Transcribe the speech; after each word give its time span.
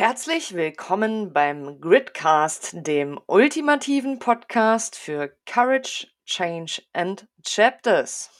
Herzlich 0.00 0.54
willkommen 0.54 1.34
beim 1.34 1.78
Gridcast, 1.78 2.70
dem 2.72 3.20
ultimativen 3.26 4.18
Podcast 4.18 4.96
für 4.96 5.36
Courage, 5.44 6.06
Change 6.24 6.80
and 6.94 7.28
Chapters. 7.44 8.30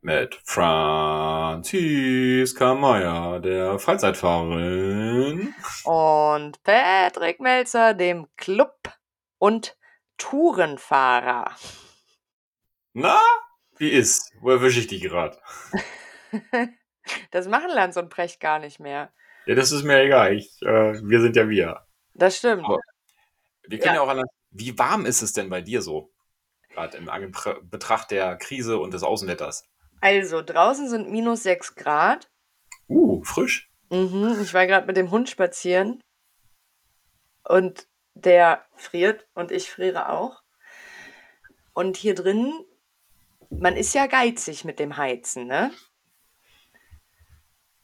Mit 0.00 0.34
Franziska 0.42 1.54
Meyer, 2.74 3.38
der 3.38 3.78
Freizeitfahrerin. 3.78 5.54
Und 5.84 6.60
Patrick 6.64 7.38
Melzer, 7.38 7.94
dem 7.94 8.26
Club- 8.36 8.92
und 9.38 9.78
Tourenfahrer. 10.18 11.54
Na, 12.92 13.20
wie 13.76 13.90
ist? 13.90 14.32
Wo 14.40 14.50
erwische 14.50 14.80
ich 14.80 14.88
dich 14.88 15.02
gerade? 15.02 15.38
das 17.30 17.46
machen 17.46 17.70
Lanz 17.70 17.96
und 17.96 18.08
Precht 18.08 18.40
gar 18.40 18.58
nicht 18.58 18.80
mehr. 18.80 19.12
Ja, 19.46 19.54
das 19.54 19.72
ist 19.72 19.84
mir 19.84 20.00
egal. 20.00 20.34
Ich, 20.34 20.60
äh, 20.62 20.94
wir 21.02 21.20
sind 21.20 21.36
ja 21.36 21.48
wir. 21.48 21.86
Das 22.14 22.38
stimmt. 22.38 22.64
Aber 22.64 22.78
wir 23.66 23.78
können 23.78 23.94
ja, 23.96 24.00
ja 24.00 24.02
auch 24.02 24.08
an. 24.08 24.24
Wie 24.50 24.78
warm 24.78 25.04
ist 25.06 25.22
es 25.22 25.32
denn 25.32 25.50
bei 25.50 25.60
dir 25.60 25.82
so? 25.82 26.12
Gerade 26.70 26.96
im 26.96 27.08
Betracht 27.68 28.10
der 28.10 28.36
Krise 28.36 28.78
und 28.78 28.94
des 28.94 29.02
Außenwetters. 29.02 29.68
Also, 30.00 30.42
draußen 30.42 30.88
sind 30.88 31.10
minus 31.10 31.42
6 31.44 31.76
Grad. 31.76 32.30
Uh, 32.88 33.22
frisch. 33.24 33.70
Mhm, 33.90 34.38
ich 34.42 34.52
war 34.54 34.66
gerade 34.66 34.86
mit 34.86 34.96
dem 34.96 35.10
Hund 35.10 35.28
spazieren. 35.28 36.00
Und 37.44 37.86
der 38.14 38.64
friert 38.76 39.26
und 39.34 39.50
ich 39.50 39.70
friere 39.70 40.10
auch. 40.10 40.42
Und 41.74 41.96
hier 41.96 42.14
drin, 42.14 42.52
man 43.50 43.76
ist 43.76 43.94
ja 43.94 44.06
geizig 44.06 44.64
mit 44.64 44.78
dem 44.78 44.96
Heizen, 44.96 45.46
ne? 45.46 45.72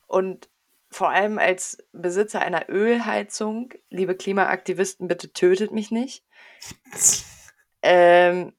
Und 0.06 0.48
vor 0.90 1.10
allem 1.10 1.38
als 1.38 1.78
Besitzer 1.92 2.40
einer 2.40 2.68
Ölheizung, 2.68 3.72
liebe 3.90 4.16
Klimaaktivisten, 4.16 5.06
bitte 5.08 5.32
tötet 5.32 5.70
mich 5.70 5.90
nicht. 5.90 6.24
ähm, 7.82 8.52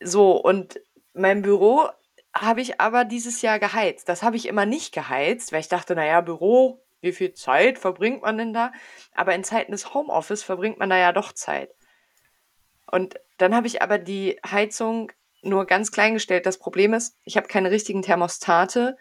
so, 0.00 0.32
und 0.32 0.80
mein 1.14 1.42
Büro 1.42 1.88
habe 2.34 2.60
ich 2.60 2.80
aber 2.80 3.04
dieses 3.04 3.42
Jahr 3.42 3.58
geheizt. 3.58 4.08
Das 4.08 4.22
habe 4.22 4.36
ich 4.36 4.46
immer 4.46 4.66
nicht 4.66 4.92
geheizt, 4.92 5.52
weil 5.52 5.60
ich 5.60 5.68
dachte, 5.68 5.94
naja, 5.94 6.20
Büro, 6.20 6.84
wie 7.00 7.12
viel 7.12 7.32
Zeit 7.32 7.78
verbringt 7.78 8.22
man 8.22 8.36
denn 8.36 8.52
da? 8.52 8.72
Aber 9.14 9.34
in 9.34 9.44
Zeiten 9.44 9.72
des 9.72 9.94
Homeoffice 9.94 10.42
verbringt 10.42 10.78
man 10.78 10.90
da 10.90 10.98
ja 10.98 11.12
doch 11.12 11.32
Zeit. 11.32 11.70
Und 12.90 13.14
dann 13.38 13.54
habe 13.54 13.66
ich 13.66 13.82
aber 13.82 13.98
die 13.98 14.38
Heizung 14.48 15.12
nur 15.42 15.64
ganz 15.66 15.92
klein 15.92 16.14
gestellt. 16.14 16.44
Das 16.44 16.58
Problem 16.58 16.92
ist, 16.92 17.16
ich 17.24 17.36
habe 17.36 17.46
keine 17.46 17.70
richtigen 17.70 18.02
Thermostate, 18.02 18.96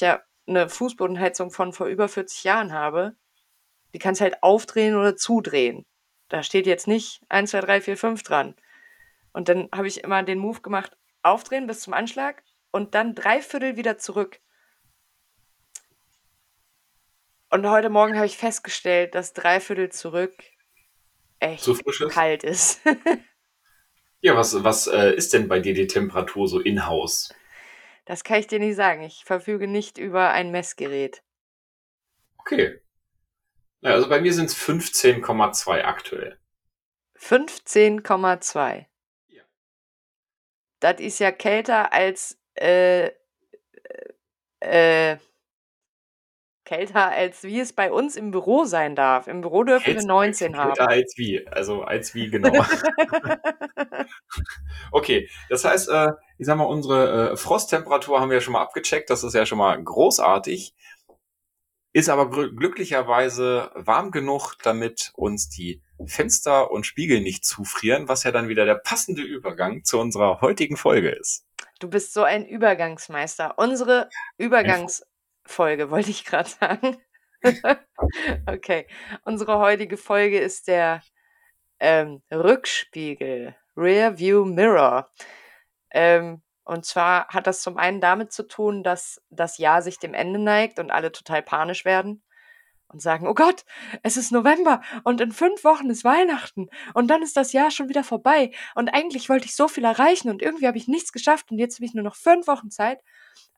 ja 0.00 0.20
eine 0.48 0.68
Fußbodenheizung 0.68 1.50
von 1.50 1.72
vor 1.72 1.86
über 1.86 2.08
40 2.08 2.44
Jahren 2.44 2.72
habe. 2.72 3.16
Die 3.94 3.98
kannst 3.98 4.20
halt 4.20 4.42
aufdrehen 4.42 4.96
oder 4.96 5.16
zudrehen. 5.16 5.86
Da 6.28 6.42
steht 6.42 6.66
jetzt 6.66 6.86
nicht 6.86 7.22
1, 7.28 7.50
2, 7.50 7.60
3, 7.60 7.80
4, 7.80 7.96
5 7.96 8.22
dran. 8.22 8.54
Und 9.32 9.48
dann 9.48 9.68
habe 9.72 9.88
ich 9.88 10.04
immer 10.04 10.22
den 10.22 10.38
Move 10.38 10.60
gemacht, 10.60 10.96
aufdrehen 11.22 11.66
bis 11.66 11.80
zum 11.80 11.94
Anschlag 11.94 12.42
und 12.70 12.94
dann 12.94 13.14
drei 13.14 13.40
Viertel 13.40 13.76
wieder 13.76 13.98
zurück. 13.98 14.40
Und 17.50 17.68
heute 17.68 17.88
Morgen 17.88 18.16
habe 18.16 18.26
ich 18.26 18.36
festgestellt, 18.36 19.14
dass 19.14 19.32
drei 19.32 19.60
Viertel 19.60 19.90
zurück 19.90 20.34
echt 21.38 21.66
ist. 21.66 22.08
kalt 22.10 22.44
ist. 22.44 22.80
ja, 24.20 24.36
was, 24.36 24.62
was 24.64 24.86
äh, 24.86 25.14
ist 25.14 25.32
denn 25.32 25.48
bei 25.48 25.60
dir 25.60 25.72
die 25.72 25.86
Temperatur 25.86 26.46
so 26.46 26.60
in-house? 26.60 27.34
Das 28.08 28.24
kann 28.24 28.40
ich 28.40 28.46
dir 28.46 28.58
nicht 28.58 28.74
sagen. 28.74 29.02
Ich 29.02 29.22
verfüge 29.26 29.68
nicht 29.68 29.98
über 29.98 30.30
ein 30.30 30.50
Messgerät. 30.50 31.22
Okay. 32.38 32.80
Ja, 33.82 33.90
also 33.90 34.08
bei 34.08 34.18
mir 34.22 34.32
sind 34.32 34.46
es 34.46 34.56
15,2 34.56 35.82
aktuell. 35.82 36.38
15,2. 37.18 38.86
Ja. 39.26 39.42
Das 40.80 41.00
ist 41.00 41.18
ja 41.18 41.30
kälter 41.32 41.92
als 41.92 42.38
äh, 42.54 43.10
äh, 44.60 45.18
kälter 46.64 47.08
als 47.08 47.42
wie 47.42 47.60
es 47.60 47.74
bei 47.74 47.92
uns 47.92 48.16
im 48.16 48.30
Büro 48.30 48.64
sein 48.64 48.96
darf. 48.96 49.26
Im 49.26 49.42
Büro 49.42 49.64
dürfen 49.64 49.84
Kälter, 49.84 50.00
wir 50.00 50.06
19 50.06 50.56
haben. 50.56 50.72
Kälter 50.72 50.88
als 50.88 51.12
wie, 51.18 51.46
also 51.46 51.82
als 51.82 52.14
wie 52.14 52.30
genau. 52.30 52.52
okay, 54.92 55.28
das 55.50 55.66
heißt, 55.66 55.90
äh, 55.90 56.08
ich 56.38 56.46
sag 56.46 56.56
mal, 56.56 56.64
unsere 56.64 57.32
äh, 57.32 57.36
Frosttemperatur 57.36 58.20
haben 58.20 58.30
wir 58.30 58.36
ja 58.36 58.40
schon 58.40 58.52
mal 58.52 58.62
abgecheckt, 58.62 59.10
das 59.10 59.24
ist 59.24 59.34
ja 59.34 59.44
schon 59.44 59.58
mal 59.58 59.82
großartig. 59.82 60.74
Ist 61.92 62.08
aber 62.10 62.30
glücklicherweise 62.30 63.72
warm 63.74 64.10
genug, 64.12 64.54
damit 64.62 65.10
uns 65.14 65.48
die 65.48 65.82
Fenster 66.06 66.70
und 66.70 66.86
Spiegel 66.86 67.20
nicht 67.20 67.44
zufrieren, 67.44 68.08
was 68.08 68.22
ja 68.22 68.30
dann 68.30 68.48
wieder 68.48 68.66
der 68.66 68.76
passende 68.76 69.22
Übergang 69.22 69.82
zu 69.84 69.98
unserer 69.98 70.40
heutigen 70.40 70.76
Folge 70.76 71.08
ist. 71.08 71.44
Du 71.80 71.88
bist 71.88 72.12
so 72.12 72.22
ein 72.22 72.46
Übergangsmeister. 72.46 73.54
Unsere 73.56 74.08
Übergangsfolge, 74.36 75.90
wollte 75.90 76.10
ich 76.10 76.24
gerade 76.24 76.48
sagen. 76.48 76.98
okay. 78.46 78.86
Unsere 79.24 79.58
heutige 79.58 79.96
Folge 79.96 80.38
ist 80.38 80.68
der 80.68 81.02
ähm, 81.80 82.22
Rückspiegel, 82.30 83.56
Rear 83.76 84.18
View 84.18 84.44
Mirror. 84.44 85.10
Ähm, 85.90 86.42
und 86.64 86.84
zwar 86.84 87.28
hat 87.28 87.46
das 87.46 87.62
zum 87.62 87.78
einen 87.78 88.00
damit 88.00 88.32
zu 88.32 88.46
tun, 88.46 88.82
dass 88.82 89.22
das 89.30 89.58
Jahr 89.58 89.82
sich 89.82 89.98
dem 89.98 90.14
Ende 90.14 90.38
neigt 90.38 90.78
und 90.78 90.90
alle 90.90 91.12
total 91.12 91.42
panisch 91.42 91.84
werden 91.84 92.22
und 92.88 93.00
sagen, 93.00 93.26
oh 93.26 93.34
Gott, 93.34 93.64
es 94.02 94.16
ist 94.16 94.32
November 94.32 94.82
und 95.04 95.20
in 95.20 95.32
fünf 95.32 95.64
Wochen 95.64 95.90
ist 95.90 96.04
Weihnachten 96.04 96.68
und 96.94 97.08
dann 97.08 97.22
ist 97.22 97.36
das 97.36 97.52
Jahr 97.52 97.70
schon 97.70 97.88
wieder 97.88 98.04
vorbei 98.04 98.50
und 98.74 98.88
eigentlich 98.88 99.28
wollte 99.28 99.46
ich 99.46 99.54
so 99.54 99.68
viel 99.68 99.84
erreichen 99.84 100.30
und 100.30 100.42
irgendwie 100.42 100.66
habe 100.66 100.78
ich 100.78 100.88
nichts 100.88 101.12
geschafft 101.12 101.50
und 101.50 101.58
jetzt 101.58 101.76
habe 101.76 101.86
ich 101.86 101.94
nur 101.94 102.04
noch 102.04 102.16
fünf 102.16 102.46
Wochen 102.46 102.70
Zeit. 102.70 103.00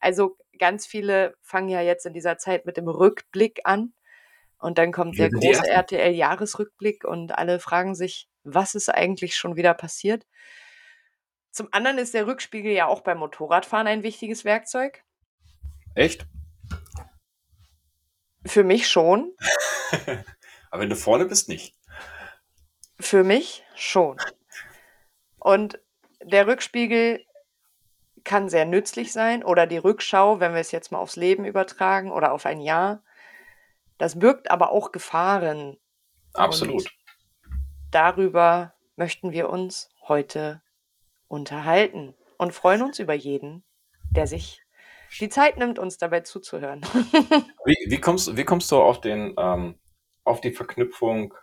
Also 0.00 0.36
ganz 0.58 0.86
viele 0.86 1.34
fangen 1.42 1.68
ja 1.68 1.80
jetzt 1.80 2.06
in 2.06 2.12
dieser 2.12 2.38
Zeit 2.38 2.66
mit 2.66 2.76
dem 2.76 2.88
Rückblick 2.88 3.60
an 3.64 3.92
und 4.58 4.78
dann 4.78 4.92
kommt 4.92 5.18
der 5.18 5.30
große 5.30 5.66
RTL-Jahresrückblick 5.66 7.04
und 7.04 7.32
alle 7.36 7.60
fragen 7.60 7.94
sich, 7.94 8.28
was 8.44 8.74
ist 8.74 8.88
eigentlich 8.88 9.36
schon 9.36 9.56
wieder 9.56 9.74
passiert. 9.74 10.26
Zum 11.50 11.68
anderen 11.72 11.98
ist 11.98 12.14
der 12.14 12.26
Rückspiegel 12.26 12.72
ja 12.72 12.86
auch 12.86 13.00
beim 13.00 13.18
Motorradfahren 13.18 13.86
ein 13.86 14.02
wichtiges 14.02 14.44
Werkzeug. 14.44 15.02
Echt? 15.94 16.26
Für 18.46 18.64
mich 18.64 18.88
schon. 18.88 19.34
Aber 20.70 20.82
wenn 20.82 20.88
du 20.88 20.96
vorne 20.96 21.26
bist, 21.26 21.48
nicht. 21.48 21.76
Für 22.98 23.24
mich 23.24 23.64
schon. 23.74 24.18
Und 25.38 25.80
der 26.22 26.46
Rückspiegel 26.46 27.24
kann 28.24 28.48
sehr 28.48 28.66
nützlich 28.66 29.12
sein 29.12 29.42
oder 29.42 29.66
die 29.66 29.78
Rückschau, 29.78 30.40
wenn 30.40 30.52
wir 30.52 30.60
es 30.60 30.72
jetzt 30.72 30.92
mal 30.92 30.98
aufs 30.98 31.16
Leben 31.16 31.44
übertragen 31.44 32.12
oder 32.12 32.32
auf 32.32 32.46
ein 32.46 32.60
Jahr. 32.60 33.02
Das 33.98 34.18
birgt 34.18 34.50
aber 34.50 34.70
auch 34.70 34.92
Gefahren. 34.92 35.78
Absolut. 36.34 36.76
Und 36.76 36.90
darüber 37.90 38.74
möchten 38.96 39.32
wir 39.32 39.48
uns 39.48 39.90
heute 40.06 40.62
unterhalten 41.30 42.14
und 42.38 42.52
freuen 42.52 42.82
uns 42.82 42.98
über 42.98 43.14
jeden, 43.14 43.62
der 44.10 44.26
sich 44.26 44.62
die 45.20 45.28
Zeit 45.28 45.56
nimmt, 45.56 45.78
uns 45.78 45.98
dabei 45.98 46.20
zuzuhören. 46.20 46.82
wie, 47.64 47.76
wie, 47.86 48.00
kommst, 48.00 48.36
wie 48.36 48.44
kommst 48.44 48.70
du 48.70 48.76
auf, 48.76 49.00
den, 49.00 49.34
ähm, 49.38 49.76
auf 50.24 50.40
die 50.40 50.52
Verknüpfung 50.52 51.34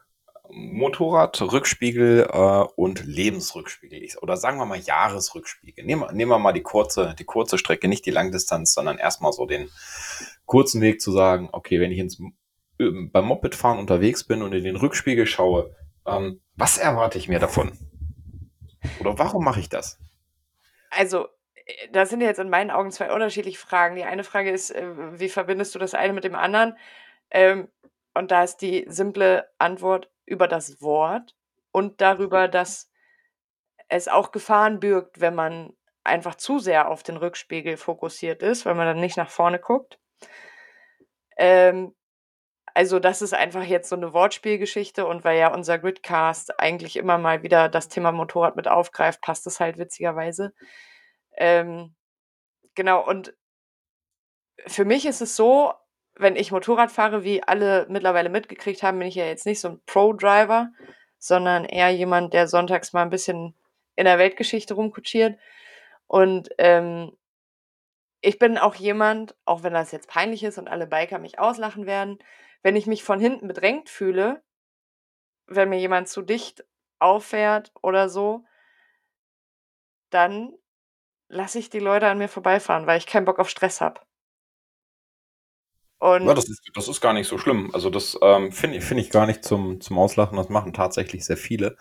Motorrad, 0.49 1.41
Rückspiegel 1.41 2.27
äh, 2.31 2.65
und 2.75 3.05
Lebensrückspiegel? 3.05 4.07
Oder 4.21 4.37
sagen 4.37 4.57
wir 4.57 4.65
mal 4.65 4.79
Jahresrückspiegel. 4.79 5.85
Nehmen, 5.85 6.15
nehmen 6.15 6.31
wir 6.31 6.39
mal 6.39 6.53
die 6.53 6.61
kurze, 6.61 7.15
die 7.17 7.25
kurze 7.25 7.57
Strecke, 7.57 7.87
nicht 7.87 8.05
die 8.05 8.11
Langdistanz, 8.11 8.73
sondern 8.73 8.97
erstmal 8.97 9.33
so 9.33 9.45
den 9.45 9.69
kurzen 10.45 10.81
Weg 10.81 11.01
zu 11.01 11.11
sagen, 11.11 11.49
okay, 11.51 11.79
wenn 11.79 11.91
ich 11.91 11.99
ins, 11.99 12.19
äh, 12.79 12.89
beim 13.11 13.25
Mopedfahren 13.25 13.79
unterwegs 13.79 14.23
bin 14.23 14.41
und 14.41 14.53
in 14.53 14.63
den 14.63 14.77
Rückspiegel 14.77 15.25
schaue, 15.25 15.75
ähm, 16.05 16.41
was 16.55 16.77
erwarte 16.77 17.17
ich 17.17 17.27
mir 17.27 17.39
davon? 17.39 17.77
Oder 18.99 19.17
warum 19.17 19.43
mache 19.43 19.59
ich 19.59 19.69
das? 19.69 19.99
Also, 20.89 21.27
äh, 21.65 21.89
das 21.91 22.09
sind 22.09 22.21
jetzt 22.21 22.39
in 22.39 22.49
meinen 22.49 22.71
Augen 22.71 22.91
zwei 22.91 23.11
unterschiedliche 23.11 23.59
Fragen. 23.59 23.95
Die 23.95 24.03
eine 24.03 24.23
Frage 24.23 24.51
ist, 24.51 24.71
äh, 24.71 25.19
wie 25.19 25.29
verbindest 25.29 25.75
du 25.75 25.79
das 25.79 25.93
eine 25.93 26.13
mit 26.13 26.23
dem 26.23 26.35
anderen? 26.35 26.77
Ähm, 27.29 27.69
und 28.13 28.31
da 28.31 28.43
ist 28.43 28.57
die 28.57 28.85
simple 28.87 29.49
Antwort 29.57 30.09
über 30.25 30.47
das 30.47 30.81
Wort 30.81 31.35
und 31.71 32.01
darüber, 32.01 32.47
dass 32.47 32.89
es 33.89 34.07
auch 34.07 34.31
Gefahren 34.31 34.79
birgt, 34.79 35.21
wenn 35.21 35.35
man 35.35 35.73
einfach 36.03 36.35
zu 36.35 36.59
sehr 36.59 36.89
auf 36.89 37.03
den 37.03 37.17
Rückspiegel 37.17 37.77
fokussiert 37.77 38.41
ist, 38.41 38.65
weil 38.65 38.75
man 38.75 38.87
dann 38.87 38.99
nicht 38.99 39.17
nach 39.17 39.29
vorne 39.29 39.59
guckt. 39.59 39.99
Ähm, 41.37 41.93
also 42.77 42.99
das 42.99 43.23
ist 43.23 43.33
einfach 43.33 43.63
jetzt 43.63 43.89
so 43.89 43.95
eine 43.95 44.13
Wortspielgeschichte 44.13 45.07
und 45.07 45.23
weil 45.23 45.39
ja 45.39 45.51
unser 45.51 45.79
Gridcast 45.79 46.59
eigentlich 46.59 46.95
immer 46.95 47.17
mal 47.17 47.41
wieder 47.41 47.69
das 47.69 47.87
Thema 47.87 48.11
Motorrad 48.11 48.55
mit 48.55 48.67
aufgreift, 48.67 49.19
passt 49.19 49.47
es 49.47 49.59
halt 49.59 49.79
witzigerweise. 49.79 50.53
Ähm, 51.35 51.95
genau, 52.75 53.03
und 53.03 53.33
für 54.67 54.85
mich 54.85 55.07
ist 55.07 55.21
es 55.21 55.35
so, 55.35 55.73
wenn 56.13 56.35
ich 56.35 56.51
Motorrad 56.51 56.91
fahre, 56.91 57.23
wie 57.23 57.41
alle 57.41 57.87
mittlerweile 57.89 58.29
mitgekriegt 58.29 58.83
haben, 58.83 58.99
bin 58.99 59.07
ich 59.07 59.15
ja 59.15 59.25
jetzt 59.25 59.47
nicht 59.47 59.59
so 59.59 59.69
ein 59.69 59.81
Pro-Driver, 59.87 60.69
sondern 61.17 61.65
eher 61.65 61.89
jemand, 61.89 62.35
der 62.35 62.47
sonntags 62.47 62.93
mal 62.93 63.01
ein 63.01 63.09
bisschen 63.09 63.55
in 63.95 64.05
der 64.05 64.19
Weltgeschichte 64.19 64.75
rumkutschiert. 64.75 65.39
Und 66.05 66.49
ähm, 66.59 67.17
ich 68.21 68.37
bin 68.37 68.59
auch 68.59 68.75
jemand, 68.75 69.35
auch 69.45 69.63
wenn 69.63 69.73
das 69.73 69.91
jetzt 69.91 70.09
peinlich 70.09 70.43
ist 70.43 70.59
und 70.59 70.67
alle 70.67 70.85
Biker 70.85 71.17
mich 71.17 71.39
auslachen 71.39 71.87
werden, 71.87 72.19
wenn 72.63 72.75
ich 72.75 72.87
mich 72.87 73.03
von 73.03 73.19
hinten 73.19 73.47
bedrängt 73.47 73.89
fühle, 73.89 74.43
wenn 75.47 75.69
mir 75.69 75.79
jemand 75.79 76.09
zu 76.09 76.21
dicht 76.21 76.65
auffährt 76.99 77.71
oder 77.81 78.09
so, 78.09 78.45
dann 80.09 80.53
lasse 81.29 81.59
ich 81.59 81.69
die 81.69 81.79
Leute 81.79 82.07
an 82.07 82.17
mir 82.17 82.29
vorbeifahren, 82.29 82.87
weil 82.87 82.97
ich 82.97 83.07
keinen 83.07 83.25
Bock 83.25 83.39
auf 83.39 83.49
Stress 83.49 83.81
habe. 83.81 84.01
Und 85.99 86.27
ja, 86.27 86.33
das 86.33 86.47
ist, 86.47 86.61
das 86.75 86.87
ist 86.87 87.01
gar 87.01 87.13
nicht 87.13 87.27
so 87.27 87.37
schlimm. 87.37 87.71
Also 87.73 87.89
das 87.89 88.17
ähm, 88.21 88.51
finde 88.51 88.81
find 88.81 89.01
ich 89.01 89.09
gar 89.09 89.25
nicht 89.25 89.43
zum, 89.43 89.81
zum 89.81 89.97
Auslachen. 89.97 90.37
Das 90.37 90.49
machen 90.49 90.73
tatsächlich 90.73 91.25
sehr 91.25 91.37
viele. 91.37 91.75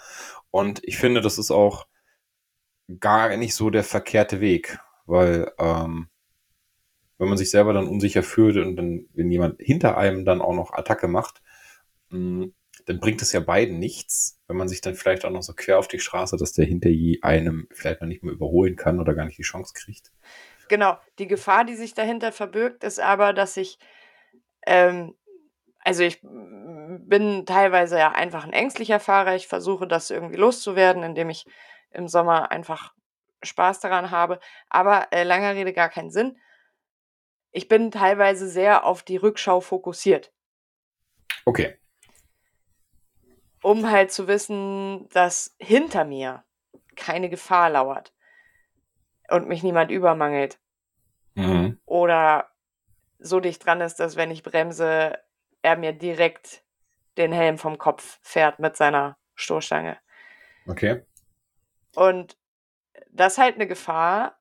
Und 0.51 0.83
ich 0.85 0.97
finde, 0.97 1.21
das 1.21 1.37
ist 1.37 1.51
auch 1.51 1.87
gar 3.01 3.37
nicht 3.37 3.55
so 3.55 3.69
der 3.69 3.85
verkehrte 3.85 4.41
Weg, 4.41 4.79
weil 5.05 5.53
ähm, 5.59 6.09
wenn 7.19 7.29
man 7.29 7.39
sich 7.39 7.51
selber 7.51 7.73
dann 7.73 7.89
unsicher 7.89 8.23
fühlt 8.23 8.57
und 8.57 8.77
dann, 8.77 9.07
wenn 9.15 9.31
jemand 9.31 9.61
hinter 9.61 9.97
einem 9.97 10.25
dann 10.25 10.41
auch 10.41 10.55
noch 10.55 10.73
Attacke 10.73 11.09
macht, 11.09 11.43
mh, 12.11 12.45
hm, 12.45 12.55
dann 12.87 13.01
bringt 13.01 13.21
es 13.21 13.33
ja 13.33 13.41
beiden 13.41 13.79
nichts, 13.79 14.41
wenn 14.47 14.57
man 14.57 14.69
sich 14.69 14.81
dann 14.81 14.95
vielleicht 14.95 15.25
auch 15.25 15.31
noch 15.31 15.43
so 15.43 15.55
quer 15.55 15.79
auf 15.79 15.89
die 15.89 15.99
Straße, 15.99 16.37
dass 16.37 16.53
der 16.53 16.67
hinter 16.67 16.89
einem 17.23 17.69
vielleicht 17.73 18.01
noch 18.01 18.09
nicht 18.09 18.23
mehr 18.23 18.33
überholen 18.33 18.77
kann 18.77 19.01
oder 19.01 19.15
gar 19.15 19.25
nicht 19.25 19.39
die 19.39 19.43
Chance 19.43 19.75
kriegt. 19.75 20.13
Genau, 20.69 20.97
die 21.19 21.27
Gefahr, 21.27 21.65
die 21.65 21.75
sich 21.75 21.95
dahinter 21.95 22.33
verbirgt, 22.33 22.85
ist 22.85 23.01
aber, 23.01 23.33
dass 23.33 23.57
ich, 23.57 23.79
ähm, 24.67 25.15
also 25.81 26.05
ich 26.05 26.21
bin 26.23 27.45
teilweise 27.45 27.99
ja 27.99 28.13
einfach 28.13 28.45
ein 28.45 28.53
ängstlicher 28.53 29.01
Fahrer. 29.01 29.35
Ich 29.35 29.49
versuche 29.49 29.89
das 29.89 30.11
irgendwie 30.11 30.37
loszuwerden, 30.37 31.03
indem 31.03 31.31
ich 31.31 31.47
im 31.91 32.09
Sommer 32.09 32.51
einfach 32.51 32.93
Spaß 33.43 33.81
daran 33.81 34.11
habe. 34.11 34.39
Aber 34.69 35.09
äh, 35.13 35.25
langer 35.25 35.55
Rede 35.55 35.73
gar 35.73 35.89
keinen 35.89 36.11
Sinn. 36.11 36.37
Ich 37.57 37.69
bin 37.69 37.91
teilweise 37.91 38.51
sehr 38.51 38.85
auf 38.85 39.03
die 39.03 39.17
Rückschau 39.17 39.63
fokussiert. 39.63 40.31
Okay. 41.47 41.79
Um 43.63 43.91
halt 43.91 44.13
zu 44.13 44.29
wissen, 44.29 45.09
dass 45.09 45.57
hinter 45.59 46.05
mir 46.05 46.45
keine 46.97 47.31
Gefahr 47.31 47.71
lauert 47.71 48.13
und 49.31 49.49
mich 49.49 49.63
niemand 49.63 49.91
übermangelt. 49.91 50.59
Mhm. 51.35 51.81
Oder 51.87 52.51
so 53.19 53.41
dicht 53.41 53.65
dran 53.65 53.81
ist, 53.81 54.01
dass 54.01 54.17
wenn 54.17 54.31
ich 54.31 54.43
bremse, 54.43 55.19
er 55.63 55.79
mir 55.79 55.95
direkt 55.95 56.63
den 57.17 57.33
Helm 57.33 57.57
vom 57.57 57.79
Kopf 57.79 58.19
fährt 58.21 58.59
mit 58.59 58.77
seiner 58.77 59.17
Stoßstange. 59.35 59.97
Okay. 60.67 61.07
Und 61.95 62.37
das 63.11 63.33
ist 63.33 63.39
halt 63.39 63.55
eine 63.55 63.67
Gefahr, 63.67 64.39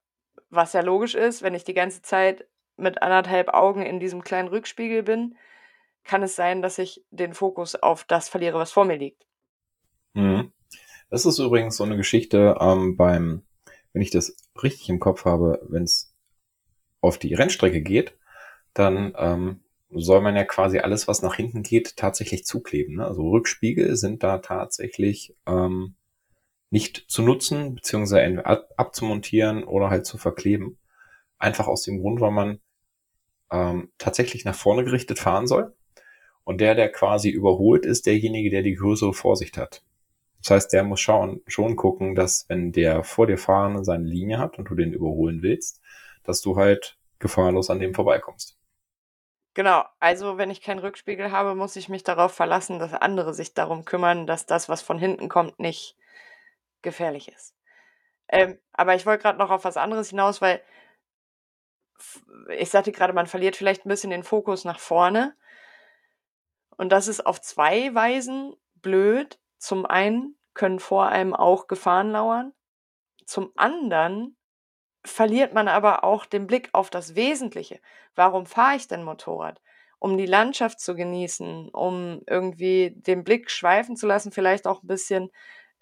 was 0.49 0.73
ja 0.73 0.81
logisch 0.81 1.15
ist, 1.15 1.43
wenn 1.43 1.53
ich 1.53 1.63
die 1.63 1.73
ganze 1.73 2.01
Zeit 2.01 2.45
mit 2.77 3.01
anderthalb 3.01 3.49
Augen 3.49 3.81
in 3.81 3.99
diesem 3.99 4.23
kleinen 4.23 4.47
Rückspiegel 4.47 5.03
bin, 5.03 5.37
kann 6.03 6.23
es 6.23 6.35
sein, 6.35 6.61
dass 6.61 6.77
ich 6.77 7.03
den 7.09 7.33
Fokus 7.33 7.75
auf 7.75 8.03
das 8.03 8.29
verliere, 8.29 8.59
was 8.59 8.71
vor 8.71 8.85
mir 8.85 8.97
liegt. 8.97 9.25
Mhm. 10.13 10.51
Das 11.09 11.25
ist 11.25 11.39
übrigens 11.39 11.77
so 11.77 11.83
eine 11.83 11.97
Geschichte 11.97 12.57
ähm, 12.59 12.97
beim, 12.97 13.43
wenn 13.93 14.01
ich 14.01 14.11
das 14.11 14.35
richtig 14.61 14.89
im 14.89 14.99
Kopf 14.99 15.25
habe, 15.25 15.61
wenn 15.69 15.83
es 15.83 16.15
auf 17.01 17.17
die 17.17 17.33
Rennstrecke 17.33 17.81
geht, 17.81 18.17
dann 18.73 19.13
ähm, 19.17 19.63
soll 19.91 20.21
man 20.21 20.35
ja 20.35 20.43
quasi 20.43 20.79
alles, 20.79 21.07
was 21.07 21.21
nach 21.21 21.35
hinten 21.35 21.63
geht, 21.63 21.95
tatsächlich 21.95 22.45
zukleben. 22.45 22.95
Ne? 22.95 23.05
Also 23.05 23.29
Rückspiegel 23.29 23.95
sind 23.95 24.23
da 24.23 24.39
tatsächlich 24.39 25.35
ähm, 25.45 25.95
nicht 26.71 27.05
zu 27.07 27.21
nutzen, 27.21 27.75
beziehungsweise 27.75 28.45
ab 28.45 28.69
abzumontieren 28.77 29.63
oder 29.63 29.89
halt 29.89 30.05
zu 30.05 30.17
verkleben. 30.17 30.77
Einfach 31.37 31.67
aus 31.67 31.83
dem 31.83 31.99
Grund, 32.01 32.21
weil 32.21 32.31
man 32.31 32.59
ähm, 33.51 33.91
tatsächlich 33.97 34.45
nach 34.45 34.55
vorne 34.55 34.83
gerichtet 34.83 35.19
fahren 35.19 35.47
soll. 35.47 35.75
Und 36.43 36.61
der, 36.61 36.75
der 36.75 36.91
quasi 36.91 37.29
überholt, 37.29 37.85
ist 37.85 38.05
derjenige, 38.05 38.49
der 38.49 38.61
die 38.61 38.75
größere 38.75 39.13
Vorsicht 39.13 39.57
hat. 39.57 39.83
Das 40.39 40.51
heißt, 40.51 40.73
der 40.73 40.83
muss 40.83 41.01
schauen, 41.01 41.41
schon 41.47 41.75
gucken, 41.75 42.13
dass 42.13 42.45
wenn 42.49 42.71
der 42.71 43.03
vor 43.03 43.25
dir 43.25 43.37
fahrende 43.37 43.83
seine 43.83 44.05
Linie 44.05 44.37
hat 44.37 44.59
und 44.59 44.69
du 44.69 44.75
den 44.75 44.93
überholen 44.93 45.41
willst, 45.41 45.81
dass 46.23 46.41
du 46.41 46.55
halt 46.55 46.97
gefahrlos 47.17 47.71
an 47.71 47.79
dem 47.79 47.95
vorbeikommst. 47.95 48.57
Genau, 49.55 49.85
also 49.99 50.37
wenn 50.37 50.51
ich 50.51 50.61
keinen 50.61 50.79
Rückspiegel 50.79 51.31
habe, 51.31 51.55
muss 51.55 51.77
ich 51.77 51.89
mich 51.89 52.03
darauf 52.03 52.33
verlassen, 52.33 52.77
dass 52.77 52.93
andere 52.93 53.33
sich 53.33 53.53
darum 53.53 53.85
kümmern, 53.85 54.27
dass 54.27 54.45
das, 54.45 54.69
was 54.69 54.81
von 54.81 54.99
hinten 54.99 55.29
kommt, 55.29 55.59
nicht 55.59 55.95
gefährlich 56.81 57.29
ist. 57.29 57.55
Ähm, 58.27 58.59
aber 58.73 58.95
ich 58.95 59.05
wollte 59.05 59.23
gerade 59.23 59.39
noch 59.39 59.49
auf 59.49 59.63
was 59.63 59.77
anderes 59.77 60.09
hinaus, 60.09 60.41
weil 60.41 60.61
ich 62.57 62.69
sagte 62.69 62.91
gerade, 62.91 63.13
man 63.13 63.27
verliert 63.27 63.55
vielleicht 63.55 63.85
ein 63.85 63.89
bisschen 63.89 64.09
den 64.09 64.23
Fokus 64.23 64.65
nach 64.65 64.79
vorne. 64.79 65.35
Und 66.77 66.91
das 66.91 67.07
ist 67.07 67.25
auf 67.25 67.41
zwei 67.41 67.93
Weisen 67.93 68.53
blöd. 68.75 69.39
Zum 69.57 69.85
einen 69.85 70.37
können 70.53 70.79
vor 70.79 71.07
einem 71.07 71.33
auch 71.33 71.67
Gefahren 71.67 72.11
lauern. 72.11 72.53
Zum 73.25 73.51
anderen 73.55 74.37
verliert 75.03 75.53
man 75.53 75.67
aber 75.67 76.03
auch 76.03 76.25
den 76.25 76.47
Blick 76.47 76.69
auf 76.73 76.89
das 76.89 77.15
Wesentliche. 77.15 77.79
Warum 78.15 78.45
fahre 78.45 78.75
ich 78.75 78.87
denn 78.87 79.03
Motorrad? 79.03 79.61
Um 79.99 80.17
die 80.17 80.25
Landschaft 80.25 80.79
zu 80.79 80.95
genießen, 80.95 81.69
um 81.69 82.21
irgendwie 82.27 82.93
den 82.95 83.23
Blick 83.23 83.49
schweifen 83.49 83.95
zu 83.95 84.07
lassen, 84.07 84.31
vielleicht 84.31 84.67
auch 84.67 84.83
ein 84.83 84.87
bisschen, 84.87 85.31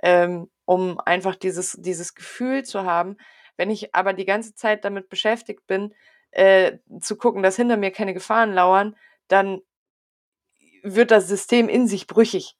ähm, 0.01 0.49
um 0.65 0.99
einfach 0.99 1.35
dieses, 1.35 1.73
dieses 1.79 2.15
Gefühl 2.15 2.63
zu 2.63 2.85
haben, 2.85 3.17
wenn 3.57 3.69
ich 3.69 3.93
aber 3.95 4.13
die 4.13 4.25
ganze 4.25 4.55
Zeit 4.55 4.85
damit 4.85 5.09
beschäftigt 5.09 5.67
bin, 5.67 5.93
äh, 6.31 6.77
zu 6.99 7.15
gucken, 7.17 7.43
dass 7.43 7.55
hinter 7.55 7.77
mir 7.77 7.91
keine 7.91 8.13
Gefahren 8.13 8.53
lauern, 8.53 8.95
dann 9.27 9.61
wird 10.83 11.11
das 11.11 11.27
System 11.27 11.69
in 11.69 11.87
sich 11.87 12.07
brüchig. 12.07 12.57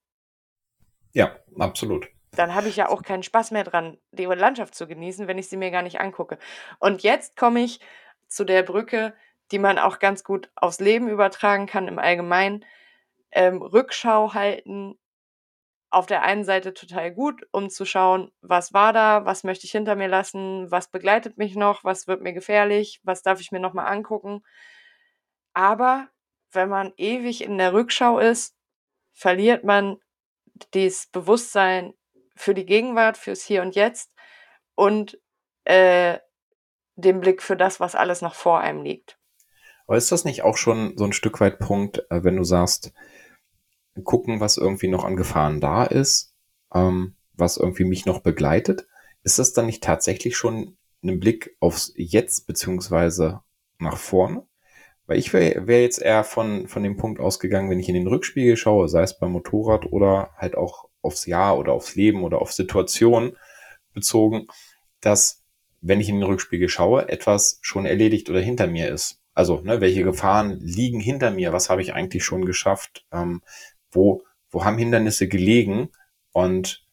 Ja, 1.12 1.36
absolut. 1.58 2.08
Dann 2.32 2.56
habe 2.56 2.68
ich 2.68 2.76
ja 2.78 2.90
auch 2.90 3.04
keinen 3.04 3.24
Spaß 3.24 3.52
mehr 3.52 3.64
dran, 3.64 3.98
die 4.12 4.26
Landschaft 4.26 4.74
zu 4.74 4.88
genießen, 4.88 5.28
wenn 5.28 5.38
ich 5.38 5.50
sie 5.50 5.58
mir 5.58 5.70
gar 5.70 5.84
nicht 5.84 6.00
angucke. 6.00 6.40
Und 6.80 7.04
jetzt 7.04 7.36
komme 7.36 7.62
ich 7.62 7.80
zu 8.28 8.44
der 8.44 8.64
Brücke, 8.64 9.14
die 9.52 9.60
man 9.60 9.78
auch 9.78 10.00
ganz 10.00 10.24
gut 10.24 10.50
aufs 10.56 10.80
Leben 10.80 11.10
übertragen 11.10 11.68
kann 11.68 11.88
im 11.88 12.00
Allgemeinen. 12.00 12.66
Ähm, 13.32 13.62
Rückschau 13.62 14.34
halten 14.34 14.98
auf 15.94 16.08
der 16.08 16.24
einen 16.24 16.44
Seite 16.44 16.74
total 16.74 17.12
gut, 17.12 17.48
um 17.52 17.70
zu 17.70 17.86
schauen, 17.86 18.32
was 18.42 18.74
war 18.74 18.94
da, 18.94 19.26
was 19.26 19.44
möchte 19.44 19.66
ich 19.66 19.72
hinter 19.72 19.96
mir 19.96 20.08
lassen, 20.08 20.72
was 20.72 20.90
begleitet 20.90 21.38
mich 21.38 21.56
noch, 21.56 21.84
was 21.84 22.08
wird 22.08 22.22
mir 22.22 22.34
gefährlich, 22.34 23.00
was 23.04 23.22
darf 23.22 23.40
ich 23.40 23.52
mir 23.52 23.60
nochmal 23.60 23.88
angucken. 23.88 24.44
Aber 25.54 26.10
wenn 26.52 26.70
man 26.70 26.94
ewig 26.98 27.44
in 27.44 27.58
der 27.58 27.74
Rückschau 27.74 28.20
ist, 28.20 28.56
verliert 29.14 29.64
man 29.64 29.98
das 30.72 31.08
Bewusstsein 31.08 31.94
für 32.36 32.54
die 32.54 32.66
Gegenwart, 32.66 33.18
fürs 33.18 33.44
Hier 33.44 33.62
und 33.62 33.76
Jetzt 33.76 34.12
und 34.76 35.20
äh, 35.66 36.18
den 36.96 37.22
Blick 37.22 37.42
für 37.42 37.56
das, 37.56 37.80
was 37.80 37.96
alles 37.96 38.22
noch 38.22 38.36
vor 38.36 38.60
einem 38.60 38.84
liegt. 38.84 39.20
Aber 39.86 39.98
ist 39.98 40.12
das 40.12 40.26
nicht 40.26 40.44
auch 40.44 40.58
schon 40.58 40.98
so 40.98 41.04
ein 41.04 41.14
Stück 41.14 41.40
weit 41.40 41.60
Punkt, 41.60 42.00
äh, 42.10 42.24
wenn 42.24 42.38
du 42.38 42.44
sagst, 42.44 42.94
gucken, 44.02 44.40
was 44.40 44.58
irgendwie 44.58 44.88
noch 44.88 45.04
an 45.04 45.16
Gefahren 45.16 45.60
da 45.60 45.84
ist, 45.84 46.34
ähm, 46.74 47.16
was 47.34 47.58
irgendwie 47.58 47.86
mich 47.86 48.06
noch 48.06 48.20
begleitet. 48.20 48.88
Ist 49.24 49.40
das 49.40 49.54
dann 49.54 49.68
nicht 49.68 49.84
tatsächlich 49.84 50.36
schon 50.36 50.78
ein 51.04 51.20
Blick 51.20 51.56
aufs 51.60 51.94
Jetzt 51.96 52.48
beziehungsweise 52.48 53.42
nach 53.80 53.98
vorne? 53.98 54.46
Weil 55.06 55.20
ich 55.20 55.34
wäre 55.34 55.68
wär 55.68 55.82
jetzt 55.82 56.02
eher 56.02 56.24
von, 56.24 56.68
von 56.68 56.82
dem 56.82 56.98
Punkt 56.98 57.20
ausgegangen, 57.20 57.70
wenn 57.70 57.80
ich 57.80 57.90
in 57.90 57.96
den 57.96 58.08
Rückspiegel 58.08 58.56
schaue, 58.56 58.88
sei 58.88 59.04
es 59.04 59.20
beim 59.20 59.32
Motorrad 59.32 59.92
oder 59.92 60.32
halt 60.38 60.56
auch 60.56 60.90
aufs 61.02 61.26
Jahr 61.26 61.58
oder 61.58 61.74
aufs 61.74 61.96
Leben 61.96 62.24
oder 62.24 62.42
auf 62.42 62.54
Situationen 62.54 63.38
bezogen, 63.94 64.48
dass 65.02 65.44
wenn 65.82 66.00
ich 66.00 66.08
in 66.08 66.16
den 66.16 66.24
Rückspiegel 66.24 66.70
schaue, 66.70 67.10
etwas 67.10 67.60
schon 67.62 67.86
erledigt 67.86 68.30
oder 68.30 68.40
hinter 68.40 68.68
mir 68.68 68.90
ist. 68.90 69.20
Also, 69.34 69.62
ne, 69.62 69.82
welche 69.82 70.04
Gefahren 70.04 70.60
liegen 70.62 71.00
hinter 71.00 71.32
mir? 71.32 71.52
Was 71.52 71.70
habe 71.70 71.82
ich 71.82 71.94
eigentlich 71.94 72.24
schon 72.24 72.46
geschafft? 72.46 73.06
Ähm, 73.12 73.42
wo, 73.96 74.24
wo 74.50 74.64
haben 74.66 74.78
Hindernisse 74.78 75.28
gelegen 75.28 75.90
und 76.32 76.86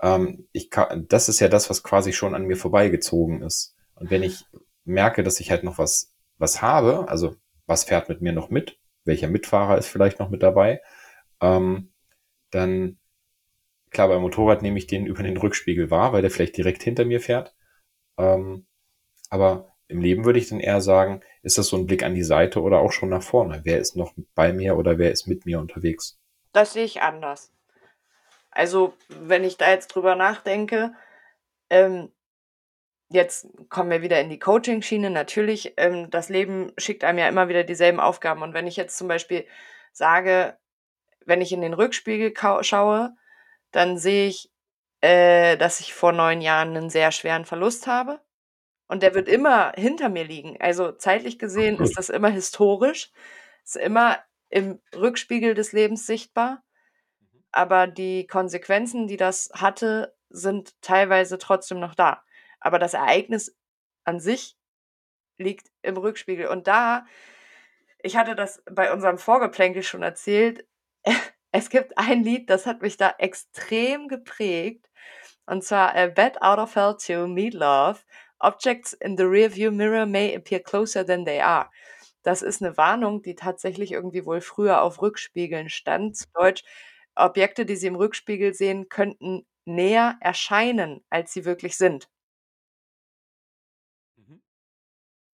ähm, 0.00 0.48
ich 0.52 0.70
kann, 0.70 1.06
das 1.08 1.28
ist 1.28 1.40
ja 1.40 1.48
das, 1.48 1.70
was 1.70 1.82
quasi 1.82 2.12
schon 2.12 2.34
an 2.34 2.44
mir 2.44 2.56
vorbeigezogen 2.56 3.42
ist. 3.42 3.74
Und 3.94 4.10
wenn 4.10 4.22
ich 4.22 4.44
merke, 4.84 5.22
dass 5.22 5.40
ich 5.40 5.50
halt 5.50 5.64
noch 5.64 5.78
was, 5.78 6.14
was 6.38 6.62
habe, 6.62 7.08
also 7.08 7.36
was 7.66 7.84
fährt 7.84 8.08
mit 8.08 8.22
mir 8.22 8.32
noch 8.32 8.50
mit, 8.50 8.78
welcher 9.04 9.28
Mitfahrer 9.28 9.78
ist 9.78 9.88
vielleicht 9.88 10.20
noch 10.20 10.30
mit 10.30 10.42
dabei, 10.42 10.80
ähm, 11.40 11.92
dann 12.50 12.98
klar, 13.90 14.08
beim 14.08 14.22
Motorrad 14.22 14.62
nehme 14.62 14.78
ich 14.78 14.86
den 14.86 15.06
über 15.06 15.22
den 15.22 15.36
Rückspiegel 15.36 15.90
wahr, 15.90 16.12
weil 16.12 16.22
der 16.22 16.30
vielleicht 16.30 16.56
direkt 16.56 16.82
hinter 16.82 17.04
mir 17.04 17.20
fährt. 17.20 17.54
Ähm, 18.16 18.66
aber 19.30 19.74
im 19.88 20.00
Leben 20.00 20.24
würde 20.24 20.38
ich 20.38 20.48
dann 20.48 20.60
eher 20.60 20.80
sagen, 20.80 21.22
ist 21.42 21.58
das 21.58 21.68
so 21.68 21.76
ein 21.76 21.86
Blick 21.86 22.02
an 22.02 22.14
die 22.14 22.22
Seite 22.22 22.60
oder 22.60 22.78
auch 22.78 22.92
schon 22.92 23.08
nach 23.08 23.22
vorne? 23.22 23.62
Wer 23.64 23.78
ist 23.78 23.96
noch 23.96 24.14
bei 24.34 24.52
mir 24.52 24.76
oder 24.76 24.98
wer 24.98 25.10
ist 25.12 25.26
mit 25.26 25.46
mir 25.46 25.60
unterwegs? 25.60 26.18
Das 26.58 26.72
sehe 26.72 26.84
ich 26.84 27.02
anders. 27.02 27.52
Also, 28.50 28.92
wenn 29.08 29.44
ich 29.44 29.58
da 29.58 29.70
jetzt 29.70 29.94
drüber 29.94 30.16
nachdenke, 30.16 30.92
ähm, 31.70 32.12
jetzt 33.10 33.46
kommen 33.68 33.90
wir 33.90 34.02
wieder 34.02 34.20
in 34.20 34.28
die 34.28 34.40
Coaching-Schiene. 34.40 35.08
Natürlich, 35.08 35.74
ähm, 35.76 36.10
das 36.10 36.30
Leben 36.30 36.72
schickt 36.76 37.04
einem 37.04 37.20
ja 37.20 37.28
immer 37.28 37.48
wieder 37.48 37.62
dieselben 37.62 38.00
Aufgaben. 38.00 38.42
Und 38.42 38.54
wenn 38.54 38.66
ich 38.66 38.74
jetzt 38.74 38.98
zum 38.98 39.06
Beispiel 39.06 39.46
sage, 39.92 40.58
wenn 41.26 41.40
ich 41.42 41.52
in 41.52 41.60
den 41.60 41.74
Rückspiegel 41.74 42.34
schaue, 42.62 43.14
dann 43.70 43.96
sehe 43.96 44.26
ich, 44.26 44.50
äh, 45.00 45.56
dass 45.58 45.78
ich 45.78 45.94
vor 45.94 46.10
neun 46.10 46.40
Jahren 46.40 46.76
einen 46.76 46.90
sehr 46.90 47.12
schweren 47.12 47.44
Verlust 47.44 47.86
habe. 47.86 48.20
Und 48.88 49.04
der 49.04 49.14
wird 49.14 49.28
immer 49.28 49.72
hinter 49.76 50.08
mir 50.08 50.24
liegen. 50.24 50.60
Also 50.60 50.90
zeitlich 50.90 51.38
gesehen 51.38 51.78
ist 51.78 51.96
das 51.96 52.08
immer 52.08 52.30
historisch, 52.30 53.12
ist 53.62 53.76
immer 53.76 54.18
im 54.48 54.80
Rückspiegel 54.94 55.54
des 55.54 55.72
Lebens 55.72 56.06
sichtbar. 56.06 56.62
Mhm. 57.20 57.44
Aber 57.52 57.86
die 57.86 58.26
Konsequenzen, 58.26 59.06
die 59.06 59.16
das 59.16 59.50
hatte, 59.54 60.14
sind 60.30 60.80
teilweise 60.82 61.38
trotzdem 61.38 61.80
noch 61.80 61.94
da. 61.94 62.22
Aber 62.60 62.78
das 62.78 62.94
Ereignis 62.94 63.56
an 64.04 64.20
sich 64.20 64.56
liegt 65.38 65.70
im 65.82 65.96
Rückspiegel. 65.96 66.48
Und 66.48 66.66
da, 66.66 67.06
ich 68.02 68.16
hatte 68.16 68.34
das 68.34 68.62
bei 68.70 68.92
unserem 68.92 69.18
Vorgeplänkel 69.18 69.82
schon 69.82 70.02
erzählt, 70.02 70.66
es 71.52 71.70
gibt 71.70 71.96
ein 71.96 72.22
Lied, 72.22 72.50
das 72.50 72.66
hat 72.66 72.82
mich 72.82 72.96
da 72.96 73.14
extrem 73.18 74.08
geprägt. 74.08 74.88
Und 75.46 75.64
zwar 75.64 75.94
A 75.94 76.08
Bed 76.08 76.42
Out 76.42 76.58
of 76.58 76.74
Hell 76.74 76.96
to 77.06 77.26
Meet 77.26 77.54
Love. 77.54 78.00
Objects 78.40 78.92
in 78.92 79.16
the 79.16 79.24
rearview 79.24 79.70
mirror 79.70 80.06
may 80.06 80.34
appear 80.34 80.60
closer 80.60 81.04
than 81.04 81.24
they 81.24 81.40
are. 81.40 81.70
Das 82.22 82.42
ist 82.42 82.62
eine 82.62 82.76
Warnung, 82.76 83.22
die 83.22 83.34
tatsächlich 83.34 83.92
irgendwie 83.92 84.24
wohl 84.26 84.40
früher 84.40 84.82
auf 84.82 85.02
Rückspiegeln 85.02 85.68
stand. 85.70 86.16
Zu 86.16 86.26
Deutsch, 86.34 86.62
Objekte, 87.16 87.66
die 87.66 87.76
Sie 87.76 87.86
im 87.88 87.96
Rückspiegel 87.96 88.54
sehen, 88.54 88.88
könnten 88.88 89.46
näher 89.64 90.16
erscheinen, 90.20 91.04
als 91.10 91.32
sie 91.32 91.44
wirklich 91.44 91.76
sind. 91.76 92.08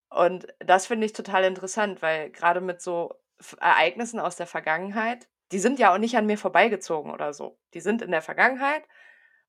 Und 0.09 0.47
das 0.59 0.85
finde 0.87 1.05
ich 1.05 1.13
total 1.13 1.43
interessant, 1.43 2.01
weil 2.01 2.29
gerade 2.31 2.61
mit 2.61 2.81
so 2.81 3.13
Ereignissen 3.59 4.19
aus 4.19 4.35
der 4.35 4.47
Vergangenheit, 4.47 5.27
die 5.51 5.59
sind 5.59 5.79
ja 5.79 5.93
auch 5.93 5.97
nicht 5.97 6.15
an 6.17 6.25
mir 6.25 6.37
vorbeigezogen 6.37 7.11
oder 7.11 7.33
so. 7.33 7.59
Die 7.73 7.81
sind 7.81 8.01
in 8.01 8.11
der 8.11 8.21
Vergangenheit 8.21 8.83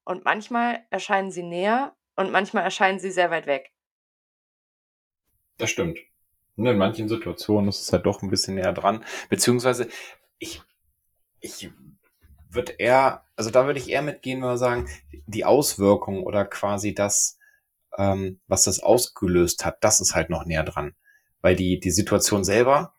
und 0.04 0.24
manchmal 0.24 0.86
erscheinen 0.90 1.30
sie 1.30 1.42
näher 1.42 1.96
und 2.16 2.32
manchmal 2.32 2.64
erscheinen 2.64 2.98
sie 2.98 3.10
sehr 3.10 3.30
weit 3.30 3.46
weg. 3.46 3.72
Das 5.56 5.70
stimmt. 5.70 5.98
Und 6.56 6.66
in 6.66 6.78
manchen 6.78 7.08
Situationen 7.08 7.68
ist 7.68 7.80
es 7.80 7.92
halt 7.92 8.06
doch 8.06 8.22
ein 8.22 8.30
bisschen 8.30 8.54
näher 8.54 8.72
dran. 8.72 9.04
Beziehungsweise, 9.28 9.88
ich, 10.38 10.62
ich 11.40 11.70
würde 12.50 12.72
eher, 12.72 13.24
also 13.36 13.50
da 13.50 13.66
würde 13.66 13.80
ich 13.80 13.90
eher 13.90 14.02
mitgehen, 14.02 14.40
wenn 14.40 14.48
wir 14.48 14.58
sagen, 14.58 14.88
die 15.26 15.44
Auswirkungen 15.44 16.22
oder 16.22 16.44
quasi 16.44 16.94
das, 16.94 17.38
ähm, 17.98 18.40
was 18.46 18.64
das 18.64 18.80
ausgelöst 18.80 19.64
hat, 19.64 19.82
das 19.82 20.00
ist 20.00 20.14
halt 20.14 20.30
noch 20.30 20.44
näher 20.44 20.64
dran. 20.64 20.94
Weil 21.40 21.56
die, 21.56 21.80
die 21.80 21.90
Situation 21.90 22.44
selber, 22.44 22.94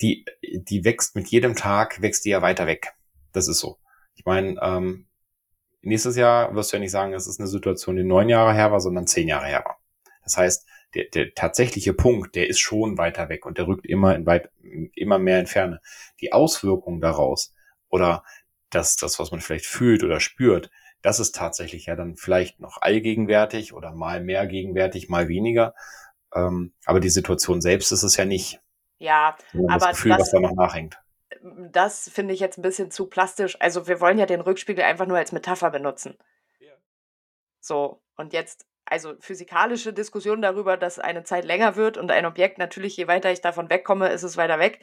die, 0.00 0.24
die 0.42 0.84
wächst 0.84 1.14
mit 1.14 1.28
jedem 1.28 1.54
Tag, 1.54 2.00
wächst 2.02 2.24
die 2.24 2.30
ja 2.30 2.42
weiter 2.42 2.66
weg. 2.66 2.94
Das 3.32 3.48
ist 3.48 3.58
so. 3.58 3.78
Ich 4.14 4.24
meine, 4.24 4.58
ähm, 4.60 5.06
nächstes 5.82 6.16
Jahr 6.16 6.54
wirst 6.54 6.72
du 6.72 6.76
ja 6.76 6.80
nicht 6.80 6.90
sagen, 6.90 7.12
es 7.12 7.26
ist 7.26 7.38
eine 7.38 7.48
Situation, 7.48 7.96
die 7.96 8.04
neun 8.04 8.28
Jahre 8.28 8.54
her 8.54 8.72
war, 8.72 8.80
sondern 8.80 9.06
zehn 9.06 9.28
Jahre 9.28 9.46
her 9.46 9.62
war. 9.64 9.78
Das 10.24 10.36
heißt, 10.36 10.66
der, 10.94 11.04
der 11.06 11.34
tatsächliche 11.34 11.92
Punkt, 11.92 12.34
der 12.34 12.48
ist 12.48 12.60
schon 12.60 12.98
weiter 12.98 13.28
weg 13.28 13.46
und 13.46 13.58
der 13.58 13.66
rückt 13.66 13.86
immer 13.86 14.14
in 14.14 14.26
weit, 14.26 14.50
immer 14.94 15.18
mehr 15.18 15.40
in 15.40 15.46
Ferne. 15.46 15.80
Die 16.20 16.32
Auswirkungen 16.32 17.00
daraus 17.00 17.54
oder 17.88 18.24
das, 18.70 18.96
das, 18.96 19.18
was 19.18 19.30
man 19.30 19.40
vielleicht 19.40 19.66
fühlt 19.66 20.02
oder 20.02 20.20
spürt, 20.20 20.70
das 21.02 21.18
ist 21.20 21.34
tatsächlich 21.34 21.86
ja 21.86 21.96
dann 21.96 22.16
vielleicht 22.16 22.60
noch 22.60 22.80
allgegenwärtig 22.80 23.72
oder 23.74 23.92
mal 23.92 24.22
mehr 24.22 24.46
gegenwärtig, 24.46 25.08
mal 25.08 25.28
weniger. 25.28 25.74
Ähm, 26.34 26.72
aber 26.84 27.00
die 27.00 27.10
Situation 27.10 27.60
selbst 27.60 27.92
ist 27.92 28.04
es 28.04 28.16
ja 28.16 28.24
nicht. 28.24 28.60
Ja, 28.98 29.36
aber 29.52 29.78
das 29.78 29.88
Gefühl, 29.90 30.12
das, 30.12 30.20
was 30.20 30.30
da 30.30 30.40
noch 30.40 30.54
nachhängt. 30.54 30.98
Das 31.72 32.08
finde 32.08 32.34
ich 32.34 32.40
jetzt 32.40 32.58
ein 32.58 32.62
bisschen 32.62 32.90
zu 32.90 33.06
plastisch. 33.06 33.60
Also 33.60 33.88
wir 33.88 34.00
wollen 34.00 34.18
ja 34.18 34.26
den 34.26 34.40
Rückspiegel 34.40 34.84
einfach 34.84 35.06
nur 35.06 35.16
als 35.16 35.32
Metapher 35.32 35.70
benutzen. 35.70 36.16
Ja. 36.60 36.72
So, 37.60 38.00
und 38.16 38.32
jetzt, 38.32 38.64
also 38.92 39.14
physikalische 39.20 39.94
Diskussion 39.94 40.42
darüber, 40.42 40.76
dass 40.76 40.98
eine 40.98 41.24
Zeit 41.24 41.46
länger 41.46 41.76
wird 41.76 41.96
und 41.96 42.10
ein 42.10 42.26
Objekt 42.26 42.58
natürlich, 42.58 42.96
je 42.96 43.08
weiter 43.08 43.32
ich 43.32 43.40
davon 43.40 43.70
wegkomme, 43.70 44.10
ist 44.10 44.22
es 44.22 44.36
weiter 44.36 44.58
weg. 44.58 44.80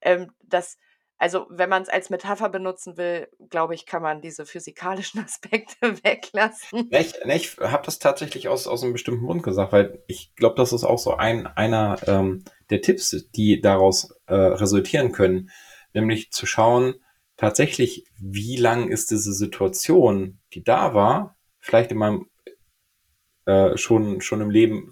Ähm, 0.00 0.32
das 0.42 0.78
also, 1.18 1.46
wenn 1.50 1.68
man 1.68 1.82
es 1.82 1.90
als 1.90 2.08
Metapher 2.08 2.48
benutzen 2.48 2.96
will, 2.96 3.28
glaube 3.50 3.74
ich, 3.74 3.84
kann 3.84 4.00
man 4.00 4.22
diese 4.22 4.46
physikalischen 4.46 5.20
Aspekte 5.24 6.02
weglassen. 6.02 6.88
Ne, 6.90 7.00
ich, 7.00 7.12
ne, 7.26 7.36
ich 7.36 7.58
habe 7.58 7.84
das 7.84 7.98
tatsächlich 7.98 8.48
aus, 8.48 8.66
aus 8.66 8.82
einem 8.82 8.94
bestimmten 8.94 9.26
Grund 9.26 9.42
gesagt, 9.42 9.70
weil 9.72 10.02
ich 10.06 10.34
glaube, 10.34 10.54
das 10.56 10.72
ist 10.72 10.84
auch 10.84 10.98
so 10.98 11.16
ein, 11.16 11.46
einer 11.46 11.98
ähm, 12.06 12.42
der 12.70 12.80
Tipps, 12.80 13.28
die 13.36 13.60
daraus 13.60 14.14
äh, 14.28 14.34
resultieren 14.34 15.12
können, 15.12 15.50
nämlich 15.92 16.30
zu 16.30 16.46
schauen, 16.46 16.94
tatsächlich, 17.36 18.06
wie 18.16 18.56
lang 18.56 18.88
ist 18.88 19.10
diese 19.10 19.34
Situation, 19.34 20.38
die 20.54 20.64
da 20.64 20.94
war, 20.94 21.36
vielleicht 21.58 21.92
in 21.92 21.98
meinem 21.98 22.29
äh, 23.46 23.76
schon, 23.76 24.20
schon 24.20 24.40
im 24.40 24.50
Leben 24.50 24.90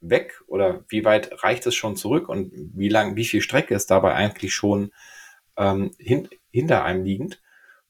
weg 0.00 0.42
oder 0.46 0.84
wie 0.88 1.04
weit 1.04 1.42
reicht 1.42 1.66
es 1.66 1.74
schon 1.74 1.96
zurück 1.96 2.28
und 2.28 2.52
wie 2.54 2.88
lang, 2.88 3.16
wie 3.16 3.24
viel 3.24 3.40
Strecke 3.40 3.74
ist 3.74 3.90
dabei 3.90 4.14
eigentlich 4.14 4.54
schon 4.54 4.92
ähm, 5.56 5.92
hin, 5.98 6.28
hinter 6.50 6.84
einem 6.84 7.04
liegend. 7.04 7.40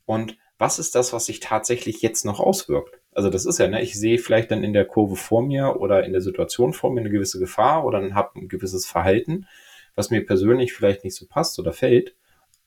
Und 0.07 0.39
was 0.59 0.79
ist 0.79 0.95
das, 0.95 1.13
was 1.13 1.27
sich 1.27 1.41
tatsächlich 1.41 2.03
jetzt 2.03 2.25
noch 2.25 2.41
auswirkt? 2.41 3.01
Also 3.13 3.31
das 3.31 3.47
ist 3.47 3.59
ja, 3.59 3.69
ne, 3.69 3.83
ich 3.83 3.99
sehe 3.99 4.19
vielleicht 4.19 4.51
dann 4.51 4.65
in 4.65 4.73
der 4.73 4.85
Kurve 4.85 5.17
vor 5.17 5.43
mir 5.43 5.81
oder 5.81 6.05
in 6.05 6.13
der 6.13 6.21
Situation 6.21 6.73
vor 6.73 6.93
mir 6.93 7.01
eine 7.01 7.11
gewisse 7.11 7.39
Gefahr 7.39 7.85
oder 7.85 8.15
habe 8.15 8.41
ein 8.41 8.49
gewisses 8.49 8.87
Verhalten, 8.87 9.47
was 9.95 10.11
mir 10.11 10.25
persönlich 10.25 10.73
vielleicht 10.73 11.05
nicht 11.05 11.15
so 11.15 11.27
passt 11.27 11.59
oder 11.59 11.73
fällt, 11.73 12.15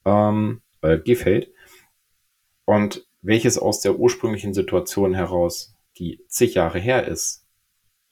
ähm, 0.05 0.61
äh, 0.81 0.97
gefällt. 0.97 1.51
Und 2.65 3.05
welches 3.21 3.57
aus 3.57 3.81
der 3.81 3.97
ursprünglichen 3.97 4.53
Situation 4.53 5.13
heraus, 5.13 5.75
die 5.99 6.23
zig 6.27 6.55
Jahre 6.55 6.79
her 6.79 7.07
ist, 7.07 7.45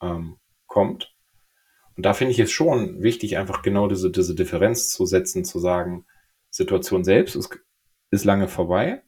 ähm, 0.02 0.38
kommt. 0.66 1.16
Und 1.96 2.06
da 2.06 2.14
finde 2.14 2.32
ich 2.32 2.40
es 2.40 2.52
schon 2.52 3.02
wichtig, 3.02 3.38
einfach 3.38 3.62
genau 3.62 3.88
diese, 3.88 4.12
diese 4.12 4.36
Differenz 4.36 4.90
zu 4.90 5.06
setzen, 5.06 5.46
zu 5.46 5.60
sagen, 5.60 6.06
Situation 6.50 7.04
selbst 7.04 7.36
ist, 7.36 7.58
ist 8.12 8.26
lange 8.26 8.48
vorbei, 8.48 9.04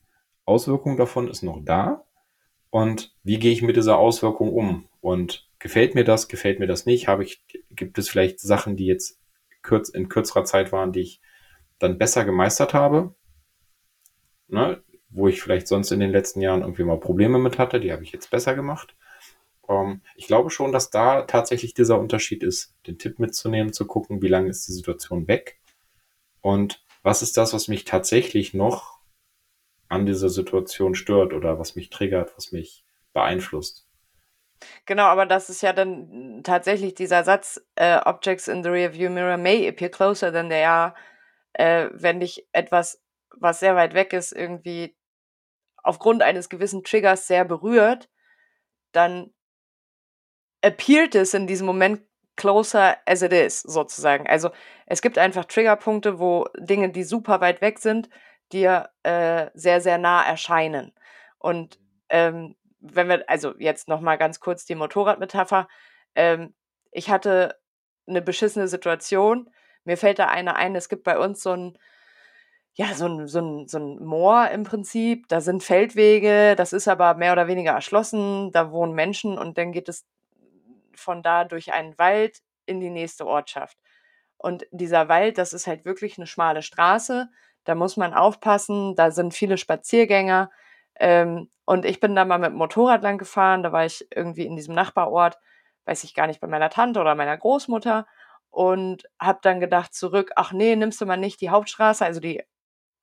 Auswirkung 0.45 0.97
davon 0.97 1.27
ist 1.27 1.43
noch 1.43 1.61
da 1.63 2.07
und 2.69 3.15
wie 3.23 3.39
gehe 3.39 3.51
ich 3.51 3.61
mit 3.61 3.75
dieser 3.75 3.97
Auswirkung 3.97 4.53
um? 4.53 4.87
Und 5.01 5.49
gefällt 5.59 5.95
mir 5.95 6.03
das, 6.03 6.27
gefällt 6.27 6.59
mir 6.59 6.67
das 6.67 6.85
nicht? 6.85 7.07
Habe 7.07 7.23
ich, 7.23 7.43
gibt 7.69 7.97
es 7.97 8.09
vielleicht 8.09 8.39
Sachen, 8.39 8.75
die 8.75 8.85
jetzt 8.85 9.19
kürz, 9.61 9.89
in 9.89 10.09
kürzerer 10.09 10.43
Zeit 10.43 10.71
waren, 10.71 10.91
die 10.91 11.01
ich 11.01 11.21
dann 11.79 11.97
besser 11.97 12.25
gemeistert 12.25 12.73
habe? 12.73 13.15
Ne? 14.47 14.83
Wo 15.09 15.27
ich 15.27 15.41
vielleicht 15.41 15.67
sonst 15.67 15.91
in 15.91 15.99
den 15.99 16.11
letzten 16.11 16.41
Jahren 16.41 16.61
irgendwie 16.61 16.83
mal 16.83 16.99
Probleme 16.99 17.39
mit 17.39 17.57
hatte, 17.57 17.79
die 17.79 17.91
habe 17.91 18.03
ich 18.03 18.11
jetzt 18.11 18.29
besser 18.29 18.55
gemacht. 18.55 18.95
Ähm, 19.69 20.01
ich 20.15 20.27
glaube 20.27 20.49
schon, 20.49 20.71
dass 20.71 20.89
da 20.89 21.23
tatsächlich 21.23 21.73
dieser 21.73 21.99
Unterschied 21.99 22.43
ist, 22.43 22.73
den 22.87 22.97
Tipp 22.97 23.19
mitzunehmen, 23.19 23.73
zu 23.73 23.85
gucken, 23.85 24.21
wie 24.21 24.27
lange 24.27 24.49
ist 24.49 24.67
die 24.67 24.73
Situation 24.73 25.27
weg 25.27 25.59
und 26.41 26.83
was 27.03 27.21
ist 27.21 27.37
das, 27.37 27.53
was 27.53 27.67
mich 27.67 27.85
tatsächlich 27.85 28.53
noch 28.53 28.99
an 29.89 30.05
dieser 30.05 30.29
Situation 30.29 30.95
stört 30.95 31.33
oder 31.33 31.59
was 31.59 31.75
mich 31.75 31.89
triggert, 31.89 32.35
was 32.35 32.51
mich 32.51 32.83
beeinflusst. 33.13 33.87
Genau, 34.85 35.03
aber 35.03 35.25
das 35.25 35.49
ist 35.49 35.61
ja 35.61 35.71
dann 35.71 36.41
tatsächlich 36.43 36.95
dieser 36.95 37.23
Satz, 37.23 37.61
äh, 37.75 37.99
Objects 38.03 38.47
in 38.47 38.63
the 38.63 38.69
rearview 38.69 39.09
mirror 39.09 39.37
may 39.37 39.67
appear 39.67 39.89
closer 39.89 40.33
than 40.33 40.49
they 40.49 40.63
are, 40.63 40.95
äh, 41.53 41.89
wenn 41.93 42.19
dich 42.19 42.47
etwas, 42.51 43.01
was 43.39 43.59
sehr 43.59 43.75
weit 43.75 43.93
weg 43.93 44.13
ist, 44.13 44.31
irgendwie 44.31 44.96
aufgrund 45.87 46.21
eines 46.21 46.49
gewissen 46.49 46.83
Triggers 46.83 47.27
sehr 47.27 47.45
berührt, 47.45 48.09
dann 48.91 49.33
appeared 50.61 51.15
es 51.15 51.33
in 51.33 51.47
diesem 51.47 51.65
Moment 51.65 52.01
closer 52.35 52.97
as 53.05 53.21
it 53.21 53.33
is, 53.33 53.61
sozusagen. 53.61 54.27
Also 54.27 54.51
es 54.85 55.01
gibt 55.01 55.17
einfach 55.17 55.45
Triggerpunkte, 55.45 56.19
wo 56.19 56.45
Dinge, 56.57 56.89
die 56.89 57.03
super 57.03 57.41
weit 57.41 57.61
weg 57.61 57.79
sind, 57.79 58.09
dir 58.51 58.89
äh, 59.03 59.47
sehr, 59.53 59.81
sehr 59.81 59.97
nah 59.97 60.23
erscheinen. 60.23 60.93
Und 61.39 61.79
ähm, 62.09 62.55
wenn 62.79 63.09
wir, 63.09 63.29
also 63.29 63.53
jetzt 63.57 63.87
nochmal 63.87 64.17
ganz 64.17 64.39
kurz 64.39 64.65
die 64.65 64.75
Motorradmetapher. 64.75 65.67
Ähm, 66.15 66.53
ich 66.91 67.09
hatte 67.09 67.59
eine 68.07 68.21
beschissene 68.21 68.67
Situation. 68.67 69.49
Mir 69.83 69.97
fällt 69.97 70.19
da 70.19 70.27
eine 70.27 70.55
ein, 70.55 70.75
es 70.75 70.89
gibt 70.89 71.03
bei 71.03 71.17
uns 71.17 71.41
so 71.41 71.53
ein, 71.53 71.77
ja, 72.77 72.93
so 72.93 73.07
ein, 73.07 73.27
so 73.27 73.39
ein, 73.39 73.67
so 73.67 73.79
ein 73.79 74.03
Moor 74.05 74.49
im 74.49 74.63
Prinzip. 74.63 75.27
Da 75.29 75.41
sind 75.41 75.63
Feldwege, 75.63 76.55
das 76.55 76.73
ist 76.73 76.87
aber 76.87 77.15
mehr 77.15 77.33
oder 77.33 77.47
weniger 77.47 77.71
erschlossen. 77.71 78.51
Da 78.51 78.71
wohnen 78.71 78.93
Menschen 78.93 79.37
und 79.39 79.57
dann 79.57 79.71
geht 79.71 79.89
es 79.89 80.05
von 80.95 81.23
da 81.23 81.43
durch 81.43 81.73
einen 81.73 81.97
Wald. 81.97 82.39
in 82.67 82.79
die 82.81 82.89
nächste 82.89 83.25
Ortschaft. 83.25 83.77
Und 84.37 84.67
dieser 84.71 85.09
Wald, 85.09 85.37
das 85.37 85.53
ist 85.53 85.67
halt 85.67 85.85
wirklich 85.85 86.17
eine 86.17 86.27
schmale 86.27 86.61
Straße. 86.61 87.29
Da 87.63 87.75
muss 87.75 87.97
man 87.97 88.13
aufpassen. 88.13 88.95
Da 88.95 89.11
sind 89.11 89.33
viele 89.33 89.57
Spaziergänger. 89.57 90.51
Ähm, 90.99 91.49
und 91.65 91.85
ich 91.85 91.99
bin 92.01 92.15
da 92.15 92.25
mal 92.25 92.37
mit 92.39 92.51
dem 92.51 92.57
Motorrad 92.57 93.03
lang 93.03 93.17
gefahren. 93.17 93.63
Da 93.63 93.71
war 93.71 93.85
ich 93.85 94.07
irgendwie 94.15 94.45
in 94.45 94.55
diesem 94.57 94.75
Nachbarort, 94.75 95.37
weiß 95.85 96.03
ich 96.03 96.13
gar 96.15 96.27
nicht, 96.27 96.41
bei 96.41 96.47
meiner 96.47 96.69
Tante 96.69 96.99
oder 97.01 97.15
meiner 97.15 97.37
Großmutter. 97.37 98.05
Und 98.51 99.03
habe 99.19 99.39
dann 99.41 99.59
gedacht 99.61 99.93
zurück, 99.95 100.31
ach 100.35 100.51
nee, 100.51 100.75
nimmst 100.75 101.01
du 101.01 101.05
mal 101.05 101.17
nicht 101.17 101.41
die 101.41 101.49
Hauptstraße, 101.49 102.05
also 102.05 102.19
die 102.19 102.43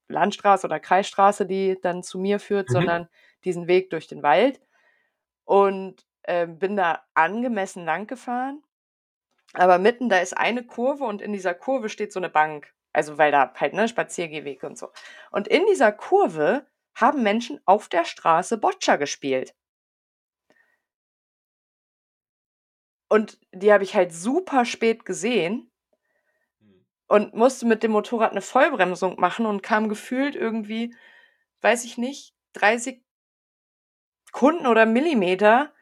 Landstraße 0.08 0.66
oder 0.66 0.80
Kreisstraße, 0.80 1.46
die 1.46 1.78
dann 1.82 2.02
zu 2.02 2.18
mir 2.18 2.40
führt, 2.40 2.68
Mhm. 2.68 2.72
sondern 2.72 3.08
diesen 3.44 3.66
Weg 3.68 3.90
durch 3.90 4.06
den 4.08 4.22
Wald. 4.22 4.60
Und 5.44 6.06
ähm, 6.26 6.58
bin 6.58 6.76
da 6.76 7.04
angemessen 7.14 7.84
lang 7.84 8.06
gefahren. 8.06 8.62
Aber 9.54 9.78
mitten, 9.78 10.08
da 10.08 10.18
ist 10.20 10.36
eine 10.36 10.64
Kurve 10.66 11.04
und 11.04 11.22
in 11.22 11.32
dieser 11.32 11.54
Kurve 11.54 11.88
steht 11.88 12.12
so 12.12 12.20
eine 12.20 12.30
Bank. 12.30 12.72
Also 12.92 13.18
weil 13.18 13.32
da 13.32 13.52
halt, 13.56 13.74
ne, 13.74 13.88
Spaziergehweg 13.88 14.62
und 14.64 14.78
so. 14.78 14.90
Und 15.32 15.48
in 15.48 15.66
dieser 15.66 15.92
Kurve 15.92 16.66
haben 16.96 17.22
Menschen 17.24 17.60
auf 17.66 17.88
der 17.88 18.04
Straße 18.04 18.58
Boccia 18.58 18.96
gespielt. 18.96 19.54
Und 23.08 23.38
die 23.52 23.72
habe 23.72 23.84
ich 23.84 23.94
halt 23.94 24.12
super 24.12 24.64
spät 24.64 25.04
gesehen 25.04 25.70
und 27.14 27.32
musste 27.32 27.64
mit 27.66 27.84
dem 27.84 27.92
Motorrad 27.92 28.32
eine 28.32 28.40
Vollbremsung 28.40 29.20
machen 29.20 29.46
und 29.46 29.62
kam 29.62 29.88
gefühlt 29.88 30.34
irgendwie, 30.34 30.96
weiß 31.62 31.84
ich 31.84 31.96
nicht, 31.98 32.34
30 32.54 33.02
Sekunden 34.26 34.66
oder 34.66 34.86
Millimeter 34.86 35.72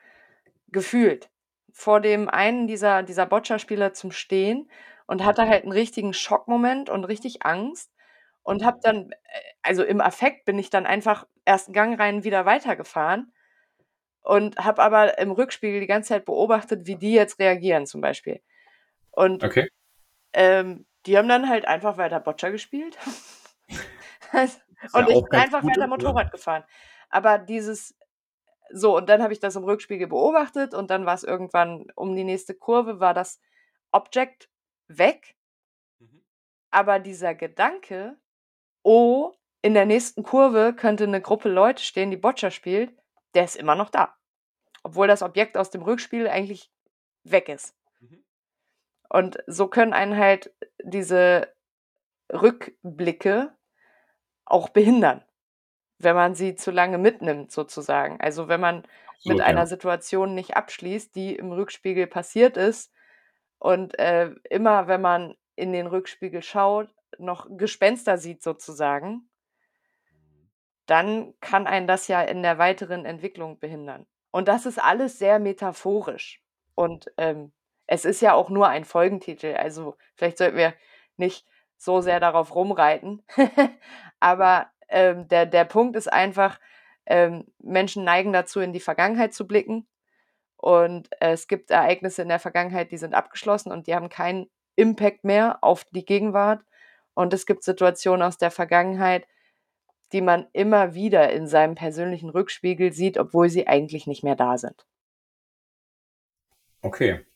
gefühlt 0.69 1.31
vor 1.73 2.01
dem 2.01 2.29
einen 2.29 2.67
dieser 2.67 3.03
dieser 3.03 3.27
Boccia-Spieler 3.27 3.95
zum 3.95 4.13
Stehen 4.13 4.71
und 5.07 5.25
hatte 5.25 5.49
halt 5.49 5.65
einen 5.65 5.73
richtigen 5.73 6.15
Schockmoment 6.15 6.91
und 6.91 7.05
richtig 7.05 7.45
Angst 7.47 7.93
und 8.43 8.65
habe 8.65 8.81
dann 8.83 9.13
äh, 9.13 9.17
also, 9.63 9.85
im 9.85 10.01
Affekt 10.01 10.45
bin 10.47 10.59
ich 10.59 10.71
dann 10.71 10.87
einfach 10.87 11.27
ersten 11.47 11.73
Gang 11.73 11.99
rein 12.01 12.25
wieder 12.25 12.47
weitergefahren 12.47 13.33
und 14.23 14.59
habe 14.59 14.83
aber 14.83 15.19
im 15.19 15.33
Rückspiegel 15.33 15.81
die 15.81 15.87
ganze 15.89 16.11
Zeit 16.11 16.25
beobachtet, 16.27 16.87
wie 16.87 16.97
die 16.97 17.13
jetzt 17.15 17.39
reagieren 17.41 17.87
zum 17.87 18.01
Beispiel. 18.03 18.41
Und 19.13 19.45
Okay. 19.45 19.69
ähm, 20.35 20.87
die 21.07 21.19
haben 21.19 21.29
dann 21.29 21.49
halt 21.49 21.67
einfach 21.67 21.97
weiter 21.99 22.21
Boccia 22.21 22.51
gespielt. 22.51 22.99
Ist 24.33 24.63
ja 24.97 25.07
und 25.07 25.09
ich 25.11 25.23
bin 25.23 25.35
einfach 25.37 25.67
weiter 25.67 25.87
oder? 25.97 26.17
Motorrad 26.17 26.31
gefahren. 26.31 26.65
Aber 27.11 27.39
dieses 27.39 27.95
so, 28.73 28.97
und 28.97 29.09
dann 29.09 29.23
habe 29.23 29.33
ich 29.35 29.41
das 29.41 29.57
im 29.57 29.65
Rückspiegel 29.65 30.09
beobachtet 30.09 30.75
und 30.75 30.91
dann 30.91 31.07
war's 31.07 31.25
irgendwann 31.25 31.87
um 31.97 32.17
die 32.17 32.25
nächste 32.25 32.55
Kurve 32.55 33.01
war 33.01 33.15
das 33.15 33.41
Object 33.93 34.51
weg, 34.89 35.37
Mhm. 36.01 36.19
aber 36.73 36.99
dieser 36.99 37.35
Gedanke: 37.37 38.17
„Oh, 38.85 39.33
in 39.63 39.75
der 39.75 39.87
nächsten 39.87 40.23
Kurve 40.25 40.75
könnte 40.75 41.07
'ne 41.09 41.21
Gruppe 41.23 41.49
Leute 41.51 41.83
stehen, 41.85 42.11
die 42.13 42.17
Boccia 42.19 42.51
spielt“, 42.53 42.95
der 43.35 43.45
ist 43.45 43.57
immer 43.57 43.75
noch 43.77 43.91
da, 43.91 44.17
obwohl 44.85 45.09
das 45.09 45.23
Objekt 45.23 45.57
aus 45.59 45.71
dem 45.71 45.83
Rückspiegel 45.83 46.29
eigentlich 46.29 46.73
weg 47.25 47.49
ist. 47.51 47.77
Und 49.13 49.39
so 49.47 49.69
können 49.69 49.93
einen 49.93 50.17
halt 50.17 50.55
diese 50.83 51.53
Rückblicke 52.33 53.53
auch 54.47 54.71
behindern, 54.71 55.23
wenn 55.99 56.17
man 56.17 56.35
sie 56.35 56.55
zu 56.55 56.71
lange 56.71 56.99
mitnimmt 56.99 57.53
sozusagen. 57.53 58.21
Also, 58.21 58.49
wenn 58.49 58.61
man 58.61 58.77
mit 59.25 59.41
Absolut, 59.41 59.41
einer 59.43 59.61
ja. 59.61 59.67
Situation 59.67 60.35
nicht 60.35 60.57
abschließt, 60.57 61.15
die 61.15 61.37
im 61.37 61.53
Rückspiegel 61.53 62.07
passiert 62.07 62.57
ist 62.57 62.93
und, 63.59 63.99
äh, 63.99 64.31
immer, 64.49 64.89
wenn 64.89 65.03
man 65.03 65.37
in 65.57 65.73
den 65.73 65.87
Rückspiegel 65.87 66.43
schaut, 66.43 66.89
noch 67.19 67.47
Gespenster 67.51 68.17
sieht 68.19 68.43
sozusagen 68.43 69.29
dann 70.87 71.35
kann 71.41 71.67
einen 71.67 71.87
das 71.87 72.09
ja 72.09 72.23
in 72.23 72.43
der 72.43 72.59
weiteren 72.59 73.05
Entwicklung 73.05 73.59
behindern. 73.59 74.07
Und 74.31 74.49
das 74.49 74.67
ist 74.67 74.83
alles 74.83 75.19
sehr 75.19 75.39
metaphorisch. 75.39 76.43
Und, 76.75 77.13
ähm, 77.19 77.53
es 77.87 78.05
ist 78.05 78.21
ja 78.23 78.35
auch 78.35 78.51
nur 78.51 78.69
ein 78.69 78.85
Folgentitel, 78.85 79.55
also 79.55 79.97
vielleicht 80.15 80.39
sollten 80.39 80.57
wir 80.57 80.75
nicht 81.17 81.47
so 81.77 82.01
sehr 82.01 82.21
darauf 82.21 82.55
rumreiten. 82.55 83.25
Aber, 84.21 84.69
ähm, 84.89 85.29
der 85.29 85.47
der 85.47 85.65
Punkt 85.65 85.97
ist 85.97 86.13
einfach, 86.13 86.61
ähm, 87.07 87.47
Menschen 87.59 88.05
neigen 88.05 88.33
dazu, 88.33 88.61
in 88.61 88.73
die 88.73 88.81
Vergangenheit 88.81 89.35
zu 89.35 89.47
blicken 89.47 89.87
und 90.63 91.09
es 91.19 91.49
gibt 91.49 91.73
Ereignisse 91.73 92.23
in 92.23 92.29
der 92.29 92.39
Vergangenheit, 92.39 92.93
die 92.93 92.97
sind 92.97 93.15
abgeschlossen 93.15 93.73
und 93.73 93.89
die 93.89 93.97
haben 93.97 94.09
keinen 94.09 94.49
Impact 94.77 95.25
mehr 95.25 95.59
auf 95.61 95.85
die 95.91 96.05
Gegenwart. 96.05 96.65
Und 97.15 97.35
es 97.35 97.47
gibt 97.47 97.65
Situationen 97.65 98.23
aus 98.23 98.39
der 98.39 98.53
Vergangenheit, 98.53 99.27
die 100.13 100.21
man 100.21 100.47
immer 100.53 100.95
wieder 100.95 101.33
in 101.33 101.49
seinem 101.49 101.75
persönlichen 101.75 102.31
Rückspiegel 102.31 102.93
sieht, 102.93 103.19
obwohl 103.19 103.49
sie 103.49 103.67
eigentlich 103.67 104.07
nicht 104.07 104.23
mehr 104.23 104.37
da 104.37 104.57
sind. 104.57 104.87
Okay. 106.81 107.27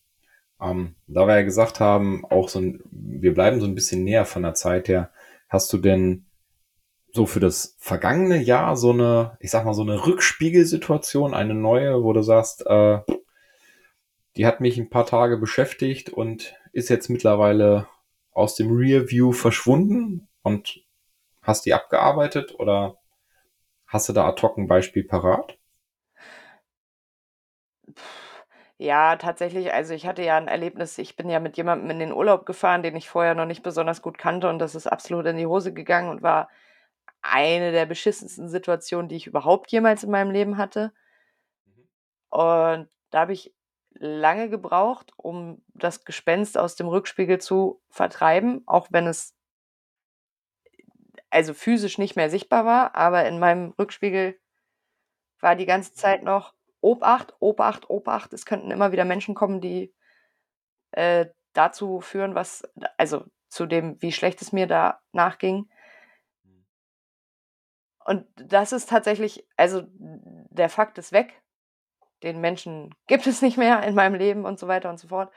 Ähm, 0.61 0.97
da 1.07 1.27
wir 1.27 1.37
ja 1.37 1.43
gesagt 1.43 1.81
haben, 1.81 2.25
auch 2.27 2.49
so 2.49 2.61
ein, 2.61 2.83
wir 2.91 3.35
bleiben 3.35 3.61
so 3.61 3.67
ein 3.67 3.75
bisschen 3.75 4.05
näher 4.05 4.25
von 4.25 4.43
der 4.43 4.55
Zeit 4.55 4.89
her, 4.89 5.11
hast 5.49 5.73
du 5.73 5.79
denn 5.79 6.27
so 7.13 7.27
für 7.27 7.41
das 7.41 7.77
vergangene 7.79 8.39
Jahr 8.39 8.77
so 8.77 8.91
eine, 8.91 9.37
ich 9.41 9.51
sag 9.51 9.65
mal, 9.65 9.75
so 9.75 9.83
eine 9.83 10.07
Rückspiegelsituation, 10.07 11.35
eine 11.35 11.55
neue, 11.55 12.03
wo 12.03 12.13
du 12.13 12.23
sagst, 12.23 12.67
äh, 12.67 13.01
die 14.37 14.47
hat 14.47 14.61
mich 14.61 14.77
ein 14.79 14.91
paar 14.91 15.07
Tage 15.07 15.39
beschäftigt 15.39 16.11
und 16.11 16.55
ist 16.73 16.91
jetzt 16.91 17.09
mittlerweile 17.09 17.89
aus 18.33 18.55
dem 18.55 18.71
Rearview 18.71 19.33
verschwunden 19.33 20.29
und 20.43 20.85
hast 21.41 21.65
die 21.65 21.73
abgearbeitet 21.73 22.55
oder 22.59 22.99
hast 23.87 24.09
du 24.09 24.13
da 24.13 24.29
ad 24.29 24.43
hoc 24.43 24.59
ein 24.59 24.69
Beispiel 24.69 25.05
parat? 25.05 25.56
Ja, 28.81 29.17
tatsächlich, 29.17 29.73
also 29.73 29.95
ich 29.95 30.07
hatte 30.07 30.23
ja 30.23 30.37
'n 30.37 30.49
Erlebnis 30.49 30.99
ich 30.99 31.17
bin 31.17 31.31
ja 31.31 31.41
mit 31.41 31.57
jemandem 31.57 31.89
in 31.91 31.99
den 31.99 32.13
Urlaub 32.13 32.45
gefahren, 32.45 32.83
den 32.83 32.95
ich 32.95 33.09
vorher 33.09 33.35
noch 33.35 33.47
nicht 33.47 33.63
besonders 33.63 34.03
gut 34.03 34.19
kannte 34.19 34.51
und 34.51 34.59
das 34.59 34.75
ist 34.75 34.87
absolut 34.87 35.25
in 35.25 35.39
die 35.39 35.47
Hose 35.47 35.73
gegangen 35.73 36.11
und 36.11 36.23
war 36.23 36.51
eine 37.23 37.73
der 37.73 37.87
beschissensten 37.87 38.49
Situationen, 38.51 39.09
die 39.09 39.17
ich 39.17 39.27
überhaupt 39.27 39.73
jemals 39.73 40.05
in 40.05 40.11
meinem 40.11 40.31
Leben 40.31 40.59
hatte. 40.59 40.93
Und 42.33 42.89
da 43.11 43.21
habe 43.21 43.33
ich 43.33 43.55
lange 43.99 44.49
gebraucht, 44.51 45.13
um 45.17 45.63
das 45.75 46.05
Gespenst 46.05 46.59
aus 46.59 46.77
dem 46.77 46.89
Rückspiegel 46.89 47.39
zu 47.41 47.81
vertreiben, 47.89 48.63
auch 48.67 48.89
wenn 48.91 49.07
es 49.07 49.31
also 51.33 51.55
physisch 51.55 51.99
nicht 51.99 52.17
mehr 52.17 52.31
sichtbar 52.31 52.65
war, 52.65 52.95
aber 52.95 53.27
in 53.27 53.39
meinem 53.39 53.75
Rückspiegel 53.79 54.37
war 55.43 55.55
die 55.57 55.67
ganze 55.67 55.93
Zeit 55.95 56.23
noch: 56.23 56.53
„Obacht, 56.87 57.35
Obacht, 57.41 57.91
Obacht, 57.91 58.33
es 58.33 58.47
könnten 58.47 58.71
immer 58.71 58.93
wieder 58.93 59.05
Menschen 59.05 59.35
kommen, 59.35 59.61
die, 59.61 59.93
äh, 60.93 61.27
dazu 61.53 62.01
führen, 62.01 62.35
was 62.37 62.63
also 62.97 63.25
zu 63.49 63.67
dem, 63.67 64.01
wie 64.01 64.13
schlecht 64.13 64.41
es 64.43 64.53
mir 64.53 64.67
danach 64.69 65.39
ging.“ 65.39 65.69
Und 68.05 68.25
das 68.37 68.73
ist 68.73 68.89
tatsächlich 68.89 69.45
also 69.57 69.83
der 69.89 70.69
Fakt 70.69 70.97
ist 70.99 71.11
weg. 71.13 71.43
Den 72.23 72.41
Menschen 72.41 72.95
gibt 73.09 73.27
es 73.27 73.43
nicht 73.43 73.57
mehr 73.59 73.83
in 73.83 73.97
meinem 73.97 74.15
Leben 74.15 74.45
und 74.45 74.59
so 74.61 74.69
weiter 74.69 74.89
und 74.91 74.99
so 74.99 75.09
fort. 75.09 75.33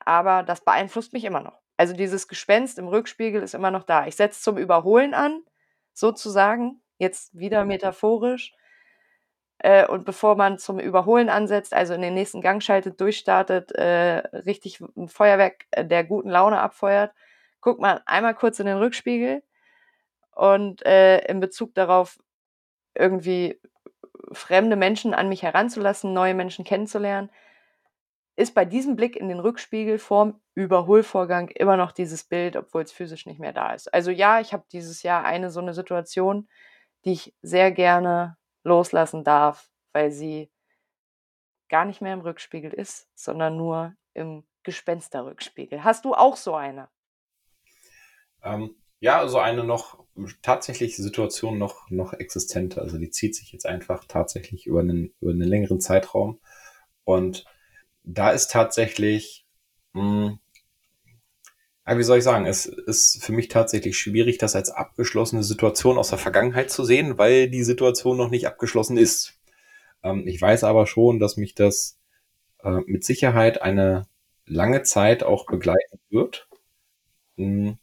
Aber 0.00 0.42
das 0.42 0.64
beeinflusst 0.64 1.12
mich 1.12 1.24
immer 1.24 1.40
noch. 1.40 1.60
Also 1.76 1.94
dieses 1.94 2.26
Gespenst 2.26 2.78
im 2.78 2.88
Rückspiegel 2.88 3.42
ist 3.42 3.54
immer 3.54 3.70
noch 3.70 3.84
da. 3.84 4.06
Ich 4.06 4.16
setze 4.16 4.40
zum 4.40 4.56
Überholen 4.56 5.12
an, 5.12 5.42
sozusagen, 5.92 6.80
jetzt 6.98 7.38
wieder 7.38 7.66
metaphorisch. 7.66 8.54
Äh, 9.60 9.86
und 9.86 10.04
bevor 10.04 10.36
man 10.36 10.58
zum 10.58 10.78
Überholen 10.78 11.28
ansetzt, 11.30 11.72
also 11.74 11.94
in 11.94 12.02
den 12.02 12.14
nächsten 12.14 12.42
Gang 12.42 12.62
schaltet, 12.62 13.00
durchstartet, 13.00 13.72
äh, 13.72 14.18
richtig 14.46 14.80
'n 14.96 15.08
Feuerwerk 15.08 15.64
der 15.76 16.04
guten 16.04 16.28
Laune 16.30 16.60
abfeuert, 16.60 17.12
guckt 17.60 17.80
man 17.80 18.00
einmal 18.06 18.34
kurz 18.34 18.60
in 18.60 18.66
den 18.66 18.76
Rückspiegel 18.78 19.42
und, 20.34 20.84
äh, 20.86 21.18
in 21.26 21.40
Bezug 21.40 21.74
darauf, 21.74 22.18
irgendwie 22.96 23.60
fremde 24.32 24.76
Menschen 24.76 25.14
an 25.14 25.28
mich 25.30 25.42
heranzulassen, 25.44 26.12
neue 26.14 26.34
Menschen 26.34 26.64
kennenzulernen, 26.64 27.30
ist 28.36 28.54
bei 28.54 28.64
diesem 28.66 28.96
Blick 28.96 29.16
in 29.16 29.28
den 29.28 29.40
Rückspiegel 29.40 29.98
vorm 29.98 30.40
Überholvorgang 30.54 31.48
immer 31.50 31.76
noch 31.78 31.92
dieses 31.92 32.24
Bild, 32.24 32.56
obwohl's 32.56 32.92
physisch 32.92 33.26
nicht 33.26 33.40
mehr 33.40 33.52
da 33.54 33.72
ist. 33.74 33.92
Also 33.94 34.10
ja, 34.12 34.40
ich 34.40 34.52
habe 34.54 34.64
dieses 34.72 35.02
Jahr 35.04 35.24
eine 35.24 35.50
so 35.50 35.60
'ne 35.62 35.74
Situation, 35.74 36.48
die 37.06 37.12
ich 37.14 37.34
sehr 37.42 37.72
gerne 37.72 38.36
loslassen 38.66 39.24
darf, 39.24 39.70
weil 39.92 40.10
sie 40.10 40.50
gar 41.68 41.84
nicht 41.84 42.02
mehr 42.02 42.12
im 42.12 42.20
Rückspiegel 42.20 42.72
ist, 42.72 43.08
sondern 43.14 43.56
nur 43.56 43.94
im 44.12 44.44
Gespensterrückspiegel. 44.64 45.84
Hast 45.84 46.04
du 46.04 46.14
auch 46.14 46.36
so 46.36 46.54
eine? 46.54 46.88
Ähm, 48.42 48.74
ja, 49.00 49.18
also 49.18 49.38
eine 49.38 49.64
noch 49.64 50.04
tatsächlich 50.42 50.96
Situation 50.96 51.58
noch, 51.58 51.90
noch 51.90 52.12
existente. 52.12 52.80
Also 52.80 52.98
die 52.98 53.10
zieht 53.10 53.34
sich 53.34 53.52
jetzt 53.52 53.66
einfach 53.66 54.04
tatsächlich 54.06 54.66
über 54.66 54.80
einen, 54.80 55.14
über 55.20 55.30
einen 55.30 55.42
längeren 55.42 55.80
Zeitraum. 55.80 56.40
Und 57.04 57.44
da 58.02 58.30
ist 58.30 58.50
tatsächlich, 58.50 59.46
mh, 59.92 60.38
Aber 61.86 62.00
wie 62.00 62.02
soll 62.02 62.18
ich 62.18 62.24
sagen, 62.24 62.46
es 62.46 62.66
ist 62.66 63.24
für 63.24 63.30
mich 63.32 63.46
tatsächlich 63.46 63.96
schwierig, 63.96 64.38
das 64.38 64.56
als 64.56 64.70
abgeschlossene 64.70 65.44
Situation 65.44 65.98
aus 65.98 66.08
der 66.10 66.18
Vergangenheit 66.18 66.68
zu 66.68 66.84
sehen, 66.84 67.16
weil 67.16 67.48
die 67.48 67.62
Situation 67.62 68.16
noch 68.16 68.28
nicht 68.28 68.48
abgeschlossen 68.48 68.96
ist. 68.96 69.38
Ähm, 70.02 70.26
ich 70.26 70.42
weiß 70.42 70.64
aber 70.64 70.88
schon, 70.88 71.20
dass 71.20 71.36
mich 71.36 71.54
das 71.54 72.00
äh, 72.64 72.80
mit 72.86 73.04
Sicherheit 73.04 73.62
eine 73.62 74.08
lange 74.46 74.82
Zeit 74.82 75.22
auch 75.22 75.46
begleiten 75.46 76.00
wird, 76.10 76.48
mh, 77.36 77.68
hm, 77.70 77.78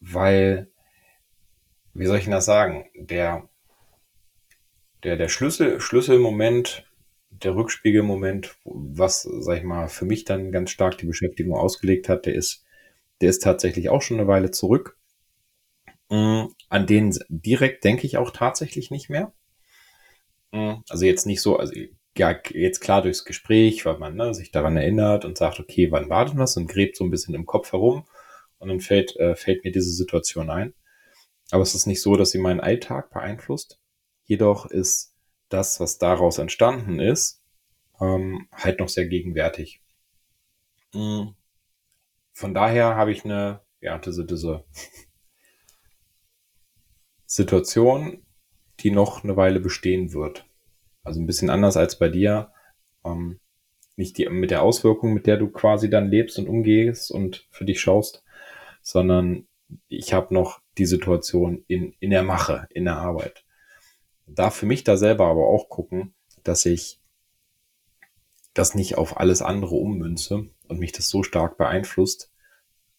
weil, 0.00 0.70
wie 1.94 2.06
soll 2.06 2.18
ich 2.18 2.24
denn 2.24 2.32
das 2.32 2.44
sagen, 2.44 2.90
der, 2.94 3.48
der, 5.02 5.16
der 5.16 5.28
Schlüssel, 5.28 5.80
Schlüsselmoment 5.80 6.84
der 7.44 7.54
Rückspiegelmoment, 7.54 8.56
was, 8.64 9.22
sag 9.22 9.58
ich 9.58 9.64
mal, 9.64 9.88
für 9.88 10.04
mich 10.04 10.24
dann 10.24 10.52
ganz 10.52 10.70
stark 10.70 10.98
die 10.98 11.06
Beschäftigung 11.06 11.54
ausgelegt 11.54 12.08
hat, 12.08 12.26
der 12.26 12.34
ist, 12.34 12.64
der 13.20 13.30
ist 13.30 13.42
tatsächlich 13.42 13.88
auch 13.88 14.02
schon 14.02 14.18
eine 14.18 14.28
Weile 14.28 14.50
zurück. 14.50 14.98
Mm, 16.08 16.46
an 16.68 16.86
den 16.86 17.16
direkt 17.28 17.84
denke 17.84 18.06
ich 18.06 18.16
auch 18.16 18.30
tatsächlich 18.30 18.90
nicht 18.90 19.10
mehr. 19.10 19.32
Mm, 20.52 20.82
also 20.88 21.04
jetzt 21.04 21.26
nicht 21.26 21.40
so, 21.40 21.56
also 21.56 21.72
ja, 22.16 22.38
jetzt 22.50 22.80
klar 22.80 23.02
durchs 23.02 23.24
Gespräch, 23.24 23.84
weil 23.86 23.98
man 23.98 24.16
ne, 24.16 24.34
sich 24.34 24.50
daran 24.50 24.76
erinnert 24.76 25.24
und 25.24 25.38
sagt, 25.38 25.60
okay, 25.60 25.90
wann 25.90 26.10
war 26.10 26.26
denn 26.26 26.38
was 26.38 26.56
und 26.56 26.66
gräbt 26.66 26.96
so 26.96 27.04
ein 27.04 27.10
bisschen 27.10 27.34
im 27.34 27.46
Kopf 27.46 27.72
herum 27.72 28.04
und 28.58 28.68
dann 28.68 28.80
fällt, 28.80 29.16
äh, 29.16 29.34
fällt 29.34 29.64
mir 29.64 29.72
diese 29.72 29.92
Situation 29.92 30.50
ein. 30.50 30.74
Aber 31.50 31.62
es 31.62 31.74
ist 31.74 31.86
nicht 31.86 32.02
so, 32.02 32.16
dass 32.16 32.30
sie 32.30 32.38
meinen 32.38 32.60
Alltag 32.60 33.10
beeinflusst. 33.10 33.78
Jedoch 34.24 34.66
ist 34.66 35.11
das, 35.52 35.80
was 35.80 35.98
daraus 35.98 36.38
entstanden 36.38 36.98
ist, 37.00 37.42
ähm, 38.00 38.48
halt 38.52 38.80
noch 38.80 38.88
sehr 38.88 39.06
gegenwärtig. 39.06 39.80
Mhm. 40.94 41.34
Von 42.32 42.54
daher 42.54 42.96
habe 42.96 43.12
ich 43.12 43.24
eine, 43.24 43.60
ja, 43.80 43.98
diese, 43.98 44.24
diese 44.24 44.64
Situation, 47.26 48.24
die 48.80 48.90
noch 48.90 49.22
eine 49.22 49.36
Weile 49.36 49.60
bestehen 49.60 50.12
wird. 50.12 50.46
Also 51.04 51.20
ein 51.20 51.26
bisschen 51.26 51.50
anders 51.50 51.76
als 51.76 51.98
bei 51.98 52.08
dir. 52.08 52.52
Ähm, 53.04 53.38
nicht 53.96 54.18
die, 54.18 54.28
mit 54.28 54.50
der 54.50 54.62
Auswirkung, 54.62 55.12
mit 55.12 55.26
der 55.26 55.36
du 55.36 55.48
quasi 55.48 55.90
dann 55.90 56.08
lebst 56.08 56.38
und 56.38 56.48
umgehst 56.48 57.10
und 57.10 57.46
für 57.50 57.64
dich 57.64 57.80
schaust, 57.80 58.24
sondern 58.80 59.46
ich 59.88 60.12
habe 60.12 60.32
noch 60.34 60.60
die 60.78 60.86
Situation 60.86 61.64
in, 61.68 61.94
in 62.00 62.10
der 62.10 62.22
Mache, 62.22 62.66
in 62.70 62.84
der 62.84 62.96
Arbeit 62.96 63.44
darf 64.34 64.54
für 64.54 64.66
mich 64.66 64.84
da 64.84 64.96
selber 64.96 65.26
aber 65.26 65.46
auch 65.46 65.68
gucken, 65.68 66.14
dass 66.42 66.64
ich 66.66 67.00
das 68.54 68.74
nicht 68.74 68.98
auf 68.98 69.18
alles 69.18 69.42
andere 69.42 69.76
ummünze 69.76 70.48
und 70.68 70.78
mich 70.78 70.92
das 70.92 71.08
so 71.08 71.22
stark 71.22 71.56
beeinflusst, 71.56 72.30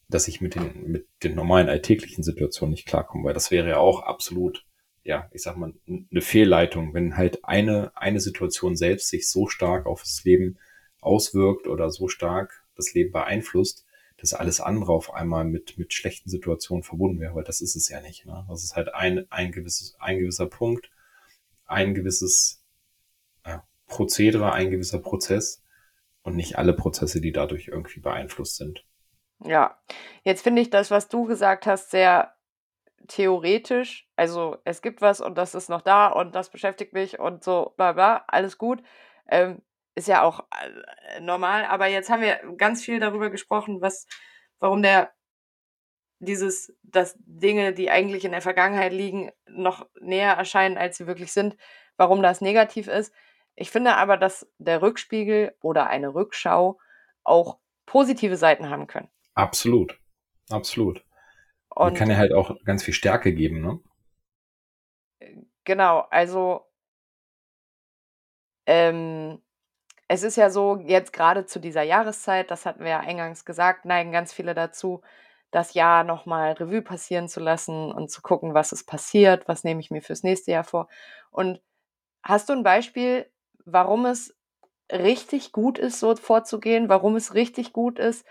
dass 0.10 0.28
ich 0.28 0.42
mit 0.42 0.56
den, 0.56 0.92
mit 0.92 1.08
den 1.24 1.36
normalen 1.36 1.70
alltäglichen 1.70 2.24
Situationen 2.24 2.72
nicht 2.72 2.88
klarkomme, 2.88 3.26
weil 3.26 3.34
das 3.34 3.52
wäre 3.52 3.70
ja 3.70 3.78
auch 3.78 4.02
absolut, 4.02 4.66
ja, 5.04 5.30
ich 5.32 5.44
sag 5.44 5.58
mal, 5.58 5.74
eine 5.88 6.22
Fehlleitung, 6.22 6.94
wenn 6.94 7.18
halt 7.18 7.46
eine, 7.46 7.92
eine 7.96 8.20
Situation 8.20 8.76
selbst 8.76 9.10
sich 9.10 9.30
so 9.30 9.48
stark 9.48 9.86
auf 9.86 10.02
das 10.02 10.24
Leben 10.24 10.58
auswirkt 11.02 11.68
oder 11.68 11.90
so 11.90 12.08
stark 12.08 12.64
das 12.76 12.94
Leben 12.94 13.12
beeinflusst, 13.12 13.86
dass 14.18 14.34
alles 14.34 14.62
andere 14.62 14.94
auf 14.94 15.14
einmal 15.14 15.44
mit, 15.44 15.78
mit 15.78 15.94
schlechten 15.94 16.30
Situationen 16.30 16.84
verbunden 16.84 17.20
wäre, 17.20 17.36
weil 17.36 17.44
das 17.44 17.62
ist 17.62 17.76
es 17.76 17.90
ja 17.90 18.00
nicht. 18.02 18.26
Ne? 18.26 18.46
Das 18.48 18.64
ist 18.64 18.76
halt 18.76 18.94
ein, 18.94 19.26
ein, 19.30 19.52
gewisses, 19.52 19.96
ein 20.00 20.20
gewisser 20.20 20.48
Punkt, 20.48 20.90
ein 21.74 21.94
gewisses 21.94 22.64
äh, 23.44 23.58
Prozedere, 23.88 24.54
ein 24.54 24.72
gewisser 24.72 25.00
Prozess 25.00 25.64
und 26.22 26.36
nicht 26.36 26.58
alle 26.58 26.74
Prozesse, 26.74 27.22
die 27.22 27.32
dadurch 27.32 27.68
irgendwie 27.68 28.00
beeinflusst 28.00 28.56
sind. 28.56 28.86
Ja, 29.44 29.78
jetzt 30.24 30.42
finde 30.42 30.62
ich 30.62 30.70
das, 30.70 30.90
was 30.90 31.10
du 31.10 31.26
gesagt 31.26 31.66
hast, 31.66 31.92
sehr 31.92 32.34
theoretisch. 33.08 34.08
Also 34.16 34.58
es 34.64 34.82
gibt 34.82 35.02
was 35.02 35.20
und 35.20 35.38
das 35.38 35.56
ist 35.56 35.70
noch 35.70 35.82
da 35.82 36.08
und 36.08 36.34
das 36.36 36.50
beschäftigt 36.50 36.94
mich 36.94 37.20
und 37.20 37.44
so, 37.44 37.74
bla 37.76 37.92
bla, 37.92 38.24
alles 38.28 38.58
gut. 38.58 38.82
Ähm, 39.30 39.62
ist 39.96 40.08
ja 40.08 40.24
auch 40.24 40.42
äh, 40.52 41.20
normal, 41.20 41.66
aber 41.66 41.88
jetzt 41.88 42.10
haben 42.10 42.22
wir 42.22 42.40
ganz 42.58 42.84
viel 42.84 43.00
darüber 43.00 43.30
gesprochen, 43.30 43.82
was, 43.82 44.08
warum 44.60 44.82
der 44.82 45.12
dieses, 46.24 46.76
dass 46.84 47.16
Dinge, 47.20 47.74
die 47.74 47.90
eigentlich 47.90 48.26
in 48.26 48.32
der 48.32 48.42
Vergangenheit 48.42 48.94
liegen, 48.94 49.32
noch 49.48 49.88
näher 50.00 50.34
erscheinen, 50.34 50.78
als 50.78 50.98
sie 50.98 51.08
wirklich 51.08 51.32
sind, 51.32 51.56
warum 51.98 52.22
das 52.22 52.42
negativ 52.42 52.88
ist. 52.88 53.14
Ich 53.56 53.70
finde 53.70 53.96
aber, 53.96 54.18
dass 54.18 54.48
der 54.58 54.82
Rückspiegel 54.82 55.56
oder 55.62 55.88
eine 55.88 56.14
Rückschau 56.14 56.80
auch 57.24 57.60
positive 57.86 58.38
Seiten 58.38 58.70
haben 58.70 58.88
können. 58.88 59.10
Absolut. 59.36 60.00
Absolut. 60.50 61.04
Und 61.70 61.94
Die 61.94 62.00
kann 62.00 62.10
ja 62.10 62.18
halt 62.18 62.34
auch 62.34 62.56
ganz 62.66 62.84
viel 62.84 62.94
Stärke 62.94 63.34
geben, 63.34 63.62
ne? 63.62 63.80
Genau, 65.64 66.00
also 66.10 66.66
ähm, 68.66 69.42
es 70.08 70.24
ist 70.24 70.36
ja 70.36 70.50
so, 70.50 70.78
jetzt 70.86 71.14
gerade 71.14 71.46
zu 71.46 71.60
dieser 71.60 71.82
Jahreszeit, 71.82 72.52
das 72.52 72.66
hatten 72.66 72.84
wir 72.84 72.92
ja 72.92 73.00
eingangs 73.00 73.46
gesagt, 73.46 73.86
neigen 73.86 74.12
ganz 74.12 74.34
viele 74.34 74.54
dazu, 74.54 75.02
das 75.54 75.76
Jahr 75.76 76.04
nochmal 76.04 76.54
Revue 76.54 76.82
passieren 76.82 77.28
zu 77.28 77.40
lassen 77.40 77.92
und 77.92 78.10
zu 78.10 78.22
gucken, 78.22 78.56
was 78.56 78.72
ist 78.72 78.86
passiert, 78.86 79.48
was 79.48 79.64
nehme 79.64 79.80
ich 79.80 79.92
mir 79.92 80.02
fürs 80.02 80.24
nächste 80.24 80.52
Jahr 80.52 80.64
vor. 80.64 80.88
Und 81.30 81.62
hast 82.24 82.50
du 82.50 82.54
ein 82.54 82.64
Beispiel, 82.64 83.28
warum 83.64 84.06
es 84.08 84.36
richtig 84.92 85.52
gut 85.52 85.78
ist, 85.78 86.00
so 86.00 86.16
vorzugehen, 86.16 86.90
warum 86.90 87.16
es 87.16 87.36
richtig 87.36 87.72
gut 87.72 88.00
ist, 88.00 88.26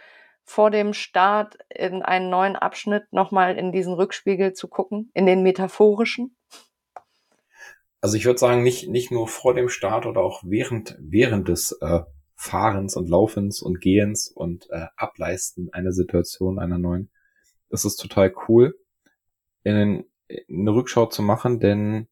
vor 0.44 0.72
dem 0.72 0.92
Start 0.92 1.58
in 1.68 2.02
einen 2.02 2.28
neuen 2.28 2.56
Abschnitt 2.56 3.04
nochmal 3.12 3.56
in 3.56 3.70
diesen 3.70 3.94
Rückspiegel 3.94 4.52
zu 4.54 4.66
gucken, 4.66 5.10
in 5.14 5.24
den 5.24 5.44
metaphorischen? 5.44 6.36
Also 8.00 8.16
ich 8.16 8.24
würde 8.24 8.40
sagen, 8.40 8.64
nicht, 8.64 8.88
nicht 8.88 9.12
nur 9.12 9.28
vor 9.28 9.54
dem 9.54 9.68
Start 9.68 10.06
oder 10.06 10.22
auch 10.22 10.42
während, 10.44 10.96
während 10.98 11.46
des 11.46 11.78
äh, 11.80 12.00
Fahrens 12.42 12.96
und 12.96 13.08
Laufens 13.08 13.62
und 13.62 13.80
Gehens 13.80 14.26
und 14.26 14.68
äh, 14.70 14.86
Ableisten 14.96 15.72
einer 15.72 15.92
Situation, 15.92 16.58
einer 16.58 16.76
neuen. 16.76 17.08
Es 17.68 17.84
ist 17.84 17.96
total 17.96 18.34
cool, 18.48 18.76
in, 19.62 20.04
in 20.26 20.60
eine 20.60 20.74
Rückschau 20.74 21.06
zu 21.06 21.22
machen, 21.22 21.60
denn 21.60 22.08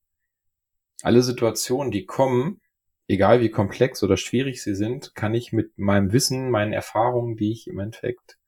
alle 1.02 1.22
Situationen, 1.22 1.90
die 1.90 2.06
kommen, 2.06 2.60
egal 3.08 3.40
wie 3.40 3.50
komplex 3.50 4.04
oder 4.04 4.16
schwierig 4.16 4.62
sie 4.62 4.76
sind, 4.76 5.16
kann 5.16 5.34
ich 5.34 5.52
mit 5.52 5.76
meinem 5.76 6.12
Wissen, 6.12 6.50
meinen 6.50 6.72
Erfahrungen, 6.72 7.36
die 7.36 7.50
ich 7.50 7.66
im 7.66 7.80
Endeffekt 7.80 8.38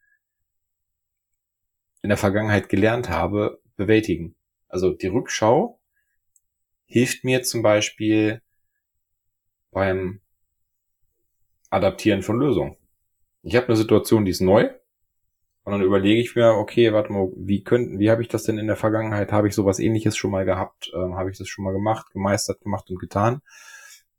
in 2.03 2.11
der 2.11 2.19
Vergangenheit 2.19 2.69
gelernt 2.69 3.09
habe, 3.09 3.61
bewältigen. 3.77 4.37
Also 4.69 4.93
die 4.93 5.09
Rückschau 5.09 5.81
hilft 6.87 7.25
mir 7.25 7.43
zum 7.43 7.63
Beispiel 7.63 8.41
beim 9.73 10.22
Adaptieren 11.73 12.23
von 12.23 12.39
Lösungen. 12.39 12.77
Ich 13.43 13.57
habe 13.57 13.69
eine 13.69 13.77
Situation, 13.77 14.25
die 14.25 14.31
ist 14.31 14.41
neu. 14.41 14.69
Und 15.65 15.73
dann 15.73 15.83
überlege 15.83 16.21
ich 16.21 16.35
mir, 16.35 16.55
okay, 16.55 16.93
warte 16.93 17.13
mal, 17.13 17.31
wie 17.37 17.63
könnten, 17.63 17.99
wie 17.99 18.11
habe 18.11 18.21
ich 18.21 18.29
das 18.29 18.43
denn 18.43 18.59
in 18.59 18.67
der 18.67 18.77
Vergangenheit? 18.77 19.33
Habe 19.33 19.49
ich 19.49 19.55
sowas 19.55 19.79
ähnliches 19.79 20.17
schon 20.17 20.33
mal 20.33 20.45
gehabt? 20.45 20.91
Ähm, 20.95 21.17
habe 21.17 21.31
ich 21.31 21.39
das 21.39 21.49
schon 21.49 21.65
mal 21.65 21.73
gemacht, 21.73 22.11
gemeistert, 22.13 22.61
gemacht 22.61 22.91
und 22.91 22.99
getan? 22.99 23.41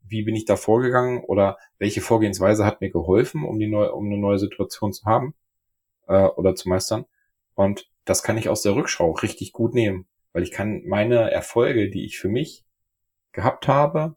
Wie 0.02 0.22
bin 0.22 0.34
ich 0.34 0.46
da 0.46 0.56
vorgegangen? 0.56 1.22
Oder 1.22 1.58
welche 1.78 2.00
Vorgehensweise 2.00 2.64
hat 2.64 2.80
mir 2.80 2.90
geholfen, 2.90 3.44
um 3.44 3.58
die 3.58 3.68
neue, 3.68 3.92
um 3.92 4.06
eine 4.06 4.18
neue 4.18 4.38
Situation 4.38 4.92
zu 4.92 5.04
haben 5.04 5.34
äh, 6.08 6.24
oder 6.24 6.54
zu 6.54 6.68
meistern? 6.68 7.04
Und 7.54 7.88
das 8.04 8.22
kann 8.22 8.38
ich 8.38 8.48
aus 8.48 8.62
der 8.62 8.74
Rückschau 8.74 9.12
richtig 9.12 9.52
gut 9.52 9.74
nehmen, 9.74 10.06
weil 10.32 10.42
ich 10.42 10.50
kann 10.50 10.82
meine 10.86 11.30
Erfolge, 11.30 11.88
die 11.90 12.04
ich 12.04 12.18
für 12.18 12.28
mich 12.28 12.64
gehabt 13.32 13.68
habe, 13.68 14.16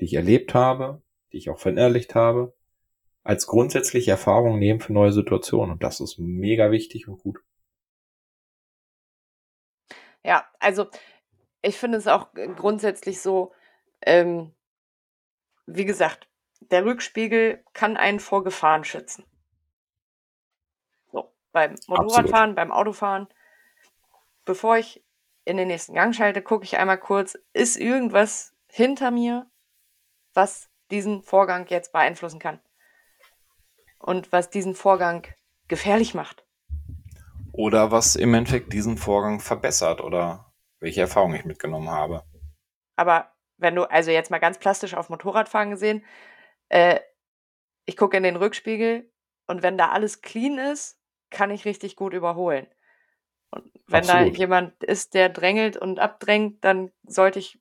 die 0.00 0.04
ich 0.04 0.14
erlebt 0.14 0.52
habe, 0.52 1.00
die 1.32 1.38
ich 1.38 1.50
auch 1.50 1.58
verinnerlicht 1.58 2.14
habe, 2.14 2.54
als 3.22 3.46
grundsätzliche 3.46 4.10
Erfahrung 4.10 4.58
nehmen 4.58 4.80
für 4.80 4.92
neue 4.92 5.12
Situationen. 5.12 5.72
Und 5.72 5.82
das 5.82 6.00
ist 6.00 6.18
mega 6.18 6.70
wichtig 6.70 7.08
und 7.08 7.18
gut. 7.18 7.38
Ja, 10.24 10.46
also 10.58 10.86
ich 11.62 11.76
finde 11.76 11.98
es 11.98 12.06
auch 12.06 12.32
grundsätzlich 12.56 13.20
so, 13.20 13.52
ähm, 14.02 14.54
wie 15.66 15.84
gesagt, 15.84 16.28
der 16.60 16.84
Rückspiegel 16.84 17.64
kann 17.72 17.96
einen 17.96 18.20
vor 18.20 18.44
Gefahren 18.44 18.84
schützen. 18.84 19.24
So, 21.12 21.32
beim 21.52 21.74
Motorradfahren, 21.86 22.50
Absolut. 22.50 22.56
beim 22.56 22.72
Autofahren. 22.72 23.28
Bevor 24.44 24.78
ich 24.78 25.04
in 25.44 25.56
den 25.56 25.68
nächsten 25.68 25.94
Gang 25.94 26.14
schalte, 26.14 26.42
gucke 26.42 26.64
ich 26.64 26.78
einmal 26.78 26.98
kurz, 26.98 27.38
ist 27.52 27.76
irgendwas 27.76 28.54
hinter 28.66 29.10
mir, 29.10 29.50
was 30.34 30.67
diesen 30.90 31.22
Vorgang 31.22 31.66
jetzt 31.68 31.92
beeinflussen 31.92 32.38
kann. 32.38 32.60
Und 33.98 34.32
was 34.32 34.50
diesen 34.50 34.74
Vorgang 34.74 35.26
gefährlich 35.66 36.14
macht. 36.14 36.44
Oder 37.52 37.90
was 37.90 38.16
im 38.16 38.34
Endeffekt 38.34 38.72
diesen 38.72 38.96
Vorgang 38.96 39.40
verbessert 39.40 40.00
oder 40.00 40.52
welche 40.80 41.00
Erfahrungen 41.00 41.34
ich 41.34 41.44
mitgenommen 41.44 41.90
habe. 41.90 42.22
Aber 42.96 43.32
wenn 43.56 43.74
du, 43.74 43.84
also 43.84 44.10
jetzt 44.10 44.30
mal 44.30 44.38
ganz 44.38 44.58
plastisch 44.58 44.94
auf 44.94 45.08
Motorradfahren 45.08 45.70
gesehen, 45.70 46.04
äh, 46.68 47.00
ich 47.84 47.96
gucke 47.96 48.16
in 48.16 48.22
den 48.22 48.36
Rückspiegel 48.36 49.10
Und 49.46 49.62
wenn 49.62 49.78
da 49.78 49.88
alles 49.88 50.20
clean 50.20 50.58
ist, 50.58 51.00
kann 51.30 51.50
ich 51.50 51.64
richtig 51.64 51.96
gut 51.96 52.12
überholen. 52.12 52.66
Und 53.50 53.72
wenn 53.86 54.04
Absolut. 54.04 54.34
da 54.34 54.38
jemand 54.38 54.84
ist, 54.84 55.14
der 55.14 55.30
drängelt 55.30 55.76
und 55.76 55.98
abdrängt, 55.98 56.62
dann 56.64 56.92
sollte 57.06 57.38
ich 57.38 57.58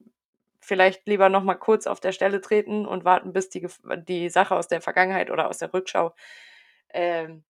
vielleicht 0.67 1.08
lieber 1.08 1.30
noch 1.30 1.43
mal 1.43 1.56
kurz 1.56 1.88
auf 1.88 2.01
der 2.01 2.12
Stelle 2.12 2.41
treten 2.41 2.86
und 2.86 3.06
warten, 3.06 3.32
bis 3.32 3.49
die, 3.49 3.65
die 4.08 4.30
Sache 4.30 4.56
aus 4.56 4.67
der 4.67 4.82
Vergangenheit 4.82 5.32
oder 5.32 5.47
aus 5.47 5.60
der 5.60 5.73
Rückschau 5.73 6.13
ähm, 6.89 7.45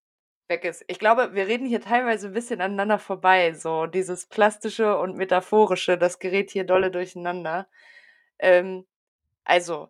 weg 0.48 0.64
ist. 0.64 0.86
Ich 0.88 1.00
glaube, 1.00 1.34
wir 1.34 1.48
reden 1.48 1.66
hier 1.66 1.82
teilweise 1.82 2.28
ein 2.28 2.34
bisschen 2.34 2.62
aneinander 2.62 3.00
vorbei. 3.00 3.54
So 3.54 3.88
dieses 3.88 4.28
Plastische 4.28 4.98
und 5.00 5.18
Metaphorische, 5.18 5.98
das 5.98 6.20
gerät 6.20 6.52
hier 6.52 6.64
dolle 6.64 6.92
durcheinander. 6.92 7.68
Ähm, 8.38 8.86
also, 9.44 9.90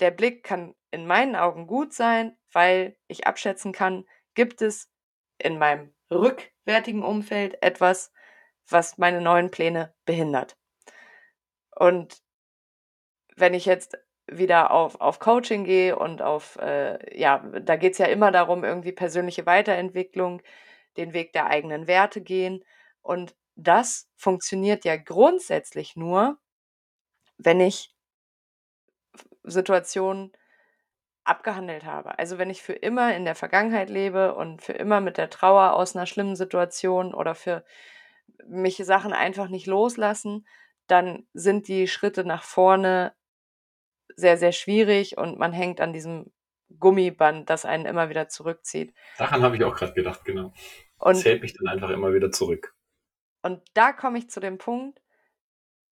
der 0.00 0.10
Blick 0.10 0.42
kann 0.42 0.74
in 0.90 1.06
meinen 1.06 1.36
Augen 1.36 1.68
gut 1.68 1.92
sein, 1.92 2.36
weil 2.52 2.96
ich 3.06 3.26
abschätzen 3.26 3.72
kann, 3.72 4.04
gibt 4.34 4.62
es 4.62 4.90
in 5.38 5.58
meinem 5.58 5.94
rückwärtigen 6.10 7.04
Umfeld 7.04 7.62
etwas, 7.62 8.12
was 8.68 8.98
meine 8.98 9.20
neuen 9.20 9.50
Pläne 9.52 9.94
behindert. 10.04 10.56
Und 11.76 12.20
wenn 13.40 13.54
ich 13.54 13.66
jetzt 13.66 13.98
wieder 14.30 14.70
auf, 14.70 15.00
auf 15.00 15.18
Coaching 15.20 15.64
gehe 15.64 15.98
und 15.98 16.22
auf, 16.22 16.56
äh, 16.56 17.18
ja, 17.18 17.38
da 17.62 17.76
geht 17.76 17.92
es 17.92 17.98
ja 17.98 18.06
immer 18.06 18.30
darum, 18.30 18.64
irgendwie 18.64 18.92
persönliche 18.92 19.46
Weiterentwicklung, 19.46 20.42
den 20.96 21.14
Weg 21.14 21.32
der 21.32 21.46
eigenen 21.46 21.86
Werte 21.86 22.20
gehen. 22.20 22.64
Und 23.02 23.34
das 23.56 24.10
funktioniert 24.16 24.84
ja 24.84 24.96
grundsätzlich 24.96 25.96
nur, 25.96 26.38
wenn 27.38 27.60
ich 27.60 27.94
Situationen 29.44 30.32
abgehandelt 31.24 31.84
habe. 31.84 32.18
Also 32.18 32.38
wenn 32.38 32.50
ich 32.50 32.62
für 32.62 32.72
immer 32.72 33.14
in 33.14 33.24
der 33.24 33.34
Vergangenheit 33.34 33.90
lebe 33.90 34.34
und 34.34 34.62
für 34.62 34.72
immer 34.72 35.00
mit 35.00 35.18
der 35.18 35.30
Trauer 35.30 35.74
aus 35.74 35.94
einer 35.94 36.06
schlimmen 36.06 36.36
Situation 36.36 37.14
oder 37.14 37.34
für 37.34 37.64
mich 38.46 38.76
Sachen 38.78 39.12
einfach 39.12 39.48
nicht 39.48 39.66
loslassen, 39.66 40.46
dann 40.86 41.26
sind 41.34 41.68
die 41.68 41.86
Schritte 41.86 42.24
nach 42.24 42.42
vorne 42.42 43.12
sehr, 44.18 44.36
sehr 44.36 44.52
schwierig 44.52 45.16
und 45.16 45.38
man 45.38 45.52
hängt 45.52 45.80
an 45.80 45.92
diesem 45.92 46.32
Gummiband, 46.78 47.48
das 47.48 47.64
einen 47.64 47.86
immer 47.86 48.10
wieder 48.10 48.28
zurückzieht. 48.28 48.92
Daran 49.16 49.42
habe 49.42 49.56
ich 49.56 49.64
auch 49.64 49.76
gerade 49.76 49.94
gedacht, 49.94 50.24
genau. 50.24 50.52
Und 50.98 51.16
das 51.16 51.24
hält 51.24 51.42
mich 51.42 51.54
dann 51.54 51.68
einfach 51.68 51.90
immer 51.90 52.12
wieder 52.12 52.30
zurück. 52.32 52.74
Und 53.42 53.62
da 53.74 53.92
komme 53.92 54.18
ich 54.18 54.28
zu 54.28 54.40
dem 54.40 54.58
Punkt, 54.58 55.00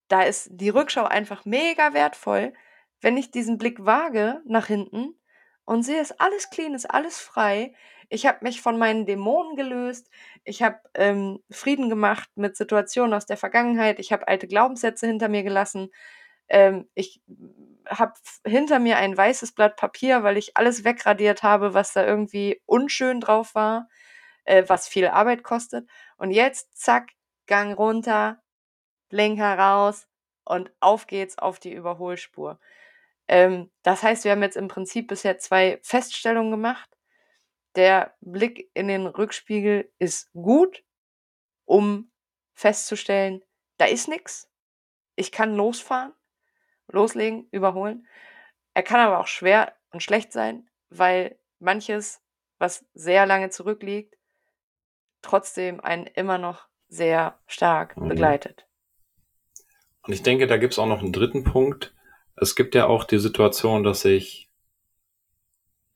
da 0.09 0.23
ist 0.23 0.49
die 0.51 0.69
Rückschau 0.69 1.05
einfach 1.05 1.45
mega 1.45 1.93
wertvoll, 1.93 2.53
wenn 3.01 3.17
ich 3.17 3.31
diesen 3.31 3.57
Blick 3.57 3.85
wage 3.85 4.41
nach 4.45 4.67
hinten 4.67 5.19
und 5.63 5.83
sehe, 5.83 6.01
ist 6.01 6.19
alles 6.19 6.49
clean, 6.49 6.73
ist 6.73 6.89
alles 6.89 7.19
frei. 7.19 7.73
Ich 8.09 8.25
habe 8.25 8.39
mich 8.41 8.61
von 8.61 8.77
meinen 8.77 9.05
Dämonen 9.05 9.55
gelöst. 9.55 10.09
Ich 10.43 10.61
habe 10.61 10.79
ähm, 10.93 11.39
Frieden 11.49 11.89
gemacht 11.89 12.29
mit 12.35 12.57
Situationen 12.57 13.13
aus 13.13 13.25
der 13.25 13.37
Vergangenheit. 13.37 13.99
Ich 13.99 14.11
habe 14.11 14.27
alte 14.27 14.47
Glaubenssätze 14.47 15.07
hinter 15.07 15.29
mir 15.29 15.43
gelassen. 15.43 15.89
Ähm, 16.49 16.89
ich 16.93 17.21
habe 17.89 18.13
hinter 18.45 18.79
mir 18.79 18.97
ein 18.97 19.15
weißes 19.17 19.53
Blatt 19.53 19.75
Papier, 19.77 20.23
weil 20.23 20.37
ich 20.37 20.57
alles 20.57 20.83
wegradiert 20.83 21.43
habe, 21.43 21.73
was 21.73 21.93
da 21.93 22.05
irgendwie 22.05 22.61
unschön 22.65 23.19
drauf 23.19 23.55
war, 23.55 23.87
äh, 24.45 24.63
was 24.67 24.87
viel 24.87 25.07
Arbeit 25.07 25.43
kostet. 25.43 25.89
Und 26.17 26.31
jetzt, 26.31 26.77
zack, 26.77 27.11
Gang 27.47 27.77
runter, 27.77 28.41
Blinker 29.09 29.57
raus 29.57 30.07
und 30.43 30.71
auf 30.79 31.07
geht's 31.07 31.37
auf 31.37 31.59
die 31.59 31.73
Überholspur. 31.73 32.59
Ähm, 33.27 33.71
das 33.83 34.03
heißt, 34.03 34.23
wir 34.23 34.31
haben 34.31 34.43
jetzt 34.43 34.57
im 34.57 34.67
Prinzip 34.67 35.07
bisher 35.07 35.37
zwei 35.37 35.79
Feststellungen 35.83 36.51
gemacht. 36.51 36.89
Der 37.75 38.15
Blick 38.21 38.69
in 38.73 38.87
den 38.87 39.07
Rückspiegel 39.07 39.91
ist 39.99 40.31
gut, 40.33 40.83
um 41.65 42.11
festzustellen, 42.53 43.43
da 43.77 43.85
ist 43.85 44.07
nichts. 44.07 44.49
Ich 45.15 45.31
kann 45.31 45.55
losfahren, 45.55 46.13
loslegen, 46.87 47.47
überholen. 47.51 48.07
Er 48.73 48.83
kann 48.83 48.99
aber 48.99 49.19
auch 49.19 49.27
schwer 49.27 49.73
und 49.91 50.03
schlecht 50.03 50.31
sein, 50.31 50.67
weil 50.89 51.37
manches, 51.59 52.21
was 52.57 52.85
sehr 52.93 53.25
lange 53.25 53.49
zurückliegt, 53.49 54.15
trotzdem 55.21 55.79
einen 55.79 56.07
immer 56.07 56.37
noch 56.37 56.67
sehr 56.87 57.39
stark 57.47 57.97
mhm. 57.97 58.09
begleitet. 58.09 58.67
Und 60.01 60.13
ich 60.13 60.23
denke, 60.23 60.47
da 60.47 60.57
gibt 60.57 60.73
es 60.73 60.79
auch 60.79 60.85
noch 60.85 61.01
einen 61.01 61.11
dritten 61.11 61.43
Punkt, 61.43 61.93
es 62.39 62.55
gibt 62.55 62.75
ja 62.75 62.85
auch 62.85 63.03
die 63.03 63.17
Situation, 63.17 63.83
dass 63.83 64.05
ich 64.05 64.49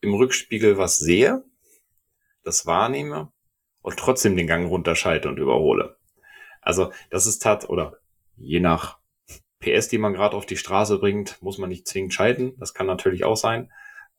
im 0.02 0.14
Rückspiegel 0.16 0.78
was 0.78 0.98
sehe, 0.98 1.46
das 2.44 2.66
wahrnehme 2.66 3.32
und 3.82 3.98
trotzdem 3.98 4.36
den 4.36 4.48
Gang 4.48 4.68
runterschalte 4.68 5.30
und 5.30 5.38
überhole. 5.38 5.98
Also 6.62 6.92
das 7.12 7.28
ist 7.28 7.44
tat 7.44 7.70
oder 7.70 7.98
je 8.38 8.60
nach 8.60 8.98
PS, 9.62 9.88
die 9.88 9.98
man 9.98 10.14
gerade 10.14 10.36
auf 10.36 10.46
die 10.46 10.58
Straße 10.58 11.00
bringt, 11.00 11.42
muss 11.42 11.58
man 11.58 11.70
nicht 11.70 11.88
zwingend 11.88 12.14
schalten. 12.14 12.54
Das 12.60 12.74
kann 12.74 12.88
natürlich 12.88 13.24
auch 13.24 13.38
sein, 13.38 13.72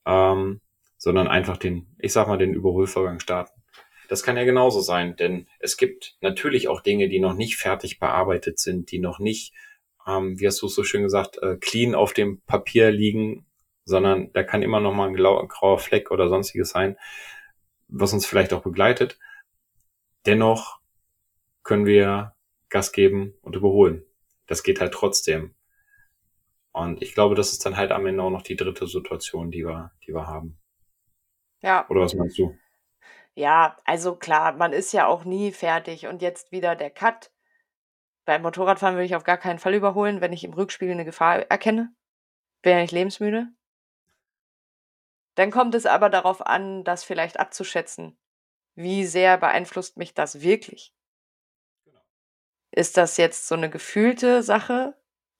ähm, 0.06 0.60
sondern 0.96 1.28
einfach 1.28 1.58
den, 1.58 1.94
ich 1.98 2.12
sag 2.12 2.28
mal, 2.28 2.38
den 2.38 2.54
Überholvorgang 2.54 3.20
starten. 3.20 3.60
Das 4.08 4.22
kann 4.22 4.36
ja 4.36 4.44
genauso 4.44 4.80
sein, 4.80 5.16
denn 5.16 5.46
es 5.58 5.76
gibt 5.76 6.16
natürlich 6.20 6.68
auch 6.68 6.80
Dinge, 6.80 7.08
die 7.08 7.20
noch 7.20 7.34
nicht 7.34 7.56
fertig 7.56 7.98
bearbeitet 7.98 8.58
sind, 8.58 8.90
die 8.90 8.98
noch 8.98 9.18
nicht 9.18 9.52
ähm, 10.06 10.38
wie 10.38 10.46
hast 10.46 10.60
du 10.62 10.66
es 10.66 10.74
so 10.74 10.84
schön 10.84 11.02
gesagt, 11.02 11.38
äh, 11.38 11.56
clean 11.56 11.94
auf 11.94 12.12
dem 12.12 12.40
Papier 12.42 12.90
liegen, 12.90 13.46
sondern 13.84 14.32
da 14.32 14.42
kann 14.42 14.62
immer 14.62 14.80
noch 14.80 14.94
mal 14.94 15.08
ein 15.08 15.48
grauer 15.48 15.78
Fleck 15.78 16.10
oder 16.10 16.28
sonstiges 16.28 16.70
sein, 16.70 16.96
was 17.88 18.12
uns 18.12 18.26
vielleicht 18.26 18.52
auch 18.52 18.62
begleitet. 18.62 19.18
Dennoch 20.26 20.80
können 21.62 21.86
wir 21.86 22.34
Gas 22.68 22.92
geben 22.92 23.34
und 23.42 23.56
überholen. 23.56 24.04
Das 24.52 24.62
geht 24.62 24.82
halt 24.82 24.92
trotzdem. 24.92 25.54
Und 26.72 27.00
ich 27.00 27.14
glaube, 27.14 27.34
das 27.34 27.52
ist 27.52 27.64
dann 27.64 27.78
halt 27.78 27.90
am 27.90 28.04
Ende 28.04 28.22
auch 28.22 28.28
noch 28.28 28.42
die 28.42 28.54
dritte 28.54 28.86
Situation, 28.86 29.50
die 29.50 29.64
wir, 29.64 29.92
die 30.06 30.12
wir 30.12 30.26
haben. 30.26 30.60
Ja. 31.62 31.88
Oder 31.88 32.02
was 32.02 32.12
meinst 32.12 32.38
du? 32.38 32.54
Ja, 33.32 33.78
also 33.86 34.14
klar, 34.14 34.52
man 34.52 34.74
ist 34.74 34.92
ja 34.92 35.06
auch 35.06 35.24
nie 35.24 35.52
fertig 35.52 36.06
und 36.06 36.20
jetzt 36.20 36.52
wieder 36.52 36.76
der 36.76 36.90
Cut. 36.90 37.32
Beim 38.26 38.42
Motorradfahren 38.42 38.94
würde 38.94 39.06
ich 39.06 39.16
auf 39.16 39.24
gar 39.24 39.38
keinen 39.38 39.58
Fall 39.58 39.72
überholen, 39.72 40.20
wenn 40.20 40.34
ich 40.34 40.44
im 40.44 40.52
Rückspiegel 40.52 40.92
eine 40.92 41.06
Gefahr 41.06 41.50
erkenne. 41.50 41.90
Bin 42.60 42.72
ja 42.72 42.82
nicht 42.82 42.92
lebensmüde. 42.92 43.46
Dann 45.34 45.50
kommt 45.50 45.74
es 45.74 45.86
aber 45.86 46.10
darauf 46.10 46.46
an, 46.46 46.84
das 46.84 47.04
vielleicht 47.04 47.40
abzuschätzen. 47.40 48.18
Wie 48.74 49.06
sehr 49.06 49.38
beeinflusst 49.38 49.96
mich 49.96 50.12
das 50.12 50.42
wirklich? 50.42 50.92
Ist 52.72 52.96
das 52.96 53.18
jetzt 53.18 53.46
so 53.46 53.54
eine 53.54 53.70
gefühlte 53.70 54.42
Sache? 54.42 54.94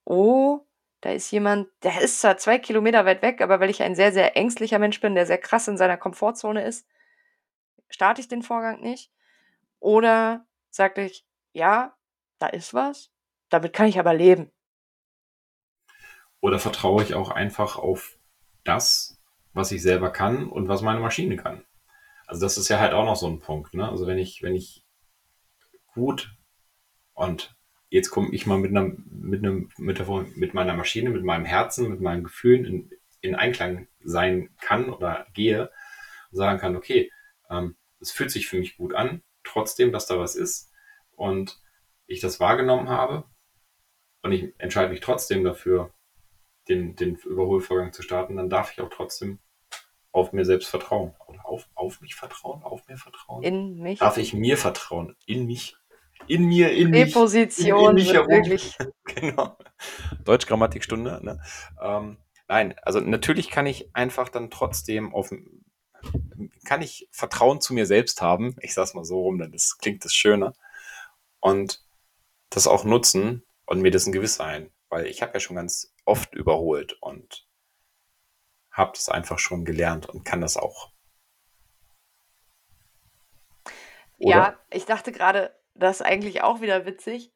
Oh, 0.05 0.61
da 1.01 1.11
ist 1.11 1.31
jemand, 1.31 1.69
der 1.83 2.01
ist 2.03 2.21
zwar 2.21 2.37
zwei 2.37 2.59
Kilometer 2.59 3.05
weit 3.07 3.23
weg, 3.23 3.41
aber 3.41 3.59
weil 3.59 3.71
ich 3.71 3.83
ein 3.83 3.97
sehr, 3.97 4.13
sehr 4.13 4.37
ängstlicher 4.37 4.79
Mensch 4.79 5.01
bin, 5.01 5.15
der 5.15 5.27
sehr 5.27 5.39
krass 5.39 5.67
in 5.67 5.79
seiner 5.79 5.97
Komfortzone 5.97 6.65
ist, 6.65 6.87
starte 7.89 8.21
ich 8.21 8.29
den 8.29 8.43
Vorgang 8.43 8.81
nicht. 8.81 9.11
Oder 9.81 10.47
sage 10.71 11.05
ich, 11.07 11.27
ja, 11.53 11.97
da 12.39 12.47
ist 12.49 12.75
was, 12.75 13.11
damit 13.49 13.73
kann 13.73 13.89
ich 13.89 13.99
aber 13.99 14.15
leben. 14.15 14.53
Oder 16.41 16.59
vertraue 16.59 17.03
ich 17.03 17.15
auch 17.15 17.31
einfach 17.31 17.77
auf 17.77 18.19
das, 18.63 19.19
was 19.55 19.73
ich 19.73 19.81
selber 19.81 20.11
kann 20.11 20.49
und 20.49 20.69
was 20.69 20.83
meine 20.83 21.01
Maschine 21.01 21.37
kann. 21.37 21.65
Also 22.27 22.43
das 22.43 22.59
ist 22.59 22.69
ja 22.69 22.79
halt 22.79 22.93
auch 22.93 23.05
noch 23.05 23.17
so 23.17 23.27
ein 23.27 23.41
Punkt. 23.41 23.75
Ne? 23.75 23.89
Also 23.89 24.07
wenn 24.07 24.19
ich, 24.19 24.43
wenn 24.43 24.55
ich 24.55 24.85
gut 25.95 26.37
und 27.15 27.55
jetzt 27.89 28.11
komme 28.11 28.31
ich 28.33 28.47
mal 28.47 28.59
mit 28.59 28.71
einer, 28.71 28.91
mit 29.07 29.45
einem, 29.45 29.71
mit, 29.77 29.99
der, 29.99 30.07
mit 30.35 30.55
meiner 30.55 30.75
Maschine, 30.75 31.11
mit 31.11 31.25
meinem 31.25 31.45
Herzen, 31.45 31.91
mit 31.91 32.01
meinen 32.01 32.25
Gefühlen 32.25 32.65
in, 32.65 32.91
in 33.21 33.35
Einklang 33.35 33.87
sein 34.03 34.51
kann 34.61 34.91
oder 34.91 35.27
gehe 35.35 35.71
und 36.31 36.39
sagen 36.39 36.59
kann, 36.59 36.77
okay, 36.77 37.11
ähm, 37.51 37.77
es 38.01 38.11
fühlt 38.11 38.31
sich 38.31 38.49
für 38.49 38.59
mich 38.59 38.77
gut 38.77 38.95
an, 38.95 39.23
trotzdem, 39.45 39.93
dass 39.93 40.07
da 40.07 40.19
was 40.19 40.35
ist. 40.35 40.71
Und 41.15 41.61
ich 42.07 42.21
das 42.21 42.41
wahrgenommen 42.41 42.89
habe 42.89 43.25
und 44.23 44.33
ich 44.33 44.55
entscheide 44.59 44.91
mich 44.91 45.01
trotzdem 45.01 45.45
dafür, 45.45 45.93
den, 46.69 46.97
den 46.97 47.17
Überholvorgang 47.17 47.93
zu 47.93 48.03
starten, 48.03 48.37
dann 48.37 48.49
darf 48.49 48.73
ich 48.73 48.81
auch 48.81 48.91
trotzdem 48.91 49.39
auf 50.13 50.33
mir 50.33 50.45
selbst 50.45 50.69
vertrauen. 50.69 51.15
Oder 51.27 51.47
auf, 51.47 51.69
auf 51.75 52.01
mich 52.01 52.15
vertrauen, 52.15 52.63
auf 52.63 52.87
mir 52.87 52.97
vertrauen. 52.97 53.43
In 53.43 53.79
mich. 53.79 53.99
Darf 53.99 54.17
ich 54.19 54.35
mir 54.35 54.57
vertrauen? 54.57 55.17
In 55.27 55.47
mich. 55.47 55.77
In 56.27 56.47
mir, 56.47 56.73
in 56.73 56.91
mich. 56.91 57.13
Position, 57.13 57.91
in, 57.91 57.95
mich 57.95 58.13
herum. 58.13 58.29
wirklich. 58.29 58.77
genau. 59.05 59.57
Deutsch-Grammatikstunde. 60.25 61.21
Ne? 61.23 61.43
Ähm, 61.81 62.19
nein, 62.49 62.75
also 62.83 63.01
natürlich 63.01 63.51
kann 63.51 63.67
ich 63.67 63.95
einfach 63.95 64.29
dann 64.29 64.51
trotzdem 64.51 65.15
auf 65.15 65.31
kann 66.65 66.83
ich 66.83 67.09
Vertrauen 67.13 67.61
zu 67.61 67.75
mir 67.75 67.87
selbst 67.87 68.23
haben. 68.23 68.57
Ich 68.61 68.75
sag's 68.75 68.95
mal 68.95 69.05
so 69.05 69.21
rum, 69.21 69.39
dann 69.39 69.53
das 69.53 69.79
klingt 69.79 70.05
das 70.05 70.15
schöner. 70.15 70.53
Und 71.41 71.85
das 72.51 72.67
auch 72.67 72.85
nutzen 72.85 73.45
und 73.67 73.81
mir 73.81 73.91
dessen 73.91 74.13
gewiss 74.13 74.35
sein, 74.35 74.71
weil 74.89 75.07
ich 75.07 75.23
habe 75.23 75.35
ja 75.35 75.41
schon 75.41 75.57
ganz 75.57 75.95
oft 76.05 76.35
überholt 76.35 76.97
und 77.01 77.47
habe 78.71 78.93
das 78.95 79.09
einfach 79.09 79.39
schon 79.39 79.65
gelernt 79.65 80.07
und 80.07 80.25
kann 80.25 80.41
das 80.41 80.57
auch. 80.57 80.93
oder? 84.23 84.37
Ja, 84.37 84.59
ich 84.71 84.85
dachte 84.85 85.13
gerade, 85.13 85.55
das 85.75 86.01
ist 86.01 86.07
eigentlich 86.07 86.43
auch 86.43 86.61
wieder 86.61 86.87
witzig, 86.87 87.33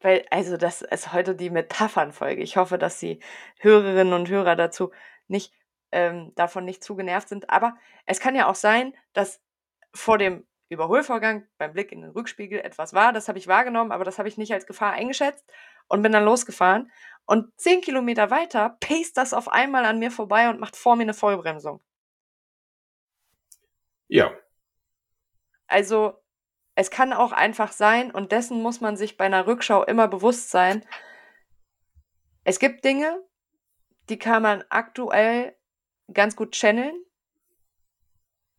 weil 0.00 0.24
also, 0.30 0.56
das 0.56 0.82
ist 0.82 1.12
heute 1.12 1.34
die 1.34 1.50
Metaphernfolge. 1.50 2.42
Ich 2.42 2.56
hoffe, 2.56 2.78
dass 2.78 3.00
die 3.00 3.20
Hörerinnen 3.58 4.14
und 4.14 4.28
Hörer 4.28 4.54
dazu 4.56 4.92
nicht 5.26 5.52
ähm, 5.92 6.32
davon 6.36 6.64
nicht 6.64 6.84
zu 6.84 6.96
genervt 6.96 7.28
sind. 7.28 7.50
Aber 7.50 7.76
es 8.06 8.20
kann 8.20 8.36
ja 8.36 8.48
auch 8.48 8.54
sein, 8.54 8.94
dass 9.12 9.40
vor 9.94 10.18
dem 10.18 10.46
Überholvorgang 10.68 11.46
beim 11.56 11.72
Blick 11.72 11.92
in 11.92 12.02
den 12.02 12.10
Rückspiegel 12.10 12.60
etwas 12.60 12.92
war. 12.92 13.12
Das 13.12 13.28
habe 13.28 13.38
ich 13.38 13.48
wahrgenommen, 13.48 13.90
aber 13.90 14.04
das 14.04 14.18
habe 14.18 14.28
ich 14.28 14.36
nicht 14.38 14.52
als 14.52 14.66
Gefahr 14.66 14.92
eingeschätzt 14.92 15.44
und 15.88 16.02
bin 16.02 16.12
dann 16.12 16.24
losgefahren. 16.24 16.92
Und 17.26 17.58
zehn 17.58 17.80
Kilometer 17.80 18.30
weiter 18.30 18.76
paced 18.80 19.16
das 19.16 19.34
auf 19.34 19.48
einmal 19.48 19.84
an 19.84 19.98
mir 19.98 20.10
vorbei 20.10 20.48
und 20.48 20.60
macht 20.60 20.76
vor 20.76 20.96
mir 20.96 21.02
eine 21.02 21.14
Vollbremsung. 21.14 21.80
Ja. 24.08 24.32
Also, 25.66 26.18
es 26.78 26.92
kann 26.92 27.12
auch 27.12 27.32
einfach 27.32 27.72
sein, 27.72 28.12
und 28.12 28.30
dessen 28.30 28.62
muss 28.62 28.80
man 28.80 28.96
sich 28.96 29.16
bei 29.16 29.24
einer 29.24 29.48
Rückschau 29.48 29.82
immer 29.82 30.06
bewusst 30.06 30.50
sein. 30.50 30.86
Es 32.44 32.60
gibt 32.60 32.84
Dinge, 32.84 33.20
die 34.08 34.16
kann 34.16 34.42
man 34.42 34.62
aktuell 34.68 35.56
ganz 36.14 36.36
gut 36.36 36.52
channeln 36.52 36.94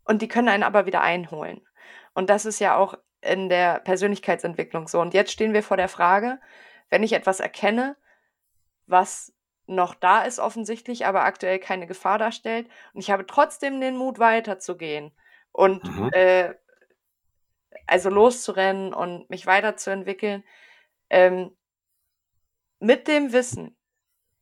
und 0.03 0.21
die 0.21 0.27
können 0.27 0.49
einen 0.49 0.63
aber 0.63 0.85
wieder 0.85 0.99
einholen. 0.99 1.65
Und 2.13 2.29
das 2.29 2.45
ist 2.45 2.59
ja 2.59 2.75
auch 2.75 2.97
in 3.21 3.47
der 3.47 3.79
Persönlichkeitsentwicklung 3.79 4.89
so. 4.89 4.99
Und 4.99 5.13
jetzt 5.13 5.31
stehen 5.31 5.53
wir 5.53 5.63
vor 5.63 5.77
der 5.77 5.87
Frage, 5.87 6.41
wenn 6.89 7.03
ich 7.03 7.13
etwas 7.13 7.39
erkenne, 7.39 7.95
was 8.85 9.33
noch 9.65 9.95
da 9.95 10.23
ist 10.23 10.39
offensichtlich, 10.39 11.05
aber 11.05 11.23
aktuell 11.23 11.59
keine 11.59 11.87
Gefahr 11.87 12.17
darstellt 12.17 12.67
und 12.93 12.99
ich 12.99 13.11
habe 13.11 13.25
trotzdem 13.25 13.79
den 13.79 13.95
Mut 13.95 14.19
weiterzugehen 14.19 15.13
und 15.53 15.85
Mhm. 15.85 16.09
äh, 16.11 16.55
also 17.89 18.09
loszurennen 18.09 18.93
und 18.93 19.29
mich 19.29 19.45
weiterzuentwickeln, 19.45 20.43
ähm, 21.09 21.55
mit 22.79 23.07
dem 23.07 23.33
Wissen, 23.33 23.75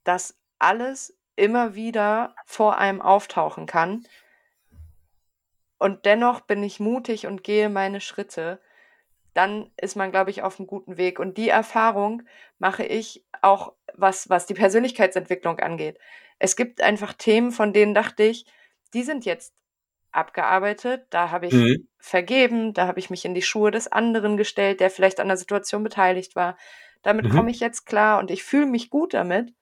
dass 0.03 0.37
alles 0.59 1.17
immer 1.35 1.75
wieder 1.75 2.35
vor 2.45 2.77
einem 2.77 3.01
auftauchen 3.01 3.65
kann. 3.65 4.05
Und 5.77 6.05
dennoch 6.05 6.41
bin 6.41 6.63
ich 6.63 6.79
mutig 6.79 7.27
und 7.27 7.43
gehe 7.43 7.69
meine 7.69 8.01
Schritte. 8.01 8.59
Dann 9.33 9.71
ist 9.77 9.95
man, 9.95 10.11
glaube 10.11 10.31
ich, 10.31 10.41
auf 10.41 10.59
einem 10.59 10.67
guten 10.67 10.97
Weg. 10.97 11.19
Und 11.19 11.37
die 11.37 11.49
Erfahrung 11.49 12.23
mache 12.57 12.83
ich 12.83 13.23
auch, 13.41 13.73
was, 13.93 14.29
was 14.29 14.47
die 14.47 14.55
Persönlichkeitsentwicklung 14.55 15.59
angeht. 15.59 15.99
Es 16.39 16.55
gibt 16.55 16.81
einfach 16.81 17.13
Themen, 17.13 17.51
von 17.51 17.73
denen 17.73 17.93
dachte 17.93 18.23
ich, 18.23 18.45
die 18.93 19.03
sind 19.03 19.25
jetzt 19.25 19.53
abgearbeitet, 20.17 21.07
da 21.11 21.31
habe 21.31 21.47
ich 21.47 21.69
Mhm. 21.69 21.87
vergeben, 21.99 22.73
da 22.73 22.87
habe 22.87 22.99
ich 22.99 23.09
mich 23.09 23.25
in 23.25 23.33
die 23.35 23.41
Schuhe 23.41 23.71
des 23.71 23.91
anderen 23.91 24.37
gestellt, 24.37 24.79
der 24.81 24.89
vielleicht 24.91 25.19
an 25.19 25.27
der 25.29 25.37
Situation 25.37 25.83
beteiligt 25.83 26.35
war. 26.35 26.57
Damit 27.03 27.29
Mhm. 27.29 27.29
komme 27.29 27.51
ich 27.51 27.59
jetzt 27.59 27.85
klar 27.85 28.19
und 28.19 28.31
ich 28.31 28.43
fühle 28.43 28.65
mich 28.67 28.89
gut 28.89 29.13
damit 29.13 29.53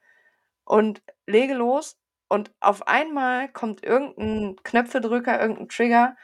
und 0.65 1.01
lege 1.27 1.53
los 1.53 1.97
und 2.29 2.51
auf 2.59 2.87
einmal 2.87 3.49
kommt 3.51 3.83
irgendein 3.83 4.55
Knöpfedrücker, 4.63 5.39
irgendein 5.39 5.69
Trigger 5.69 6.15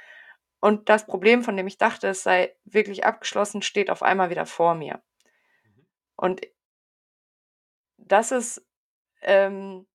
und 0.62 0.90
das 0.90 1.06
Problem, 1.08 1.44
von 1.44 1.58
dem 1.58 1.68
ich 1.68 1.78
dachte, 1.78 2.08
es 2.10 2.24
sei 2.24 2.56
wirklich 2.66 3.06
abgeschlossen, 3.06 3.62
steht 3.62 3.90
auf 3.92 4.04
einmal 4.04 4.30
wieder 4.30 4.46
vor 4.46 4.76
mir. 4.76 5.02
Und 6.16 6.42
das 7.98 8.32
ist, 8.32 8.66
ähm, 9.22 9.88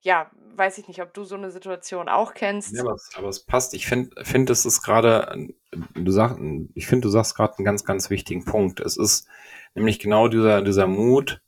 ja, 0.00 0.30
weiß 0.54 0.78
ich 0.78 0.88
nicht, 0.88 1.02
ob 1.02 1.12
du 1.14 1.24
so 1.24 1.34
eine 1.34 1.50
Situation 1.50 2.08
auch 2.08 2.34
kennst. 2.34 2.74
Ja, 2.74 2.82
aber 2.82 2.94
es, 2.94 3.10
aber 3.14 3.28
es 3.28 3.44
passt. 3.44 3.74
Ich 3.74 3.86
finde, 3.86 4.24
find, 4.24 4.50
es 4.50 4.64
ist 4.64 4.82
gerade, 4.82 5.48
du 5.94 6.10
sagst, 6.10 6.38
ich 6.74 6.86
finde, 6.86 7.02
du 7.06 7.10
sagst 7.10 7.34
gerade 7.34 7.58
einen 7.58 7.64
ganz, 7.64 7.84
ganz 7.84 8.10
wichtigen 8.10 8.44
Punkt. 8.44 8.80
Es 8.80 8.96
ist 8.96 9.26
nämlich 9.74 9.98
genau 9.98 10.28
dieser, 10.28 10.62
dieser 10.62 10.86
Mut 10.86 11.40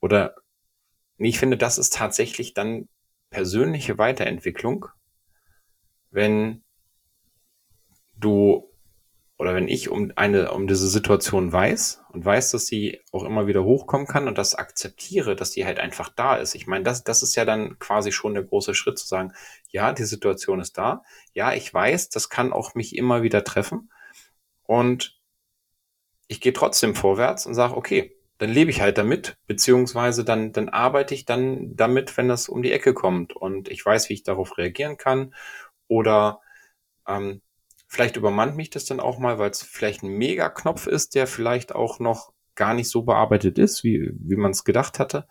oder, 0.00 0.34
ich 1.18 1.38
finde, 1.38 1.56
das 1.56 1.78
ist 1.78 1.94
tatsächlich 1.94 2.52
dann 2.52 2.88
persönliche 3.30 3.98
Weiterentwicklung, 3.98 4.86
wenn 6.10 6.62
du 8.16 8.65
oder 9.38 9.54
wenn 9.54 9.68
ich 9.68 9.90
um 9.90 10.12
eine, 10.16 10.52
um 10.52 10.66
diese 10.66 10.88
Situation 10.88 11.52
weiß 11.52 12.02
und 12.12 12.24
weiß, 12.24 12.52
dass 12.52 12.66
sie 12.66 13.00
auch 13.12 13.24
immer 13.24 13.46
wieder 13.46 13.64
hochkommen 13.64 14.06
kann 14.06 14.28
und 14.28 14.38
das 14.38 14.54
akzeptiere, 14.54 15.36
dass 15.36 15.50
die 15.50 15.66
halt 15.66 15.78
einfach 15.78 16.08
da 16.08 16.36
ist. 16.36 16.54
Ich 16.54 16.66
meine, 16.66 16.84
das, 16.84 17.04
das 17.04 17.22
ist 17.22 17.36
ja 17.36 17.44
dann 17.44 17.78
quasi 17.78 18.12
schon 18.12 18.34
der 18.34 18.44
große 18.44 18.74
Schritt 18.74 18.98
zu 18.98 19.06
sagen, 19.06 19.32
ja, 19.70 19.92
die 19.92 20.04
Situation 20.04 20.60
ist 20.60 20.78
da. 20.78 21.02
Ja, 21.34 21.52
ich 21.52 21.72
weiß, 21.72 22.08
das 22.08 22.30
kann 22.30 22.52
auch 22.52 22.74
mich 22.74 22.96
immer 22.96 23.22
wieder 23.22 23.44
treffen. 23.44 23.90
Und 24.62 25.20
ich 26.28 26.40
gehe 26.40 26.52
trotzdem 26.54 26.94
vorwärts 26.94 27.46
und 27.46 27.54
sage, 27.54 27.76
okay, 27.76 28.16
dann 28.38 28.50
lebe 28.50 28.70
ich 28.70 28.80
halt 28.80 28.98
damit, 28.98 29.36
beziehungsweise 29.46 30.24
dann, 30.24 30.52
dann 30.52 30.68
arbeite 30.68 31.14
ich 31.14 31.24
dann 31.24 31.76
damit, 31.76 32.16
wenn 32.16 32.28
das 32.28 32.48
um 32.48 32.62
die 32.62 32.72
Ecke 32.72 32.94
kommt 32.94 33.34
und 33.34 33.68
ich 33.68 33.84
weiß, 33.84 34.08
wie 34.08 34.14
ich 34.14 34.24
darauf 34.24 34.58
reagieren 34.58 34.96
kann 34.96 35.34
oder 35.88 36.40
ähm, 37.06 37.40
Vielleicht 37.86 38.16
übermannt 38.16 38.56
mich 38.56 38.70
das 38.70 38.84
dann 38.84 39.00
auch 39.00 39.18
mal, 39.18 39.38
weil 39.38 39.50
es 39.50 39.62
vielleicht 39.62 40.02
ein 40.02 40.10
Mega-Knopf 40.10 40.86
ist, 40.86 41.14
der 41.14 41.26
vielleicht 41.26 41.74
auch 41.74 42.00
noch 42.00 42.32
gar 42.54 42.74
nicht 42.74 42.88
so 42.88 43.02
bearbeitet 43.02 43.58
ist, 43.58 43.84
wie, 43.84 44.10
wie 44.18 44.36
man 44.36 44.50
es 44.50 44.64
gedacht 44.64 44.98
hatte. 44.98 45.26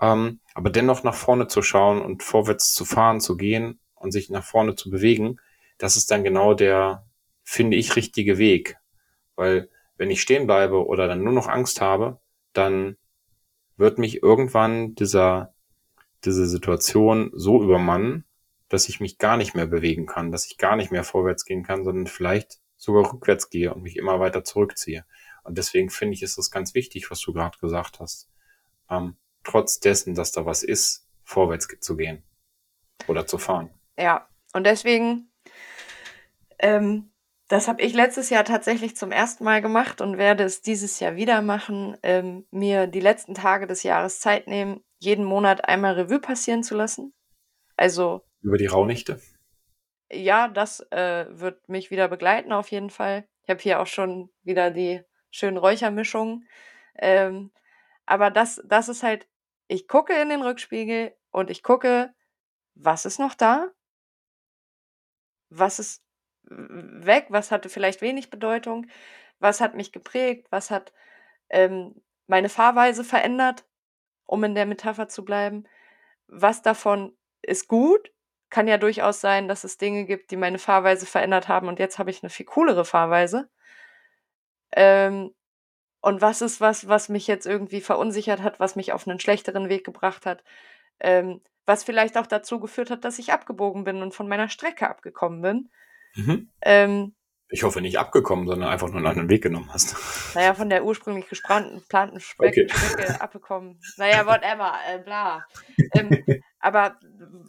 Ähm, 0.00 0.40
aber 0.54 0.70
dennoch 0.70 1.02
nach 1.02 1.14
vorne 1.14 1.48
zu 1.48 1.62
schauen 1.62 2.02
und 2.02 2.22
vorwärts 2.22 2.74
zu 2.74 2.84
fahren, 2.84 3.20
zu 3.20 3.36
gehen 3.36 3.80
und 3.94 4.12
sich 4.12 4.28
nach 4.30 4.44
vorne 4.44 4.74
zu 4.74 4.90
bewegen, 4.90 5.40
das 5.78 5.96
ist 5.96 6.10
dann 6.10 6.24
genau 6.24 6.54
der, 6.54 7.06
finde 7.42 7.76
ich, 7.76 7.96
richtige 7.96 8.38
Weg. 8.38 8.76
Weil 9.36 9.70
wenn 9.96 10.10
ich 10.10 10.20
stehen 10.20 10.46
bleibe 10.46 10.86
oder 10.86 11.08
dann 11.08 11.24
nur 11.24 11.32
noch 11.32 11.48
Angst 11.48 11.80
habe, 11.80 12.20
dann 12.52 12.96
wird 13.76 13.98
mich 13.98 14.22
irgendwann 14.22 14.94
dieser, 14.94 15.54
diese 16.24 16.46
Situation 16.46 17.30
so 17.34 17.62
übermannen, 17.62 18.24
dass 18.68 18.88
ich 18.88 19.00
mich 19.00 19.18
gar 19.18 19.36
nicht 19.36 19.54
mehr 19.54 19.66
bewegen 19.66 20.06
kann, 20.06 20.30
dass 20.30 20.46
ich 20.46 20.58
gar 20.58 20.76
nicht 20.76 20.90
mehr 20.90 21.04
vorwärts 21.04 21.44
gehen 21.44 21.62
kann, 21.62 21.84
sondern 21.84 22.06
vielleicht 22.06 22.60
sogar 22.76 23.12
rückwärts 23.12 23.50
gehe 23.50 23.72
und 23.72 23.82
mich 23.82 23.96
immer 23.96 24.20
weiter 24.20 24.44
zurückziehe. 24.44 25.04
Und 25.42 25.58
deswegen 25.58 25.90
finde 25.90 26.14
ich, 26.14 26.22
ist 26.22 26.38
es 26.38 26.50
ganz 26.50 26.74
wichtig, 26.74 27.10
was 27.10 27.20
du 27.20 27.32
gerade 27.32 27.58
gesagt 27.58 28.00
hast. 28.00 28.28
Ähm, 28.90 29.16
trotz 29.44 29.80
dessen, 29.80 30.14
dass 30.14 30.32
da 30.32 30.44
was 30.46 30.62
ist, 30.62 31.06
vorwärts 31.24 31.68
zu 31.80 31.96
gehen 31.96 32.22
oder 33.06 33.26
zu 33.26 33.38
fahren. 33.38 33.70
Ja, 33.98 34.28
und 34.52 34.64
deswegen, 34.64 35.30
ähm, 36.58 37.10
das 37.48 37.66
habe 37.66 37.82
ich 37.82 37.94
letztes 37.94 38.30
Jahr 38.30 38.44
tatsächlich 38.44 38.96
zum 38.96 39.10
ersten 39.10 39.44
Mal 39.44 39.62
gemacht 39.62 40.00
und 40.00 40.18
werde 40.18 40.44
es 40.44 40.60
dieses 40.60 41.00
Jahr 41.00 41.16
wieder 41.16 41.40
machen, 41.40 41.96
ähm, 42.02 42.46
mir 42.50 42.86
die 42.86 43.00
letzten 43.00 43.34
Tage 43.34 43.66
des 43.66 43.82
Jahres 43.82 44.20
Zeit 44.20 44.46
nehmen, 44.46 44.84
jeden 44.98 45.24
Monat 45.24 45.64
einmal 45.64 45.94
Revue 45.94 46.20
passieren 46.20 46.62
zu 46.62 46.74
lassen. 46.76 47.14
Also 47.76 48.27
Über 48.42 48.58
die 48.58 48.66
Rauhnächte? 48.66 49.20
ja, 50.10 50.48
das 50.48 50.80
äh, 50.90 51.26
wird 51.28 51.68
mich 51.68 51.90
wieder 51.90 52.08
begleiten 52.08 52.52
auf 52.52 52.70
jeden 52.70 52.90
Fall. 52.90 53.28
Ich 53.42 53.50
habe 53.50 53.60
hier 53.60 53.80
auch 53.80 53.86
schon 53.86 54.30
wieder 54.42 54.70
die 54.70 55.02
schönen 55.30 55.56
Räuchermischungen. 55.58 56.48
Ähm, 56.96 57.52
aber 58.06 58.30
das, 58.30 58.62
das 58.64 58.88
ist 58.88 59.02
halt, 59.02 59.28
ich 59.68 59.88
gucke 59.88 60.14
in 60.14 60.30
den 60.30 60.42
Rückspiegel 60.42 61.14
und 61.30 61.50
ich 61.50 61.62
gucke, 61.62 62.14
was 62.74 63.04
ist 63.06 63.18
noch 63.18 63.34
da? 63.34 63.70
Was 65.50 65.78
ist 65.78 66.02
weg? 66.44 67.26
Was 67.30 67.50
hatte 67.50 67.68
vielleicht 67.68 68.00
wenig 68.00 68.30
Bedeutung? 68.30 68.86
Was 69.38 69.60
hat 69.60 69.74
mich 69.74 69.92
geprägt? 69.92 70.48
Was 70.50 70.70
hat 70.70 70.92
ähm, 71.50 72.02
meine 72.26 72.48
Fahrweise 72.48 73.04
verändert, 73.04 73.66
um 74.26 74.44
in 74.44 74.54
der 74.54 74.66
Metapher 74.66 75.08
zu 75.08 75.24
bleiben? 75.24 75.64
Was 76.26 76.62
davon 76.62 77.16
ist 77.42 77.68
gut? 77.68 78.10
Kann 78.50 78.68
ja 78.68 78.78
durchaus 78.78 79.20
sein, 79.20 79.48
dass 79.48 79.64
es 79.64 79.76
Dinge 79.76 80.04
gibt, 80.04 80.30
die 80.30 80.36
meine 80.36 80.58
Fahrweise 80.58 81.06
verändert 81.06 81.48
haben 81.48 81.68
und 81.68 81.78
jetzt 81.78 81.98
habe 81.98 82.10
ich 82.10 82.22
eine 82.22 82.30
viel 82.30 82.46
coolere 82.46 82.84
Fahrweise. 82.84 83.48
Ähm, 84.72 85.34
und 86.00 86.20
was 86.20 86.42
ist 86.42 86.60
was, 86.60 86.88
was 86.88 87.08
mich 87.08 87.26
jetzt 87.26 87.46
irgendwie 87.46 87.80
verunsichert 87.80 88.42
hat, 88.42 88.60
was 88.60 88.76
mich 88.76 88.92
auf 88.92 89.06
einen 89.06 89.20
schlechteren 89.20 89.68
Weg 89.68 89.84
gebracht 89.84 90.26
hat, 90.26 90.44
ähm, 91.00 91.40
was 91.66 91.84
vielleicht 91.84 92.16
auch 92.16 92.26
dazu 92.26 92.60
geführt 92.60 92.90
hat, 92.90 93.04
dass 93.04 93.18
ich 93.18 93.32
abgebogen 93.32 93.84
bin 93.84 94.00
und 94.00 94.14
von 94.14 94.28
meiner 94.28 94.48
Strecke 94.48 94.88
abgekommen 94.88 95.42
bin. 95.42 95.70
Mhm. 96.14 96.50
Ähm, 96.62 97.14
Ich 97.50 97.62
hoffe 97.62 97.80
nicht 97.80 97.98
abgekommen, 97.98 98.46
sondern 98.46 98.68
einfach 98.68 98.88
nur 98.88 98.98
einen 98.98 99.06
anderen 99.06 99.30
Weg 99.30 99.42
genommen 99.42 99.72
hast. 99.72 99.96
naja, 100.34 100.52
von 100.54 100.68
der 100.68 100.84
ursprünglich 100.84 101.26
geplanten 101.28 102.20
Speck 102.20 102.48
Okay. 102.48 102.68
Strecke 102.68 103.20
abgekommen. 103.20 103.80
Naja, 103.96 104.26
whatever, 104.26 104.74
äh, 104.86 104.98
bla. 104.98 105.46
Ähm, 105.94 106.24
aber 106.60 106.98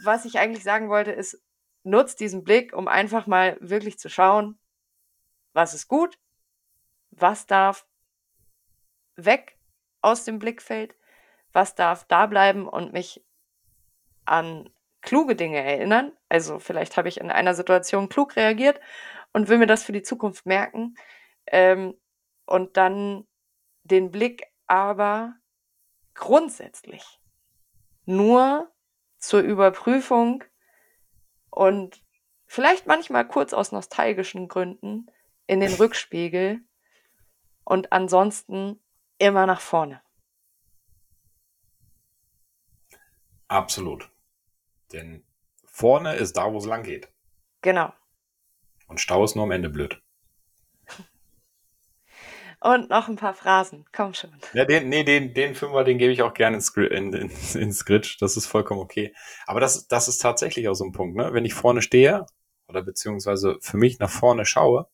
was 0.04 0.26
ich 0.26 0.40
eigentlich 0.40 0.64
sagen 0.64 0.90
wollte, 0.90 1.12
ist, 1.12 1.42
nutzt 1.84 2.20
diesen 2.20 2.44
Blick, 2.44 2.74
um 2.74 2.88
einfach 2.88 3.28
mal 3.28 3.58
wirklich 3.60 4.00
zu 4.00 4.10
schauen, 4.10 4.58
was 5.54 5.74
ist 5.74 5.88
gut, 5.88 6.18
was 7.12 7.46
darf 7.46 7.86
weg 9.16 9.58
aus 10.02 10.24
dem 10.24 10.40
Blickfeld, 10.40 10.96
was 11.52 11.76
darf 11.76 12.06
da 12.06 12.26
bleiben 12.26 12.68
und 12.68 12.94
mich 12.94 13.24
an 14.26 14.70
kluge 15.02 15.36
Dinge 15.36 15.62
erinnern. 15.64 16.14
Also 16.30 16.60
vielleicht 16.60 16.96
habe 16.98 17.10
ich 17.10 17.20
in 17.20 17.32
einer 17.32 17.54
Situation 17.54 18.10
klug 18.10 18.36
reagiert 18.36 18.80
und 19.34 19.48
will 19.48 19.58
mir 19.58 19.68
das 19.68 19.84
für 19.84 19.92
die 19.92 20.04
Zukunft 20.04 20.46
merken. 20.46 20.96
Ähm, 21.48 21.96
und 22.46 22.78
dann 22.78 23.28
den 23.84 24.12
Blick 24.12 24.46
aber 24.68 25.36
grundsätzlich 26.14 27.20
nur 28.06 28.72
zur 29.18 29.42
Überprüfung 29.42 30.44
und 31.50 32.04
vielleicht 32.46 32.88
manchmal 32.88 33.28
kurz 33.28 33.54
aus 33.54 33.72
nostalgischen 33.72 34.48
Gründen 34.48 35.08
in 35.48 35.60
den 35.60 35.74
Rückspiegel 35.80 36.62
und 37.64 37.92
ansonsten 37.92 38.82
immer 39.20 39.46
nach 39.46 39.62
vorne. 39.62 40.02
Absolut. 43.48 44.10
Denn 44.94 45.24
vorne 45.66 46.16
ist 46.16 46.38
da, 46.38 46.52
wo 46.52 46.58
es 46.58 46.66
lang 46.66 46.84
geht. 46.84 47.12
Genau. 47.62 47.94
Und 48.90 49.00
Stau 49.00 49.24
ist 49.24 49.36
nur 49.36 49.46
am 49.46 49.52
Ende 49.52 49.70
blöd. 49.70 50.02
Und 52.62 52.90
noch 52.90 53.08
ein 53.08 53.16
paar 53.16 53.34
Phrasen. 53.34 53.86
Komm 53.94 54.14
schon. 54.14 54.32
Ja, 54.54 54.66
den, 54.66 54.90
nee, 54.90 55.06
den, 55.06 55.34
den 55.34 55.56
Fünfer, 55.56 55.86
den 55.86 55.98
gebe 55.98 56.12
ich 56.12 56.22
auch 56.24 56.34
gerne 56.34 56.58
ins, 56.58 56.76
in, 56.76 57.14
in, 57.14 57.32
ins 57.54 57.86
Grid. 57.86 58.18
Das 58.20 58.36
ist 58.36 58.48
vollkommen 58.48 58.82
okay. 58.82 59.14
Aber 59.46 59.62
das, 59.62 59.88
das 59.88 60.10
ist 60.10 60.18
tatsächlich 60.18 60.68
auch 60.68 60.74
so 60.74 60.84
ein 60.84 60.92
Punkt, 60.92 61.16
ne? 61.16 61.32
Wenn 61.32 61.46
ich 61.46 61.54
vorne 61.54 61.82
stehe 61.82 62.26
oder 62.68 62.84
beziehungsweise 62.84 63.58
für 63.62 63.78
mich 63.78 64.00
nach 64.00 64.10
vorne 64.10 64.46
schaue, 64.46 64.90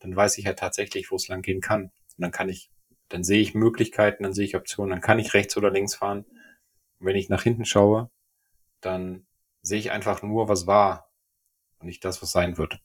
dann 0.00 0.14
weiß 0.14 0.36
ich 0.36 0.44
ja 0.44 0.52
tatsächlich, 0.52 1.10
wo 1.10 1.16
es 1.16 1.28
lang 1.28 1.40
gehen 1.40 1.62
kann. 1.62 1.84
Und 1.84 1.92
dann 2.18 2.30
kann 2.30 2.50
ich, 2.50 2.70
dann 3.08 3.24
sehe 3.24 3.40
ich 3.40 3.54
Möglichkeiten, 3.54 4.24
dann 4.24 4.34
sehe 4.34 4.44
ich 4.44 4.54
Optionen, 4.56 4.90
dann 4.90 5.00
kann 5.00 5.18
ich 5.18 5.32
rechts 5.32 5.56
oder 5.56 5.70
links 5.70 5.94
fahren. 5.94 6.26
Und 6.98 7.06
wenn 7.06 7.16
ich 7.16 7.30
nach 7.30 7.42
hinten 7.42 7.64
schaue, 7.64 8.10
dann 8.82 9.26
sehe 9.62 9.78
ich 9.78 9.92
einfach 9.92 10.22
nur, 10.22 10.48
was 10.48 10.66
war 10.66 11.10
und 11.78 11.86
nicht 11.86 12.04
das, 12.04 12.20
was 12.20 12.32
sein 12.32 12.58
wird. 12.58 12.82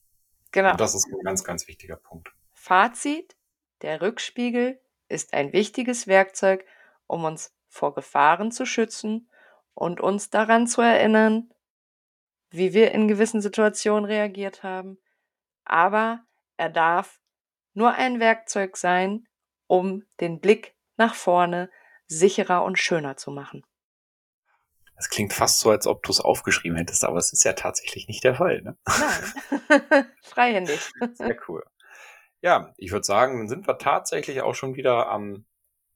Genau. 0.53 0.71
Und 0.71 0.79
das 0.79 0.95
ist 0.95 1.07
ein 1.07 1.19
ganz, 1.23 1.43
ganz 1.43 1.67
wichtiger 1.67 1.97
Punkt. 1.97 2.31
Fazit, 2.53 3.35
der 3.81 4.01
Rückspiegel 4.01 4.79
ist 5.09 5.33
ein 5.33 5.51
wichtiges 5.51 6.07
Werkzeug, 6.07 6.65
um 7.07 7.25
uns 7.25 7.53
vor 7.67 7.93
Gefahren 7.93 8.51
zu 8.51 8.65
schützen 8.65 9.29
und 9.73 9.99
uns 9.99 10.29
daran 10.29 10.67
zu 10.67 10.81
erinnern, 10.81 11.51
wie 12.51 12.73
wir 12.73 12.91
in 12.91 13.07
gewissen 13.07 13.41
Situationen 13.41 14.05
reagiert 14.05 14.63
haben. 14.63 14.99
Aber 15.65 16.23
er 16.55 16.69
darf 16.69 17.19
nur 17.73 17.93
ein 17.93 18.19
Werkzeug 18.19 18.77
sein, 18.77 19.27
um 19.65 20.05
den 20.19 20.39
Blick 20.39 20.75
nach 20.97 21.15
vorne 21.15 21.71
sicherer 22.05 22.63
und 22.63 22.77
schöner 22.77 23.17
zu 23.17 23.31
machen. 23.31 23.65
Das 24.95 25.09
klingt 25.09 25.33
fast 25.33 25.59
so, 25.59 25.71
als 25.71 25.87
ob 25.87 26.03
du 26.03 26.11
es 26.11 26.19
aufgeschrieben 26.19 26.77
hättest, 26.77 27.03
aber 27.03 27.17
es 27.17 27.33
ist 27.33 27.43
ja 27.43 27.53
tatsächlich 27.53 28.07
nicht 28.07 28.23
der 28.23 28.35
Fall. 28.35 28.61
Ne? 28.61 28.77
Nein, 28.87 30.05
freihändig. 30.21 30.91
Sehr 31.13 31.37
cool. 31.47 31.63
Ja, 32.41 32.73
ich 32.77 32.91
würde 32.91 33.05
sagen, 33.05 33.37
dann 33.37 33.47
sind 33.47 33.67
wir 33.67 33.77
tatsächlich 33.77 34.41
auch 34.41 34.53
schon 34.53 34.75
wieder 34.75 35.09
am 35.09 35.45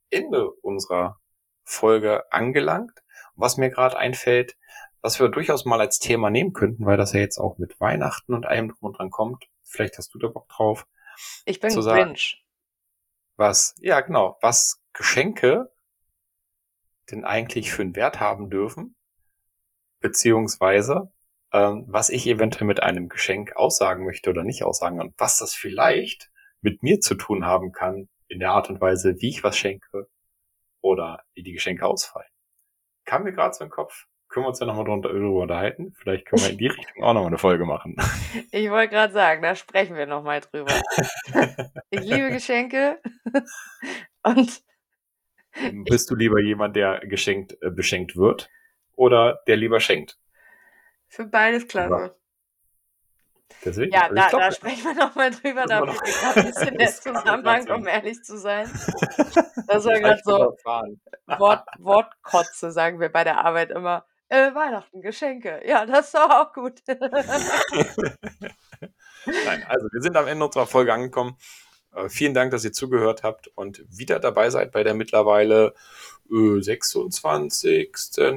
Ende 0.10 0.50
unserer 0.50 1.20
Folge 1.64 2.32
angelangt. 2.32 3.04
Was 3.36 3.58
mir 3.58 3.70
gerade 3.70 3.98
einfällt, 3.98 4.58
was 5.02 5.20
wir 5.20 5.30
durchaus 5.30 5.66
mal 5.66 5.80
als 5.80 6.00
Thema 6.00 6.30
nehmen 6.30 6.54
könnten, 6.54 6.86
weil 6.86 6.98
das 6.98 7.14
ja 7.14 7.20
jetzt 7.20 7.38
auch 7.38 7.58
mit 7.58 7.80
Weihnachten 7.80 8.34
und 8.34 8.45
allem 8.45 8.70
drum 8.70 8.89
und 8.89 8.98
dran 8.98 9.12
kommt. 9.12 9.45
Vielleicht 9.64 9.98
hast 9.98 10.14
du 10.14 10.20
da 10.20 10.28
Bock 10.28 10.50
drauf. 10.50 10.88
Ich 11.45 11.60
bin 11.60 11.74
Grinch. 11.74 12.43
Was, 13.36 13.76
ja 13.80 14.02
genau, 14.02 14.38
was 14.41 14.82
Geschenke 14.93 15.72
denn 17.12 17.26
eigentlich 17.26 17.72
für 17.72 17.82
einen 17.82 17.95
Wert 17.95 18.20
haben 18.20 18.49
dürfen, 18.49 18.95
beziehungsweise 19.99 21.12
ähm, 21.53 21.86
was 21.88 22.10
ich 22.10 22.28
eventuell 22.28 22.68
mit 22.68 22.84
einem 22.84 23.10
Geschenk 23.10 23.55
aussagen 23.55 24.05
möchte 24.05 24.30
oder 24.30 24.43
nicht 24.43 24.64
aussagen 24.64 24.99
und 24.99 25.14
was 25.18 25.38
das 25.38 25.53
vielleicht 25.53 26.30
mit 26.62 26.84
mir 26.84 26.99
zu 26.99 27.16
tun 27.16 27.45
haben 27.45 27.72
kann, 27.72 28.10
in 28.28 28.39
der 28.39 28.51
Art 28.51 28.70
und 28.70 28.82
Weise, 28.82 29.16
wie 29.20 29.30
ich 29.30 29.43
was 29.43 29.58
schenke 29.58 30.08
oder 30.82 31.24
wie 31.34 31.43
die 31.43 31.53
Geschenke 31.53 31.86
ausfallen. 31.86 32.28
Kam 33.05 33.24
mir 33.24 33.32
gerade 33.32 33.53
so 33.53 33.64
im 33.64 33.70
Kopf. 33.70 34.05
Können 34.28 34.45
wir 34.45 34.49
uns 34.49 34.60
ja 34.60 34.66
nochmal 34.66 34.84
drunter 34.84 35.08
darüber 35.10 35.43
unterhalten? 35.43 35.93
Vielleicht 35.97 36.26
können 36.26 36.41
wir 36.41 36.49
in 36.49 36.58
die 36.58 36.68
Richtung 36.68 37.03
auch 37.03 37.14
nochmal 37.14 37.28
eine 37.28 37.38
Folge 37.38 37.66
machen. 37.66 37.95
Ich 38.51 38.70
wollte 38.70 38.93
gerade 38.93 39.14
sagen, 39.14 39.41
da 39.41 39.55
sprechen 39.55 39.95
wir 39.95 40.05
nochmal 40.05 40.41
drüber. 40.41 40.74
ich 41.89 42.01
liebe 42.01 42.30
Geschenke 42.30 43.01
und 44.24 44.62
bist 45.86 46.10
du 46.10 46.16
lieber 46.16 46.39
jemand, 46.39 46.76
der 46.76 46.99
geschenkt, 46.99 47.58
äh, 47.62 47.70
beschenkt 47.70 48.16
wird 48.16 48.49
oder 48.95 49.41
der 49.47 49.58
lieber 49.58 49.80
schenkt? 49.80 50.18
Für 51.08 51.26
beides 51.26 51.68
klasse. 51.68 52.16
Deswegen, 53.64 53.93
ja, 53.93 54.03
also 54.03 54.16
da, 54.16 54.28
glaub, 54.30 54.41
da 54.41 54.51
sprechen 54.51 54.84
wir 54.84 54.93
nochmal 54.93 55.32
drüber. 55.32 55.66
Da 55.66 55.86
fehlt 55.86 56.03
gerade 56.03 56.39
ein 56.41 56.45
bisschen 56.47 56.78
der 56.80 56.88
Zusammenhang, 56.89 57.70
um 57.72 57.88
ehrlich 57.88 58.22
zu 58.24 58.38
sein. 58.38 58.70
Das 59.68 59.84
war 59.84 59.99
gerade 59.99 60.22
so 60.24 60.55
Wort, 61.26 61.68
Wortkotze, 61.80 62.72
sagen 62.72 63.01
wir 63.01 63.10
bei 63.10 63.26
der 63.26 63.43
Arbeit 63.43 63.70
immer. 63.72 64.05
Äh, 64.30 64.55
Weihnachten, 64.55 65.01
Geschenke. 65.01 65.62
Ja, 65.66 65.86
das 65.86 66.05
ist 66.05 66.16
doch 66.16 66.30
auch 66.30 66.53
gut. 66.53 66.82
Nein, 66.88 67.03
also 69.68 69.88
wir 69.91 70.01
sind 70.01 70.16
am 70.16 70.28
Ende 70.28 70.45
unserer 70.45 70.68
Folge 70.68 70.93
angekommen. 70.93 71.36
Äh, 71.98 72.10
vielen 72.10 72.34
Dank, 72.34 72.52
dass 72.52 72.64
ihr 72.64 72.74
zugehört 72.74 73.24
habt 73.24 73.48
und 73.56 73.84
wieder 73.89 74.20
dabei 74.20 74.50
seid 74.50 74.72
bei 74.72 74.84
der 74.84 74.93
mittlerweile 74.93 75.74
äh, 76.32 76.62
26. 76.62 77.91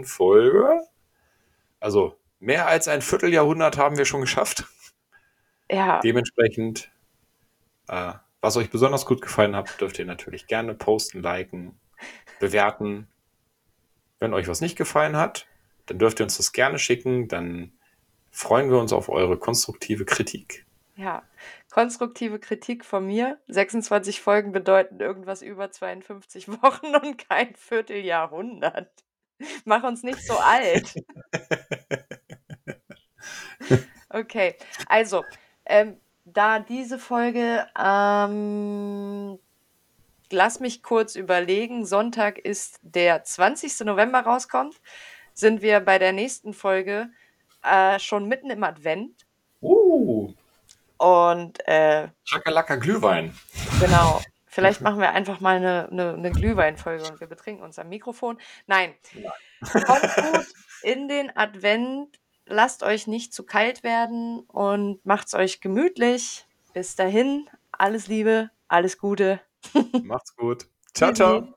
Folge. 0.04 0.82
Also 1.78 2.16
mehr 2.38 2.66
als 2.66 2.88
ein 2.88 3.02
Vierteljahrhundert 3.02 3.76
haben 3.76 3.98
wir 3.98 4.04
schon 4.04 4.22
geschafft. 4.22 4.64
Ja. 5.70 6.00
Dementsprechend, 6.00 6.90
äh, 7.88 8.14
was 8.40 8.56
euch 8.56 8.70
besonders 8.70 9.04
gut 9.04 9.20
gefallen 9.20 9.54
hat, 9.54 9.80
dürft 9.80 9.98
ihr 9.98 10.06
natürlich 10.06 10.46
gerne 10.46 10.74
posten, 10.74 11.22
liken, 11.22 11.78
bewerten. 12.38 13.08
Wenn 14.18 14.34
euch 14.34 14.48
was 14.48 14.60
nicht 14.60 14.76
gefallen 14.76 15.16
hat, 15.16 15.46
dann 15.86 15.98
dürft 15.98 16.20
ihr 16.20 16.24
uns 16.24 16.38
das 16.38 16.52
gerne 16.52 16.78
schicken. 16.78 17.28
Dann 17.28 17.72
freuen 18.30 18.70
wir 18.70 18.78
uns 18.78 18.92
auf 18.92 19.08
eure 19.08 19.36
konstruktive 19.36 20.04
Kritik. 20.04 20.66
Ja, 20.96 21.22
konstruktive 21.70 22.38
Kritik 22.38 22.84
von 22.84 23.06
mir. 23.06 23.38
26 23.48 24.20
Folgen 24.20 24.52
bedeuten 24.52 25.00
irgendwas 25.00 25.42
über 25.42 25.70
52 25.70 26.48
Wochen 26.62 26.94
und 26.94 27.28
kein 27.28 27.54
Vierteljahrhundert. 27.54 28.90
Mach 29.64 29.84
uns 29.84 30.02
nicht 30.02 30.24
so 30.26 30.34
alt. 30.38 30.94
Okay, 34.12 34.56
also 34.86 35.24
ähm, 35.64 35.96
da 36.24 36.58
diese 36.58 36.98
Folge, 36.98 37.64
ähm, 37.78 39.38
lass 40.32 40.58
mich 40.58 40.82
kurz 40.82 41.14
überlegen, 41.14 41.86
Sonntag 41.86 42.38
ist 42.38 42.80
der 42.82 43.22
20. 43.22 43.86
November 43.86 44.20
rauskommt, 44.20 44.80
sind 45.32 45.62
wir 45.62 45.78
bei 45.78 46.00
der 46.00 46.12
nächsten 46.12 46.54
Folge 46.54 47.10
äh, 47.62 48.00
schon 48.00 48.26
mitten 48.26 48.50
im 48.50 48.64
Advent. 48.64 49.26
Uh. 49.62 50.34
Und 51.00 51.66
äh, 51.66 52.08
Chakalaka 52.28 52.76
Glühwein. 52.76 53.34
Genau. 53.80 54.20
Vielleicht 54.46 54.80
machen 54.80 55.00
wir 55.00 55.12
einfach 55.12 55.40
mal 55.40 55.56
eine, 55.56 55.88
eine, 55.90 56.14
eine 56.14 56.30
Glühweinfolge 56.30 57.04
und 57.04 57.20
wir 57.20 57.28
betrinken 57.28 57.62
uns 57.64 57.78
am 57.78 57.88
Mikrofon. 57.88 58.38
Nein. 58.66 58.94
Kommt 59.62 60.16
gut 60.16 60.46
in 60.82 61.08
den 61.08 61.34
Advent 61.36 62.18
lasst 62.50 62.82
euch 62.82 63.06
nicht 63.06 63.32
zu 63.32 63.44
kalt 63.44 63.82
werden 63.82 64.40
und 64.40 65.04
macht's 65.06 65.34
euch 65.34 65.60
gemütlich. 65.60 66.46
Bis 66.74 66.96
dahin, 66.96 67.48
alles 67.72 68.08
Liebe, 68.08 68.50
alles 68.68 68.98
Gute. 68.98 69.40
Macht's 70.02 70.34
gut. 70.36 70.66
Ciao, 70.94 71.12
ciao. 71.12 71.54